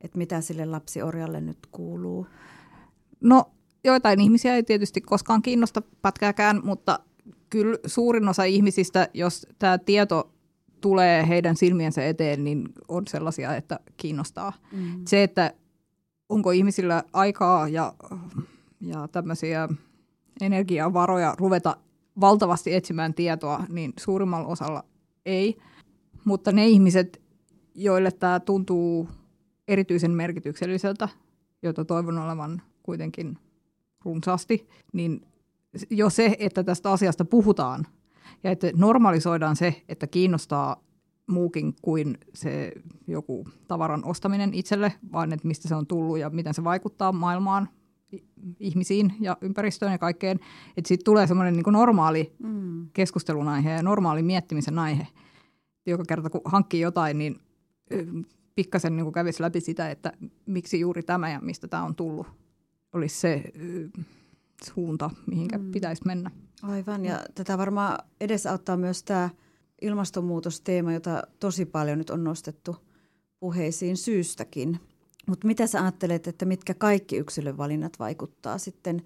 että 0.00 0.18
mitä 0.18 0.40
sille 0.40 0.66
lapsiorjalle 0.66 1.40
nyt 1.40 1.58
kuuluu? 1.72 2.26
No 3.20 3.44
joitain 3.84 4.20
ihmisiä 4.20 4.54
ei 4.54 4.62
tietysti 4.62 5.00
koskaan 5.00 5.42
kiinnosta 5.42 5.82
pätkääkään, 6.02 6.60
mutta 6.64 7.00
kyllä 7.52 7.78
suurin 7.86 8.28
osa 8.28 8.44
ihmisistä, 8.44 9.08
jos 9.14 9.46
tämä 9.58 9.78
tieto 9.78 10.32
tulee 10.80 11.28
heidän 11.28 11.56
silmiensä 11.56 12.06
eteen, 12.06 12.44
niin 12.44 12.68
on 12.88 13.06
sellaisia, 13.06 13.56
että 13.56 13.80
kiinnostaa. 13.96 14.52
Mm. 14.72 15.02
Se, 15.06 15.22
että 15.22 15.54
onko 16.28 16.50
ihmisillä 16.50 17.02
aikaa 17.12 17.68
ja, 17.68 17.94
ja 18.80 19.08
tämmöisiä 19.08 19.68
energiavaroja 20.40 21.34
ruveta 21.38 21.76
valtavasti 22.20 22.74
etsimään 22.74 23.14
tietoa, 23.14 23.64
niin 23.68 23.92
suurimmalla 23.98 24.48
osalla 24.48 24.84
ei. 25.26 25.58
Mutta 26.24 26.52
ne 26.52 26.66
ihmiset, 26.66 27.22
joille 27.74 28.10
tämä 28.10 28.40
tuntuu 28.40 29.08
erityisen 29.68 30.10
merkitykselliseltä, 30.10 31.08
jota 31.62 31.84
toivon 31.84 32.18
olevan 32.18 32.62
kuitenkin 32.82 33.38
runsaasti, 34.04 34.68
niin 34.92 35.26
jo 35.90 36.10
se, 36.10 36.36
että 36.38 36.64
tästä 36.64 36.92
asiasta 36.92 37.24
puhutaan 37.24 37.86
ja 38.44 38.50
että 38.50 38.70
normalisoidaan 38.76 39.56
se, 39.56 39.82
että 39.88 40.06
kiinnostaa 40.06 40.84
muukin 41.26 41.74
kuin 41.82 42.18
se 42.34 42.72
joku 43.06 43.48
tavaran 43.68 44.04
ostaminen 44.04 44.54
itselle, 44.54 44.92
vaan 45.12 45.32
että 45.32 45.48
mistä 45.48 45.68
se 45.68 45.74
on 45.74 45.86
tullut 45.86 46.18
ja 46.18 46.30
miten 46.30 46.54
se 46.54 46.64
vaikuttaa 46.64 47.12
maailmaan, 47.12 47.68
ihmisiin 48.60 49.14
ja 49.20 49.36
ympäristöön 49.40 49.92
ja 49.92 49.98
kaikkeen. 49.98 50.40
Että 50.76 50.88
siitä 50.88 51.04
tulee 51.04 51.26
semmoinen 51.26 51.54
niin 51.54 51.72
normaali 51.72 52.32
mm. 52.38 52.88
keskustelun 52.92 53.48
aihe 53.48 53.70
ja 53.70 53.82
normaali 53.82 54.22
miettimisen 54.22 54.78
aihe. 54.78 55.06
Joka 55.86 56.04
kerta 56.08 56.30
kun 56.30 56.40
hankkii 56.44 56.80
jotain, 56.80 57.18
niin 57.18 57.40
pikkasen 58.54 58.96
niin 58.96 59.12
kävisi 59.12 59.42
läpi 59.42 59.60
sitä, 59.60 59.90
että 59.90 60.12
miksi 60.46 60.80
juuri 60.80 61.02
tämä 61.02 61.30
ja 61.30 61.40
mistä 61.40 61.68
tämä 61.68 61.82
on 61.82 61.94
tullut, 61.94 62.26
olisi 62.92 63.20
se 63.20 63.42
suunta, 64.64 65.10
mihinkä 65.26 65.58
mm. 65.58 65.72
pitäisi 65.72 66.02
mennä. 66.06 66.30
Aivan, 66.62 67.04
ja 67.04 67.20
tätä 67.34 67.58
varmaan 67.58 67.98
edesauttaa 68.20 68.76
myös 68.76 69.02
tämä 69.02 69.30
ilmastonmuutosteema, 69.82 70.92
jota 70.92 71.22
tosi 71.40 71.64
paljon 71.64 71.98
nyt 71.98 72.10
on 72.10 72.24
nostettu 72.24 72.76
puheisiin 73.40 73.96
syystäkin. 73.96 74.80
Mutta 75.26 75.46
mitä 75.46 75.66
sä 75.66 75.82
ajattelet, 75.82 76.26
että 76.26 76.44
mitkä 76.44 76.74
kaikki 76.74 77.16
yksilövalinnat 77.16 77.98
vaikuttaa 77.98 78.58
sitten 78.58 79.02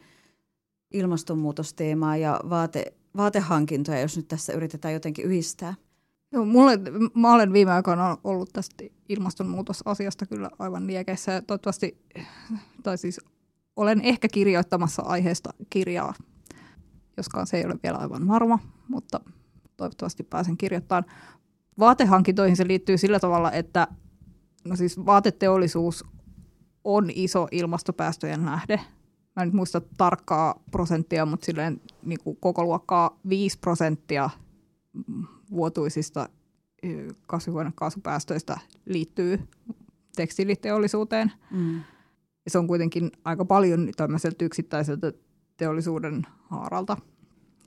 ilmastonmuutosteemaan 0.93 2.21
ja 2.21 2.41
vaate, 2.51 2.95
vaatehankintoja, 3.17 4.01
jos 4.01 4.17
nyt 4.17 4.29
tässä 4.29 4.53
yritetään 4.53 4.95
jotenkin 4.95 5.25
yhdistää? 5.25 5.75
Joo, 6.33 6.45
mulle, 6.45 6.79
mä 7.15 7.35
olen 7.35 7.53
viime 7.53 7.73
aikoina 7.73 8.19
ollut 8.25 8.51
tästä 8.53 8.85
ilmastonmuutosasiasta 9.09 10.27
kyllä 10.27 10.51
aivan 10.59 10.87
liekeissä 10.87 11.43
toivottavasti, 11.47 11.99
tai 12.83 12.99
siis 12.99 13.21
olen 13.77 14.01
ehkä 14.01 14.29
kirjoittamassa 14.29 15.03
aiheesta 15.03 15.51
kirjaa, 15.71 16.15
joskaan 17.17 17.47
se 17.47 17.57
ei 17.57 17.67
ole 17.67 17.79
vielä 17.83 17.99
aivan 17.99 18.29
varma, 18.29 18.59
mutta 18.89 19.21
toivottavasti 19.77 20.23
pääsen 20.23 20.57
kirjoittamaan. 20.57 21.05
Vaatehankintoihin 21.79 22.57
se 22.57 22.69
liittyy 22.69 22.99
sillä 22.99 23.21
tavalla, 23.21 23.53
että 23.53 23.89
no 24.65 24.77
siis 24.77 25.07
vaateteollisuus 25.07 26.05
on 26.85 27.11
iso 27.15 27.49
ilmastopäästöjen 27.51 28.47
lähde. 28.47 28.81
Mä 29.37 29.43
en 29.43 29.49
nyt 29.49 29.55
muista 29.55 29.81
tarkkaa 29.97 30.63
prosenttia, 30.71 31.27
mutta 31.27 31.47
silleen 31.47 31.81
niin 32.03 32.19
kuin 32.25 32.37
koko 32.41 32.65
luokkaa 32.65 33.19
5 33.29 33.59
prosenttia 33.59 34.31
vuotuisista 35.51 36.29
kasvihuonekaasupäästöistä 37.27 38.59
liittyy 38.85 39.49
tekstiiliteollisuuteen. 40.17 41.33
Mm. 41.51 41.81
Ja 42.47 42.51
se 42.51 42.59
on 42.59 42.67
kuitenkin 42.67 43.11
aika 43.25 43.45
paljon 43.45 43.89
tämmöiseltä 43.97 44.45
yksittäiseltä 44.45 45.13
teollisuuden 45.57 46.27
haaralta. 46.39 46.97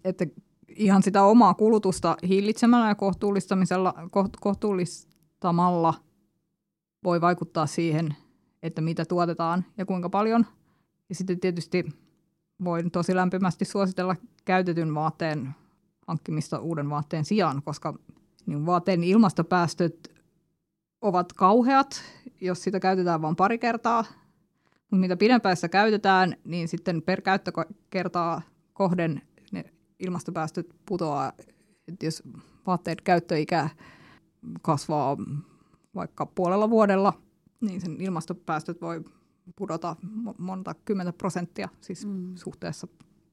Että 0.03 0.25
ihan 0.67 1.03
sitä 1.03 1.23
omaa 1.23 1.53
kulutusta 1.53 2.17
hillitsemällä 2.27 2.87
ja 2.87 2.95
kohtuullistamisella, 2.95 3.93
kohtuullistamalla 4.41 5.93
voi 7.03 7.21
vaikuttaa 7.21 7.65
siihen, 7.65 8.15
että 8.63 8.81
mitä 8.81 9.05
tuotetaan 9.05 9.65
ja 9.77 9.85
kuinka 9.85 10.09
paljon. 10.09 10.45
Ja 11.09 11.15
sitten 11.15 11.39
tietysti 11.39 11.85
voin 12.63 12.91
tosi 12.91 13.15
lämpimästi 13.15 13.65
suositella 13.65 14.15
käytetyn 14.45 14.95
vaatteen 14.95 15.55
hankkimista 16.07 16.59
uuden 16.59 16.89
vaatteen 16.89 17.25
sijaan, 17.25 17.61
koska 17.63 17.93
niin 18.45 18.65
vaatteen 18.65 19.03
ilmastopäästöt 19.03 20.19
ovat 21.01 21.33
kauheat, 21.33 22.01
jos 22.41 22.63
sitä 22.63 22.79
käytetään 22.79 23.21
vain 23.21 23.35
pari 23.35 23.57
kertaa. 23.57 24.05
Mutta 24.91 25.01
mitä 25.01 25.17
pidempään 25.17 25.55
sitä 25.55 25.69
käytetään, 25.69 26.35
niin 26.43 26.67
sitten 26.67 27.01
per 27.01 27.21
käyttökertaa 27.21 28.41
kohden 28.73 29.21
ne 29.51 29.63
ilmastopäästöt 29.99 30.75
putoaa. 30.85 31.33
Et 31.87 32.03
jos 32.03 32.23
vaatteen 32.67 32.97
käyttöikä 33.03 33.69
kasvaa 34.61 35.17
vaikka 35.95 36.25
puolella 36.25 36.69
vuodella, 36.69 37.13
niin 37.61 37.81
sen 37.81 38.01
ilmastopäästöt 38.01 38.81
voi 38.81 39.03
pudota 39.55 39.95
monta 40.37 40.75
kymmentä 40.85 41.13
prosenttia 41.13 41.69
siis 41.81 42.05
mm. 42.05 42.35
suhteessa 42.35 42.87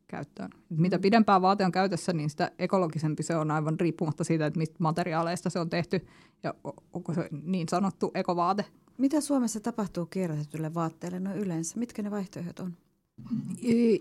käyttöön. 0.09 0.51
Mitä 0.69 0.99
pidempään 0.99 1.43
vaate 1.43 1.65
on 1.65 1.73
käytössä, 1.73 2.13
niin 2.13 2.31
sitä 2.31 2.51
ekologisempi 2.59 3.23
se 3.23 3.37
on 3.37 3.51
aivan 3.51 3.81
riippumatta 3.81 4.25
siitä, 4.25 4.47
että 4.47 4.59
mistä 4.59 4.77
materiaaleista 4.79 5.51
se 5.51 5.59
on 5.59 5.71
tehty 5.71 6.07
ja 6.43 6.55
onko 6.93 7.15
se 7.15 7.29
niin 7.43 7.69
sanottu 7.69 8.11
ekovaate. 8.15 8.65
Mitä 8.99 9.21
Suomessa 9.21 9.61
tapahtuu 9.61 10.07
kierrätetylle 10.07 10.75
vaatteelle 10.75 11.21
no 11.21 11.35
yleensä? 11.35 11.79
Mitkä 11.79 12.03
ne 12.03 12.11
vaihtoehdot 12.11 12.61
on? 12.61 12.77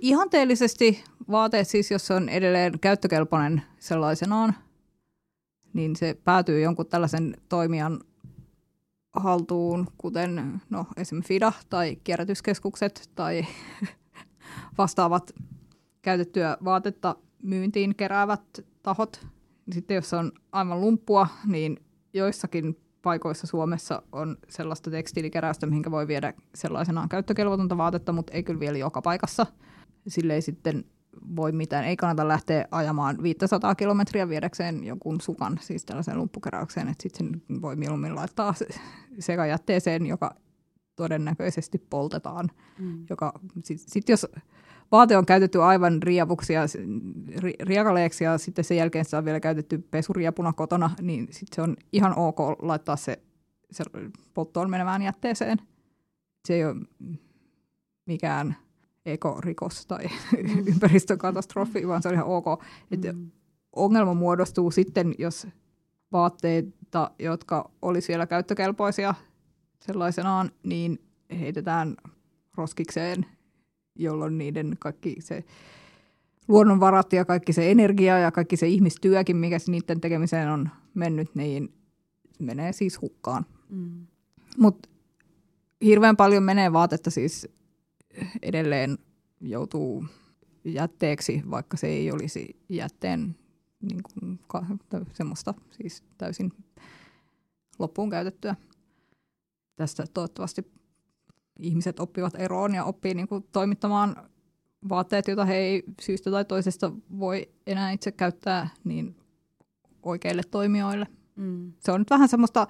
Ihanteellisesti 0.02 1.04
vaateet 1.32 1.68
siis, 1.68 1.92
jos 1.92 2.08
se 2.08 2.14
on 2.14 2.30
edelleen 2.30 2.80
käyttökelpoinen 2.80 3.62
sellaisenaan, 3.80 4.56
niin 5.74 5.96
se 5.96 6.18
päätyy 6.24 6.62
jonkun 6.62 6.88
tällaisen 6.88 7.38
toimijan 7.50 8.00
haltuun, 9.14 9.88
kuten 9.98 10.62
no, 10.70 10.86
esimerkiksi 10.98 11.28
FIDA 11.28 11.54
tai 11.70 11.96
kierrätyskeskukset 12.04 13.10
tai 13.16 13.46
vastaavat 14.78 15.32
käytettyä 16.02 16.58
vaatetta 16.64 17.16
myyntiin 17.44 17.96
keräävät 17.96 18.44
tahot. 18.84 19.28
Sitten 19.72 19.96
jos 19.96 20.14
on 20.14 20.32
aivan 20.52 20.82
lumppua, 20.82 21.28
niin 21.46 21.80
joissakin 22.14 22.78
paikoissa 23.06 23.48
Suomessa 23.48 24.02
on 24.12 24.38
sellaista 24.50 24.92
tekstiilikeräystä, 24.92 25.66
mihinkä 25.68 25.92
voi 25.92 26.08
viedä 26.08 26.34
sellaisenaan 26.56 27.10
käyttökelvotonta 27.10 27.78
vaatetta, 27.78 28.12
mutta 28.12 28.34
ei 28.34 28.44
kyllä 28.44 28.60
vielä 28.60 28.78
joka 28.78 29.02
paikassa. 29.02 29.46
Sille 30.08 30.34
ei 30.34 30.42
sitten 30.42 30.86
voi 31.36 31.52
mitään. 31.52 31.86
Ei 31.86 31.96
kannata 31.96 32.28
lähteä 32.28 32.66
ajamaan 32.72 33.24
500 33.24 33.76
kilometriä 33.76 34.30
viedäkseen 34.30 34.84
jonkun 34.84 35.22
sukan, 35.22 35.60
siis 35.62 35.86
tällaiseen 35.86 36.18
lumppukeräykseen, 36.18 36.88
että 36.88 37.04
sitten 37.04 37.42
sen 37.50 37.62
voi 37.62 37.76
mieluummin 37.76 38.16
laittaa 38.16 38.54
sekajätteeseen, 39.20 40.06
joka 40.06 40.36
todennäköisesti 40.96 41.78
poltetaan. 41.78 42.50
Mm. 42.80 43.06
Joka, 43.10 43.34
sitten 43.64 43.90
sit 43.92 44.10
jos 44.10 44.28
vaate 44.92 45.18
on 45.18 45.26
käytetty 45.26 45.64
aivan 45.64 46.04
rievuksi 46.04 46.54
ja 46.54 46.62
riekaleeksi 47.60 48.24
ja 48.24 48.38
sitten 48.38 48.66
sen 48.66 48.78
jälkeen 48.78 49.06
se 49.06 49.18
on 49.18 49.26
vielä 49.26 49.40
käytetty 49.40 49.88
pesuriapuna 49.92 50.54
kotona, 50.54 50.90
niin 51.02 51.28
sitten 51.32 51.56
se 51.56 51.62
on 51.62 51.78
ihan 51.94 52.18
ok 52.18 52.40
laittaa 52.62 52.96
se, 52.96 53.20
se 53.72 53.84
polttoon 54.34 54.70
menevään 54.70 55.02
jätteeseen. 55.02 55.58
Se 56.48 56.54
ei 56.54 56.66
ole 56.66 56.76
mikään 58.06 58.56
ekorikos 59.06 59.86
tai 59.86 60.06
ympäristökatastrofi, 60.72 61.88
vaan 61.88 62.02
se 62.02 62.08
on 62.08 62.14
ihan 62.14 62.28
ok. 62.28 62.46
Että 62.92 63.14
mm. 63.14 63.32
Ongelma 63.76 64.14
muodostuu 64.14 64.72
sitten, 64.72 65.16
jos 65.18 65.48
vaatteita, 66.12 67.12
jotka 67.20 67.72
olisi 67.82 68.08
vielä 68.08 68.28
käyttökelpoisia 68.28 69.14
sellaisenaan, 69.80 70.52
niin 70.64 71.00
heitetään 71.40 71.96
roskikseen 72.58 73.26
jolloin 73.96 74.38
niiden 74.38 74.76
kaikki 74.80 75.16
se 75.20 75.44
luonnonvarat 76.48 77.14
ja 77.14 77.26
kaikki 77.26 77.54
se 77.54 77.72
energia 77.72 78.20
ja 78.20 78.32
kaikki 78.32 78.58
se 78.58 78.68
ihmistyökin, 78.68 79.38
mikä 79.38 79.58
niiden 79.68 80.02
tekemiseen 80.02 80.50
on 80.50 80.70
mennyt, 80.94 81.36
niin 81.36 81.74
menee 82.40 82.74
siis 82.74 83.02
hukkaan. 83.02 83.46
Mm. 83.70 84.08
Mutta 84.58 84.90
hirveän 85.82 86.18
paljon 86.18 86.44
menee 86.44 86.74
vaatetta 86.74 87.10
siis 87.10 87.48
edelleen 88.42 88.98
joutuu 89.42 90.06
jätteeksi, 90.64 91.42
vaikka 91.50 91.78
se 91.78 91.88
ei 91.88 92.12
olisi 92.12 92.60
jätteen 92.70 93.36
niin 93.82 94.02
kuin, 94.04 94.40
semmoista 95.14 95.54
siis 95.72 96.04
täysin 96.18 96.52
loppuun 97.80 98.10
käytettyä. 98.10 98.56
Tästä 99.76 100.06
toivottavasti 100.14 100.72
ihmiset 101.60 102.00
oppivat 102.00 102.34
eroon 102.38 102.76
ja 102.76 102.84
oppii 102.84 103.14
niin 103.14 103.28
kuin 103.28 103.46
toimittamaan 103.52 104.16
vaatteet, 104.90 105.28
joita 105.28 105.46
he 105.46 105.56
ei 105.56 105.84
syystä 106.02 106.32
tai 106.32 106.46
toisesta 106.46 106.92
voi 107.20 107.50
enää 107.68 107.92
itse 107.92 108.12
käyttää, 108.12 108.70
niin 108.84 109.16
oikeille 110.04 110.42
toimijoille. 110.52 111.08
Mm. 111.36 111.74
Se 111.80 111.92
on 111.92 112.02
nyt 112.02 112.10
vähän 112.10 112.28
semmoista 112.28 112.68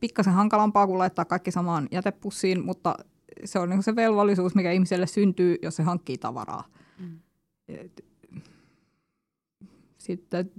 pikkasen 0.00 0.32
hankalampaa 0.32 0.86
kuin 0.86 0.98
laittaa 0.98 1.24
kaikki 1.24 1.50
samaan 1.50 1.88
jätepussiin, 1.90 2.64
mutta 2.64 2.94
se 3.44 3.58
on 3.58 3.70
niin 3.70 3.82
se 3.82 3.96
velvollisuus, 3.96 4.54
mikä 4.54 4.72
ihmiselle 4.72 5.06
syntyy, 5.06 5.56
jos 5.62 5.76
se 5.76 5.82
hankkii 5.82 6.18
tavaraa. 6.18 6.64
Mm. 6.98 7.20
Sitten 10.00 10.50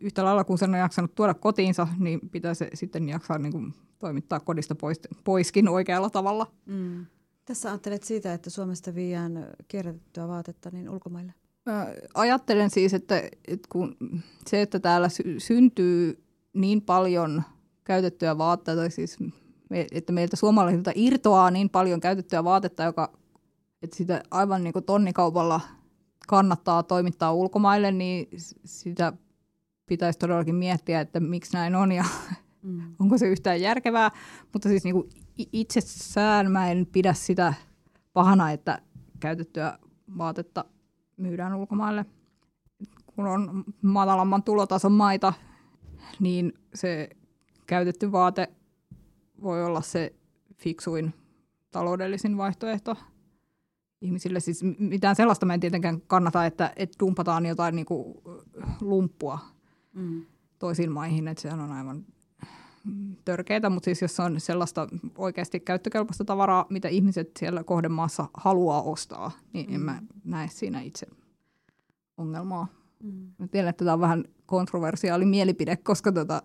yhtä 0.00 0.24
lailla, 0.24 0.44
kun 0.44 0.58
sen 0.58 0.74
on 0.74 0.80
jaksanut 0.80 1.14
tuoda 1.14 1.34
kotiinsa, 1.34 1.88
niin 1.98 2.20
pitäisi 2.30 2.64
sitten 2.74 3.08
jaksaa 3.08 3.38
niin 3.38 3.52
kuin 3.52 3.74
toimittaa 3.98 4.40
kodista 4.40 4.74
pois, 4.74 5.00
poiskin 5.24 5.68
oikealla 5.68 6.10
tavalla. 6.10 6.46
Mm. 6.66 7.06
Tässä 7.44 7.68
ajattelet 7.68 8.02
siitä, 8.02 8.34
että 8.34 8.50
Suomesta 8.50 8.94
viiään 8.94 9.46
kierrätettyä 9.68 10.28
vaatetta 10.28 10.70
niin 10.70 10.90
ulkomaille? 10.90 11.34
Mä 11.66 11.86
ajattelen 12.14 12.70
siis, 12.70 12.94
että, 12.94 13.22
että 13.48 13.68
kun 13.68 13.96
se, 14.46 14.62
että 14.62 14.80
täällä 14.80 15.08
sy- 15.08 15.40
syntyy 15.40 16.24
niin 16.52 16.82
paljon 16.82 17.42
käytettyä 17.84 18.38
vaatteita, 18.38 18.90
siis 18.90 19.18
me, 19.70 19.86
että 19.92 20.12
meiltä 20.12 20.36
suomalaisilta 20.36 20.92
irtoaa 20.94 21.50
niin 21.50 21.70
paljon 21.70 22.00
käytettyä 22.00 22.44
vaatetta, 22.44 22.82
joka, 22.82 23.12
että 23.82 23.96
sitä 23.96 24.22
aivan 24.30 24.64
niin 24.64 24.72
kuin 24.72 24.84
tonnikaupalla 24.84 25.60
kannattaa 26.28 26.82
toimittaa 26.82 27.32
ulkomaille, 27.32 27.92
niin 27.92 28.28
sitä 28.64 29.12
pitäisi 29.86 30.18
todellakin 30.18 30.54
miettiä, 30.54 31.00
että 31.00 31.20
miksi 31.20 31.52
näin 31.52 31.74
on 31.74 31.92
ja 31.92 32.04
mm. 32.62 32.94
onko 33.00 33.18
se 33.18 33.26
yhtään 33.26 33.60
järkevää. 33.60 34.10
Mutta 34.52 34.68
siis 34.68 34.84
niin 34.84 34.94
kuin 34.94 35.08
itsessään 35.52 36.52
mä 36.52 36.70
en 36.70 36.86
pidä 36.92 37.12
sitä 37.12 37.54
pahana, 38.12 38.50
että 38.50 38.82
käytettyä 39.20 39.78
vaatetta 40.18 40.64
myydään 41.16 41.54
ulkomaille. 41.54 42.06
Kun 43.06 43.26
on 43.26 43.64
matalamman 43.82 44.42
tulotason 44.42 44.92
maita, 44.92 45.32
niin 46.20 46.52
se 46.74 47.10
käytetty 47.66 48.12
vaate 48.12 48.48
voi 49.42 49.64
olla 49.64 49.80
se 49.80 50.14
fiksuin 50.56 51.14
taloudellisin 51.70 52.36
vaihtoehto 52.36 52.96
ihmisille. 54.00 54.40
Siis 54.40 54.64
mitään 54.78 55.16
sellaista 55.16 55.46
mä 55.46 55.54
en 55.54 55.60
tietenkään 55.60 56.00
kannata, 56.06 56.46
että, 56.46 56.72
että 56.76 56.96
dumpataan 57.00 57.46
jotain 57.46 57.76
niin 57.76 57.86
kuin 57.86 58.18
lumppua 58.80 59.38
mm. 59.92 60.24
toisiin 60.58 60.92
maihin, 60.92 61.28
että 61.28 61.42
sehän 61.42 61.60
on 61.60 61.72
aivan 61.72 62.04
törkeitä, 63.24 63.70
mutta 63.70 63.84
siis 63.84 64.02
jos 64.02 64.20
on 64.20 64.40
sellaista 64.40 64.88
oikeasti 65.18 65.60
käyttökelpoista 65.60 66.24
tavaraa, 66.24 66.66
mitä 66.70 66.88
ihmiset 66.88 67.30
siellä 67.38 67.64
kohdemaassa 67.64 68.28
haluaa 68.34 68.82
ostaa, 68.82 69.30
niin 69.52 69.70
mm. 69.70 69.74
en 69.74 69.80
mä 69.80 70.02
näe 70.24 70.48
siinä 70.48 70.80
itse 70.80 71.06
ongelmaa. 72.16 72.66
Mm. 73.02 73.32
Mä 73.38 73.48
tiedän, 73.48 73.70
että 73.70 73.84
tämä 73.84 73.94
on 73.94 74.00
vähän 74.00 74.24
kontroversiaali 74.46 75.24
mielipide, 75.24 75.76
koska 75.76 76.12
tota, 76.12 76.42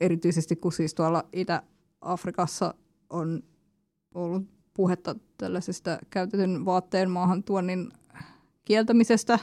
erityisesti 0.00 0.56
kun 0.56 0.72
siis 0.72 0.94
tuolla 0.94 1.24
Itä-Afrikassa 1.32 2.74
on 3.10 3.42
ollut 4.14 4.42
puhetta 4.74 5.16
tällaisesta 5.38 5.98
käytetyn 6.10 6.64
vaatteen 6.64 7.10
maahan 7.10 7.42
tuonnin 7.42 7.92
kieltämisestä, 8.64 9.38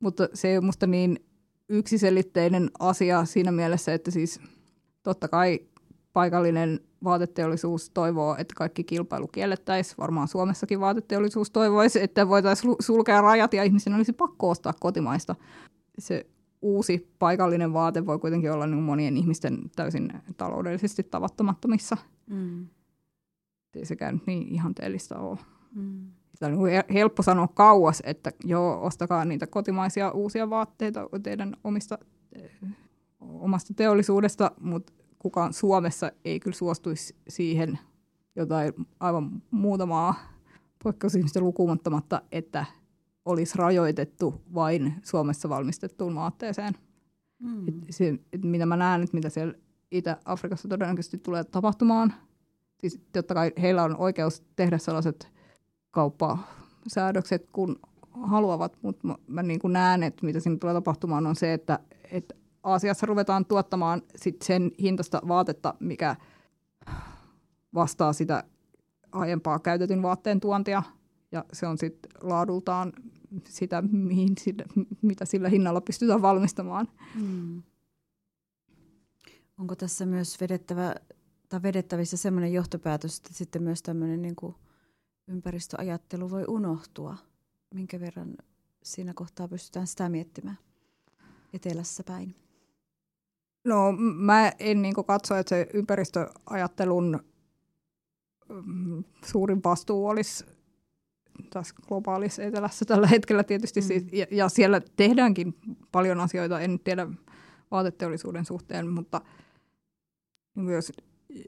mutta 0.00 0.28
se 0.34 0.48
ei 0.48 0.56
ole 0.56 0.64
musta 0.64 0.86
niin 0.86 1.20
yksiselitteinen 1.68 2.70
asia 2.78 3.24
siinä 3.24 3.52
mielessä, 3.52 3.94
että 3.94 4.10
siis 4.10 4.40
totta 5.02 5.28
kai 5.28 5.60
paikallinen 6.12 6.80
vaateteollisuus 7.04 7.90
toivoo, 7.90 8.36
että 8.38 8.54
kaikki 8.56 8.84
kilpailu 8.84 9.26
kiellettäisiin. 9.26 9.94
Varmaan 9.98 10.28
Suomessakin 10.28 10.80
vaateteollisuus 10.80 11.50
toivoisi, 11.50 12.02
että 12.02 12.28
voitaisiin 12.28 12.76
sulkea 12.80 13.20
rajat 13.20 13.54
ja 13.54 13.64
ihmisen 13.64 13.94
olisi 13.94 14.12
pakko 14.12 14.50
ostaa 14.50 14.72
kotimaista. 14.80 15.34
Se 15.98 16.26
uusi 16.62 17.08
paikallinen 17.18 17.72
vaate 17.72 18.06
voi 18.06 18.18
kuitenkin 18.18 18.52
olla 18.52 18.66
niin 18.66 18.82
monien 18.82 19.16
ihmisten 19.16 19.58
täysin 19.76 20.12
taloudellisesti 20.36 21.02
tavattomattomissa. 21.02 21.96
Mm. 22.30 22.66
Ei 23.74 23.84
sekään 23.84 24.20
niin 24.26 24.48
ihanteellista 24.48 25.18
ole. 25.18 25.38
Mm. 25.74 26.10
Sitä 26.34 26.46
on 26.46 26.52
niin 26.52 26.82
helppo 26.92 27.22
sanoa 27.22 27.48
kauas, 27.48 28.02
että 28.06 28.32
joo, 28.44 28.82
ostakaa 28.82 29.24
niitä 29.24 29.46
kotimaisia 29.46 30.10
uusia 30.10 30.50
vaatteita 30.50 31.08
teidän 31.22 31.56
omista, 31.64 31.98
eh, 32.32 32.50
omasta 33.20 33.74
teollisuudesta, 33.74 34.50
mutta 34.60 34.92
kukaan 35.18 35.52
Suomessa 35.52 36.12
ei 36.24 36.40
kyllä 36.40 36.56
suostuisi 36.56 37.16
siihen 37.28 37.78
jotain 38.36 38.72
aivan 39.00 39.42
muutamaa 39.50 40.14
poikkeusihmistä 40.84 41.40
lukumattamatta, 41.40 42.22
että 42.32 42.64
olisi 43.24 43.58
rajoitettu 43.58 44.42
vain 44.54 44.94
Suomessa 45.02 45.48
valmistettuun 45.48 46.14
vaatteeseen. 46.14 46.74
Mm. 47.38 47.68
Et 47.68 47.74
se, 47.90 48.18
et 48.32 48.44
mitä 48.44 48.66
mä 48.66 48.76
näen, 48.76 49.02
että 49.02 49.16
mitä 49.16 49.28
siellä 49.28 49.54
Itä-Afrikassa 49.90 50.68
todennäköisesti 50.68 51.18
tulee 51.18 51.44
tapahtumaan. 51.44 52.14
Siis 52.78 53.00
totta 53.12 53.34
kai 53.34 53.52
heillä 53.62 53.84
on 53.84 53.96
oikeus 53.96 54.42
tehdä 54.56 54.78
sellaiset 54.78 55.32
kauppasäädökset, 55.90 57.48
kun 57.52 57.80
haluavat, 58.10 58.78
mutta 58.82 59.06
mä, 59.06 59.14
mä 59.26 59.42
niin 59.42 59.60
kuin 59.60 59.72
näen, 59.72 60.02
että 60.02 60.26
mitä 60.26 60.40
siinä 60.40 60.58
tulee 60.60 60.74
tapahtumaan 60.74 61.26
on 61.26 61.36
se, 61.36 61.52
että, 61.52 61.78
että 62.10 62.34
Aasiassa 62.62 63.06
ruvetaan 63.06 63.44
tuottamaan 63.44 64.02
sit 64.16 64.42
sen 64.42 64.70
hintasta 64.80 65.22
vaatetta, 65.28 65.74
mikä 65.80 66.16
vastaa 67.74 68.12
sitä 68.12 68.44
aiempaa 69.12 69.58
käytetyn 69.58 70.02
vaatteen 70.02 70.40
tuontia. 70.40 70.82
Ja 71.32 71.44
se 71.52 71.66
on 71.66 71.78
sitten 71.78 72.10
laadultaan 72.22 72.92
sitä, 73.48 73.82
mihin 73.82 74.28
sillä, 74.38 74.64
mitä 75.02 75.24
sillä 75.24 75.48
hinnalla 75.48 75.80
pystytään 75.80 76.22
valmistamaan. 76.22 76.88
Hmm. 77.14 77.62
Onko 79.58 79.76
tässä 79.76 80.06
myös 80.06 80.40
vedettävä, 80.40 80.94
tai 81.48 81.62
vedettävissä 81.62 82.16
sellainen 82.16 82.52
johtopäätös, 82.52 83.16
että 83.16 83.34
sitten 83.34 83.62
myös 83.62 83.82
tämmöinen 83.82 84.22
niin 84.22 84.36
kuin 84.36 84.54
ympäristöajattelu 85.28 86.30
voi 86.30 86.44
unohtua? 86.48 87.16
Minkä 87.74 88.00
verran 88.00 88.36
siinä 88.82 89.14
kohtaa 89.14 89.48
pystytään 89.48 89.86
sitä 89.86 90.08
miettimään 90.08 90.58
etelässä 91.52 92.04
päin? 92.04 92.34
No 93.64 93.92
mä 94.16 94.52
en 94.58 94.82
niin 94.82 94.94
katso, 95.06 95.36
että 95.36 95.48
se 95.48 95.66
ympäristöajattelun 95.74 97.24
mm, 98.48 99.04
suurin 99.24 99.60
vastuu 99.64 100.06
olisi 100.06 100.44
tässä 101.50 101.74
globaalissa 101.88 102.42
etelässä 102.42 102.84
tällä 102.84 103.06
hetkellä 103.06 103.44
tietysti. 103.44 103.80
Mm. 103.80 103.86
Siis, 103.86 104.04
ja, 104.12 104.26
ja 104.30 104.48
siellä 104.48 104.80
tehdäänkin 104.96 105.54
paljon 105.92 106.20
asioita, 106.20 106.60
en 106.60 106.80
tiedä 106.84 107.06
vaateteollisuuden 107.70 108.44
suhteen, 108.44 108.88
mutta 108.88 109.20
jos, 110.72 110.92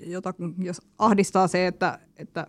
jota, 0.07 0.35
jos 0.59 0.83
ahdistaa 0.99 1.49
se, 1.49 1.66
että, 1.66 1.99
että 2.16 2.47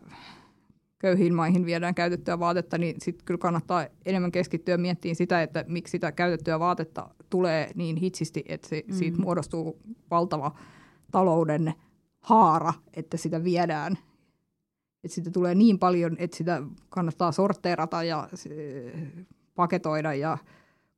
köyhiin 1.00 1.34
maihin 1.34 1.66
viedään 1.66 1.96
käytettyä 1.96 2.40
vaatetta, 2.40 2.78
niin 2.78 2.96
sitten 3.00 3.26
kyllä 3.26 3.38
kannattaa 3.38 3.88
enemmän 4.06 4.32
keskittyä 4.32 4.78
miettimään 4.78 5.16
sitä, 5.16 5.42
että 5.42 5.66
miksi 5.68 5.92
sitä 5.92 6.12
käytettyä 6.12 6.60
vaatetta 6.60 7.10
tulee 7.30 7.72
niin 7.76 7.98
hitsisti, 7.98 8.44
että 8.48 8.70
se, 8.70 8.84
mm. 8.88 8.94
siitä 8.94 9.18
muodostuu 9.18 9.80
valtava 10.12 10.56
talouden 11.12 11.74
haara, 12.22 12.74
että 12.94 13.18
sitä 13.18 13.44
viedään. 13.44 13.98
Että 15.04 15.16
sitä 15.16 15.32
tulee 15.32 15.56
niin 15.56 15.80
paljon, 15.80 16.16
että 16.20 16.38
sitä 16.38 16.64
kannattaa 16.90 17.32
sorteerata 17.32 18.04
ja 18.04 18.30
paketoida 19.56 20.14
ja 20.14 20.38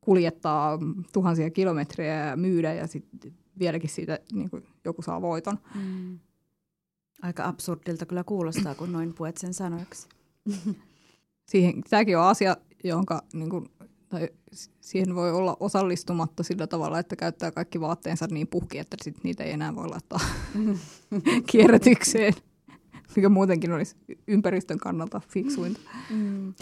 kuljettaa 0.00 0.78
tuhansia 1.12 1.50
kilometrejä 1.50 2.14
ja 2.26 2.36
myydä 2.36 2.74
ja 2.74 2.86
sitten 2.86 3.32
vieläkin 3.58 3.90
siitä 3.90 4.18
niin 4.32 4.50
joku 4.84 5.02
saa 5.02 5.22
voiton. 5.22 5.58
Mm. 5.74 6.18
Aika 7.22 7.48
absurdilta 7.48 8.06
kyllä 8.06 8.24
kuulostaa, 8.24 8.74
kun 8.74 8.92
noin 8.92 9.14
puet 9.14 9.36
sen 9.36 9.54
sanoiksi. 9.54 10.08
Siihen, 11.50 11.82
tämäkin 11.90 12.18
on 12.18 12.24
asia, 12.24 12.56
jonka 12.84 13.22
niin 13.32 13.50
kuin, 13.50 13.68
tai 14.08 14.28
siihen 14.80 15.14
voi 15.14 15.32
olla 15.32 15.56
osallistumatta 15.60 16.42
sillä 16.42 16.66
tavalla, 16.66 16.98
että 16.98 17.16
käyttää 17.16 17.50
kaikki 17.50 17.80
vaatteensa 17.80 18.26
niin 18.30 18.46
puhki, 18.46 18.78
että 18.78 18.96
sit 19.02 19.24
niitä 19.24 19.44
ei 19.44 19.52
enää 19.52 19.74
voi 19.74 19.88
laittaa 19.88 20.20
kierrätykseen, 21.50 22.34
mikä 23.16 23.28
muutenkin 23.28 23.72
olisi 23.72 23.96
ympäristön 24.28 24.78
kannalta 24.78 25.20
fiksuinta. 25.28 25.80
Mm. 26.10 26.54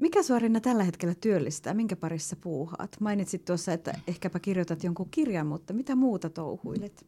Mikä 0.00 0.22
Suorina 0.22 0.60
tällä 0.60 0.84
hetkellä 0.84 1.14
työllistää? 1.20 1.74
Minkä 1.74 1.96
parissa 1.96 2.36
puuhaat? 2.36 2.96
Mainitsit 3.00 3.44
tuossa, 3.44 3.72
että 3.72 3.92
ehkäpä 4.08 4.38
kirjoitat 4.40 4.84
jonkun 4.84 5.10
kirjan, 5.10 5.46
mutta 5.46 5.72
mitä 5.72 5.94
muuta 5.94 6.30
touhuilet? 6.30 7.06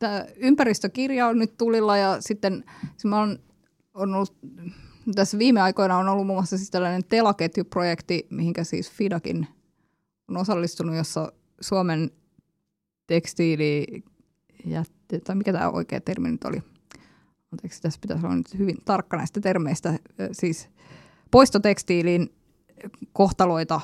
Tämä 0.00 0.24
ympäristökirja 0.36 1.26
on 1.26 1.38
nyt 1.38 1.56
tulilla 1.58 1.96
ja 1.96 2.20
sitten 2.20 2.64
siis 2.82 3.04
mä 3.04 3.20
on, 3.20 3.38
on 3.94 4.14
ollut, 4.14 4.36
tässä 5.14 5.38
viime 5.38 5.60
aikoina 5.60 5.98
on 5.98 6.08
ollut 6.08 6.26
muun 6.26 6.36
muassa 6.36 6.56
siis 6.56 6.70
tällainen 6.70 7.04
telaketjuprojekti, 7.04 8.26
mihinkä 8.30 8.64
siis 8.64 8.90
Fidakin 8.90 9.46
on 10.28 10.36
osallistunut, 10.36 10.96
jossa 10.96 11.32
Suomen 11.60 12.10
tekstiili 13.06 13.86
jätte, 14.64 15.20
tai 15.20 15.36
mikä 15.36 15.52
tämä 15.52 15.70
oikea 15.70 16.00
termi 16.00 16.30
nyt 16.30 16.44
oli? 16.44 16.62
Anteeksi, 17.52 17.82
tässä 17.82 18.00
pitäisi 18.00 18.26
olla 18.26 18.36
nyt 18.36 18.58
hyvin 18.58 18.76
tarkka 18.84 19.16
näistä 19.16 19.40
termeistä. 19.40 19.98
Siis 20.32 20.68
poistotekstiilin 21.30 22.34
kohtaloita 23.12 23.80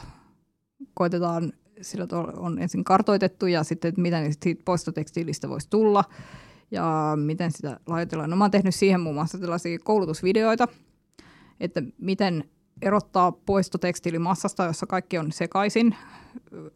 koitetaan 0.94 1.52
sillä 1.80 2.06
on 2.36 2.58
ensin 2.58 2.84
kartoitettu 2.84 3.46
ja 3.46 3.64
sitten, 3.64 3.88
että 3.88 4.00
mitä 4.00 4.22
siitä 4.42 4.62
poistotekstiilistä 4.64 5.48
voisi 5.48 5.70
tulla 5.70 6.04
ja 6.70 7.12
miten 7.16 7.52
sitä 7.52 7.80
laitellaan. 7.86 8.30
No 8.30 8.36
mä 8.36 8.44
oon 8.44 8.50
tehnyt 8.50 8.74
siihen 8.74 9.00
muun 9.00 9.14
muassa 9.14 9.38
tällaisia 9.38 9.78
koulutusvideoita, 9.78 10.68
että 11.60 11.82
miten 11.98 12.44
erottaa 12.82 13.32
poistotekstiilimassasta, 13.32 14.64
jossa 14.64 14.86
kaikki 14.86 15.18
on 15.18 15.32
sekaisin, 15.32 15.96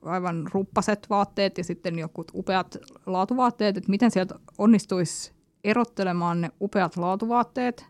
aivan 0.03 0.47
ruppaset 0.53 1.07
vaatteet 1.11 1.59
ja 1.59 1.65
sitten 1.65 1.99
joku 1.99 2.25
upeat 2.35 2.77
laatuvaatteet, 3.07 3.77
että 3.77 3.91
miten 3.91 4.11
sieltä 4.11 4.35
onnistuisi 4.59 5.33
erottelemaan 5.65 6.41
ne 6.41 6.51
upeat 6.61 6.97
laatuvaatteet, 6.97 7.87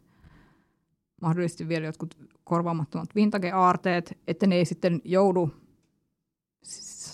mahdollisesti 1.22 1.68
vielä 1.68 1.86
jotkut 1.86 2.16
korvaamattomat 2.44 3.14
vintage-aarteet, 3.14 4.18
että 4.28 4.46
ne 4.46 4.54
ei 4.54 4.64
sitten 4.64 5.00
joudu, 5.04 5.50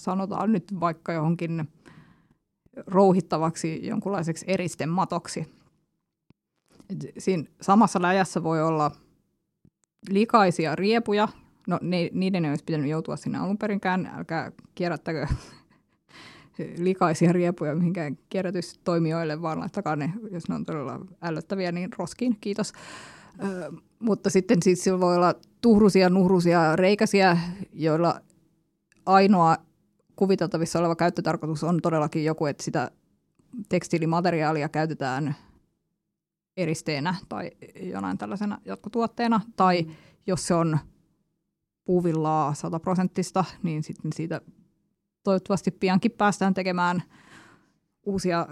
sanotaan 0.06 0.52
nyt 0.52 0.80
vaikka 0.80 1.12
johonkin 1.12 1.68
rouhittavaksi 2.86 3.86
jonkunlaiseksi 3.86 4.44
eristematoksi. 4.48 5.46
Siinä 7.18 7.44
samassa 7.60 8.02
läjässä 8.02 8.42
voi 8.42 8.62
olla 8.62 8.90
likaisia 10.10 10.76
riepuja. 10.76 11.28
No 11.66 11.78
ne, 11.82 12.10
niiden 12.12 12.44
ei 12.44 12.50
olisi 12.50 12.64
pitänyt 12.64 12.90
joutua 12.90 13.16
sinne 13.16 13.38
alun 13.38 13.58
perinkään. 13.58 14.10
Älkää 14.16 14.52
kierrättäkö 14.74 15.26
likaisia 16.78 17.32
riepuja 17.32 17.74
mihinkään 17.74 18.18
kierrätystoimijoille, 18.28 19.42
vaan 19.42 19.60
laittakaa 19.60 19.96
ne, 19.96 20.12
jos 20.30 20.48
ne 20.48 20.54
on 20.54 20.64
todella 20.64 21.00
ällöttäviä, 21.22 21.72
niin 21.72 21.90
roskiin. 21.98 22.36
Kiitos. 22.40 22.72
Ö, 23.44 23.72
mutta 23.98 24.30
sitten 24.30 24.62
siis 24.62 24.84
sillä 24.84 25.00
voi 25.00 25.16
olla 25.16 25.34
tuhrusia, 25.60 26.10
nuhrusia, 26.10 26.76
reikäsiä, 26.76 27.38
joilla 27.72 28.20
ainoa 29.06 29.56
kuviteltavissa 30.16 30.78
oleva 30.78 30.96
käyttötarkoitus 30.96 31.64
on 31.64 31.80
todellakin 31.82 32.24
joku, 32.24 32.46
että 32.46 32.62
sitä 32.62 32.90
tekstiilimateriaalia 33.68 34.68
käytetään 34.68 35.34
eristeenä 36.56 37.14
tai 37.28 37.50
jonain 37.80 38.18
tällaisena 38.18 38.58
jatkotuotteena, 38.64 39.40
tai 39.56 39.82
mm. 39.82 39.92
jos 40.26 40.46
se 40.46 40.54
on 40.54 40.78
puuvillaa 41.84 42.54
sataprosenttista, 42.54 43.44
niin 43.62 43.82
sitten 43.82 44.12
siitä 44.12 44.40
toivottavasti 45.22 45.70
piankin 45.70 46.10
päästään 46.10 46.54
tekemään 46.54 47.02
uusia 48.02 48.48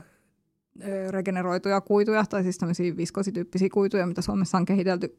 regeneroituja 1.11 1.81
kuituja, 1.81 2.25
tai 2.27 2.43
siis 2.43 2.59
tämmöisiä 2.59 2.97
viskosityyppisiä 2.97 3.69
kuituja, 3.73 4.07
mitä 4.07 4.23
Suomessa 4.23 4.59
on 4.59 4.65
kehitelty. 4.65 5.19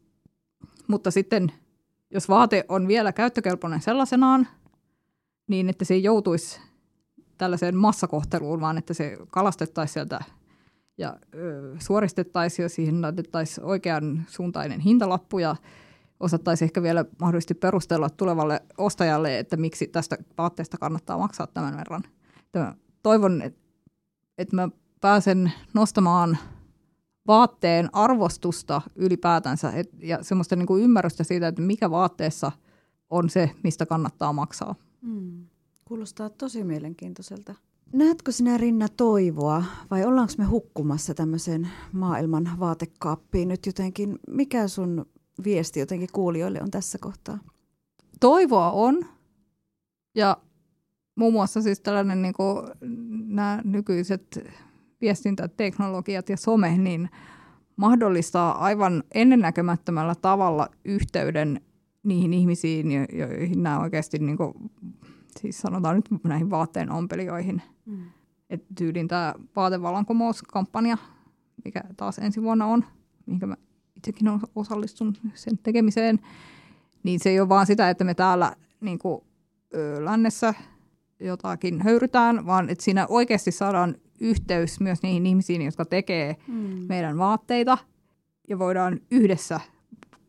Mutta 0.88 1.12
sitten, 1.12 1.52
jos 2.12 2.30
vaate 2.30 2.66
on 2.70 2.88
vielä 2.88 3.14
käyttökelpoinen 3.14 3.82
sellaisenaan, 3.82 4.48
niin 5.48 5.70
että 5.70 5.86
se 5.86 5.94
ei 5.94 6.04
joutuisi 6.04 6.60
tällaiseen 7.38 7.76
massakohteluun, 7.76 8.62
vaan 8.62 8.78
että 8.78 8.94
se 8.94 9.18
kalastettaisiin 9.32 9.94
sieltä 9.94 10.20
ja 10.98 11.18
ö, 11.36 11.76
suoristettaisiin 11.80 12.64
ja 12.64 12.70
siihen 12.70 13.02
laitettaisiin 13.02 13.66
oikean 13.66 14.24
suuntainen 14.28 14.80
hintalappu 14.80 15.40
ja 15.40 15.56
osattaisiin 16.20 16.68
ehkä 16.68 16.82
vielä 16.82 17.06
mahdollisesti 17.20 17.54
perustella 17.54 18.10
tulevalle 18.10 18.62
ostajalle, 18.78 19.40
että 19.40 19.58
miksi 19.58 19.88
tästä 19.88 20.18
vaatteesta 20.38 20.78
kannattaa 20.78 21.18
maksaa 21.18 21.48
tämän 21.48 21.78
verran. 21.78 22.04
Että 22.46 22.76
toivon, 23.04 23.42
että, 23.42 23.62
että 24.38 24.56
mä 24.56 24.70
pääsen 25.02 25.54
nostamaan 25.74 26.38
vaatteen 27.28 27.90
arvostusta 27.94 28.82
ylipäätänsä 28.96 29.72
et, 29.72 29.90
ja 30.00 30.24
semmoista 30.24 30.56
niin 30.56 30.68
kuin 30.68 30.84
ymmärrystä 30.84 31.24
siitä, 31.24 31.48
että 31.48 31.62
mikä 31.62 31.92
vaatteessa 31.92 32.52
on 33.10 33.30
se, 33.30 33.52
mistä 33.64 33.86
kannattaa 33.86 34.34
maksaa. 34.34 34.76
Hmm. 35.06 35.46
Kuulostaa 35.86 36.30
tosi 36.30 36.64
mielenkiintoiselta. 36.64 37.56
Näetkö 37.94 38.32
sinä 38.32 38.58
Rinna 38.58 38.88
toivoa 38.90 39.64
vai 39.92 40.06
ollaanko 40.06 40.34
me 40.38 40.46
hukkumassa 40.46 41.14
tämmöiseen 41.14 41.70
maailman 41.92 42.50
vaatekaappiin 42.60 43.48
nyt 43.48 43.66
jotenkin? 43.66 44.20
Mikä 44.28 44.68
sun 44.68 45.06
viesti 45.44 45.80
jotenkin 45.80 46.10
kuulijoille 46.14 46.62
on 46.62 46.72
tässä 46.72 46.98
kohtaa? 47.02 47.40
Toivoa 48.20 48.72
on 48.72 49.06
ja 50.16 50.38
muun 51.16 51.34
muassa 51.34 51.62
siis 51.62 51.80
tällainen 51.80 52.22
niin 52.22 52.34
kuin 52.34 52.68
nämä 53.28 53.62
nykyiset 53.64 54.40
viestintäteknologiat 55.02 56.30
ja 56.30 56.38
some, 56.38 56.78
niin 56.78 57.10
mahdollistaa 57.76 58.58
aivan 58.58 59.04
ennennäkemättömällä 59.14 60.16
tavalla 60.16 60.70
yhteyden 60.86 61.62
niihin 62.06 62.34
ihmisiin, 62.34 62.88
joihin 63.14 63.64
nämä 63.64 63.80
oikeasti, 63.80 64.20
niin 64.20 64.38
kuin, 64.38 64.54
siis 65.40 65.58
sanotaan 65.58 65.96
nyt 65.96 66.24
näihin 66.24 66.50
vaatteen 66.50 66.92
ompelijoihin. 66.92 67.62
Mm. 67.86 67.98
Et 68.50 68.66
tyylin 68.78 69.08
tämä 69.08 69.34
vaatevallankumouskampanja, 69.56 70.98
mikä 71.66 71.84
taas 71.98 72.20
ensi 72.20 72.42
vuonna 72.42 72.66
on, 72.66 72.86
minkä 73.26 73.48
mä 73.48 73.56
itsekin 73.96 74.28
osallistun 74.56 75.14
sen 75.34 75.58
tekemiseen, 75.64 76.20
niin 77.04 77.20
se 77.20 77.30
ei 77.30 77.40
ole 77.40 77.50
vaan 77.50 77.66
sitä, 77.66 77.90
että 77.90 78.04
me 78.04 78.14
täällä 78.14 78.56
niin 78.82 79.00
kuin, 79.00 79.22
lännessä 80.00 80.54
jotakin 81.20 81.82
höyrytään, 81.82 82.46
vaan 82.46 82.70
että 82.70 82.84
siinä 82.84 83.06
oikeasti 83.10 83.52
saadaan 83.52 83.96
yhteys 84.20 84.80
myös 84.80 85.04
niihin 85.04 85.26
ihmisiin, 85.26 85.62
jotka 85.62 85.86
tekee 85.86 86.36
mm. 86.48 86.86
meidän 86.90 87.18
vaatteita 87.18 87.78
ja 88.50 88.60
voidaan 88.60 89.00
yhdessä 89.12 89.60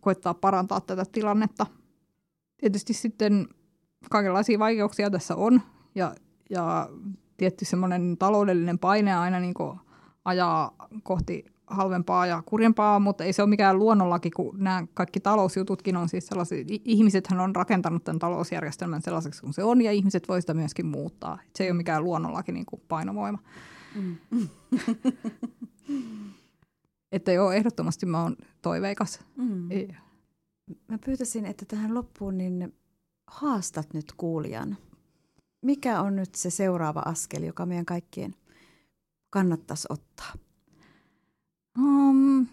koittaa 0.07 0.35
parantaa 0.35 0.81
tätä 0.81 1.05
tilannetta. 1.13 1.67
Tietysti 2.57 2.93
sitten 2.93 3.49
kaikenlaisia 4.11 4.59
vaikeuksia 4.59 5.11
tässä 5.11 5.37
on 5.37 5.63
ja, 5.95 6.15
ja 6.51 6.89
tietty 7.37 7.65
semmoinen 7.65 8.17
taloudellinen 8.19 8.79
paine 8.79 9.15
aina 9.15 9.41
niin 9.41 9.55
ajaa 10.25 10.89
kohti 11.03 11.45
halvempaa 11.67 12.27
ja 12.27 12.43
kurjempaa, 12.47 12.99
mutta 12.99 13.25
ei 13.25 13.33
se 13.33 13.43
ole 13.43 13.51
mikään 13.51 13.79
luonnollaki, 13.79 14.31
kun 14.31 14.55
nämä 14.59 14.87
kaikki 14.95 15.21
talousjututkin 15.21 15.97
on 15.97 16.09
siis 16.09 16.27
sellaisia, 16.27 16.65
ihmisethän 16.85 17.41
on 17.41 17.57
rakentanut 17.57 18.05
tämän 18.05 18.19
talousjärjestelmän 18.19 19.03
sellaiseksi 19.03 19.41
kuin 19.41 19.55
se 19.55 19.65
on, 19.65 19.83
ja 19.83 19.93
ihmiset 19.93 20.29
voi 20.29 20.41
sitä 20.41 20.55
myöskin 20.55 20.87
muuttaa. 20.87 21.39
Se 21.57 21.65
ei 21.65 21.71
ole 21.71 21.77
mikään 21.77 22.05
luonnollaki 22.05 22.53
niin 22.53 22.67
kuin 22.67 22.83
painovoima. 22.89 23.39
Mm. 23.95 24.17
että 27.13 27.33
joo, 27.33 27.53
ehdottomasti 27.53 28.07
mä 28.07 28.23
oon 28.23 28.37
toiveikas. 28.63 29.21
Mm. 29.37 29.69
Mä 30.89 30.99
pyytäisin, 31.05 31.47
että 31.47 31.65
tähän 31.65 31.95
loppuun 31.95 32.39
niin 32.39 32.75
haastat 33.27 33.95
nyt 33.95 34.13
kuulijan. 34.17 34.77
Mikä 35.63 36.01
on 36.01 36.17
nyt 36.17 36.35
se 36.35 36.51
seuraava 36.51 37.03
askel, 37.05 37.43
joka 37.43 37.67
meidän 37.67 37.87
kaikkien 37.87 38.35
kannattaisi 39.31 39.89
ottaa? 39.91 40.33
Um, 41.79 42.47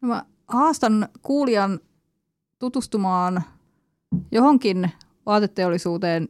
no 0.00 0.08
mä 0.08 0.24
haastan 0.48 1.08
kuulijan 1.22 1.80
tutustumaan 2.58 3.42
johonkin 4.32 4.90
vaateteollisuuteen, 5.26 6.28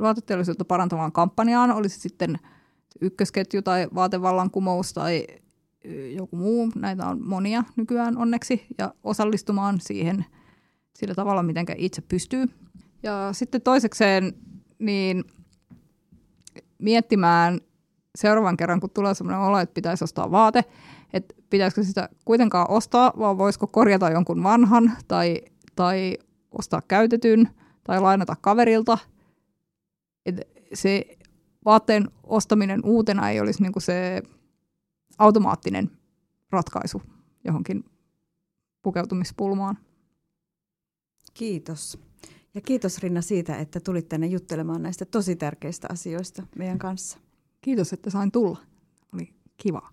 vaateteollisuutta 0.00 0.64
parantavaan 0.64 1.12
kampanjaan, 1.12 1.70
olisi 1.70 2.00
sitten 2.00 2.38
ykkösketju 3.00 3.62
tai 3.62 3.88
vaatevallankumous 3.94 4.92
tai 4.92 5.26
joku 6.16 6.36
muu. 6.36 6.72
Näitä 6.74 7.06
on 7.06 7.28
monia 7.28 7.64
nykyään 7.76 8.16
onneksi 8.16 8.66
ja 8.78 8.94
osallistumaan 9.04 9.80
siihen 9.80 10.24
sillä 10.94 11.14
tavalla, 11.14 11.42
miten 11.42 11.66
itse 11.76 12.02
pystyy. 12.02 12.46
Ja 13.02 13.28
sitten 13.32 13.62
toisekseen 13.62 14.32
niin 14.78 15.24
miettimään 16.78 17.60
seuraavan 18.14 18.56
kerran, 18.56 18.80
kun 18.80 18.90
tulee 18.90 19.14
sellainen 19.14 19.46
olo, 19.46 19.58
että 19.58 19.74
pitäisi 19.74 20.04
ostaa 20.04 20.30
vaate, 20.30 20.64
että 21.12 21.34
pitäisikö 21.50 21.82
sitä 21.82 22.08
kuitenkaan 22.24 22.70
ostaa, 22.70 23.12
vaan 23.18 23.38
voisiko 23.38 23.66
korjata 23.66 24.10
jonkun 24.10 24.42
vanhan 24.42 24.92
tai, 25.08 25.42
tai 25.76 26.18
ostaa 26.58 26.82
käytetyn 26.88 27.48
tai 27.84 28.00
lainata 28.00 28.36
kaverilta. 28.40 28.98
Et 30.26 30.40
se 30.74 31.04
vaatteen 31.64 32.08
ostaminen 32.24 32.80
uutena 32.84 33.30
ei 33.30 33.40
olisi 33.40 33.62
niinku 33.62 33.80
se 33.80 34.22
automaattinen 35.22 35.90
ratkaisu 36.50 37.02
johonkin 37.44 37.84
pukeutumispulmaan. 38.82 39.78
Kiitos. 41.34 41.98
Ja 42.54 42.60
kiitos 42.60 42.98
Rinna 42.98 43.20
siitä, 43.22 43.56
että 43.56 43.80
tulit 43.80 44.08
tänne 44.08 44.26
juttelemaan 44.26 44.82
näistä 44.82 45.04
tosi 45.04 45.36
tärkeistä 45.36 45.88
asioista 45.90 46.46
meidän 46.56 46.78
kanssa. 46.78 47.18
Kiitos, 47.60 47.92
että 47.92 48.10
sain 48.10 48.32
tulla. 48.32 48.58
Oli 49.14 49.34
kiva. 49.56 49.92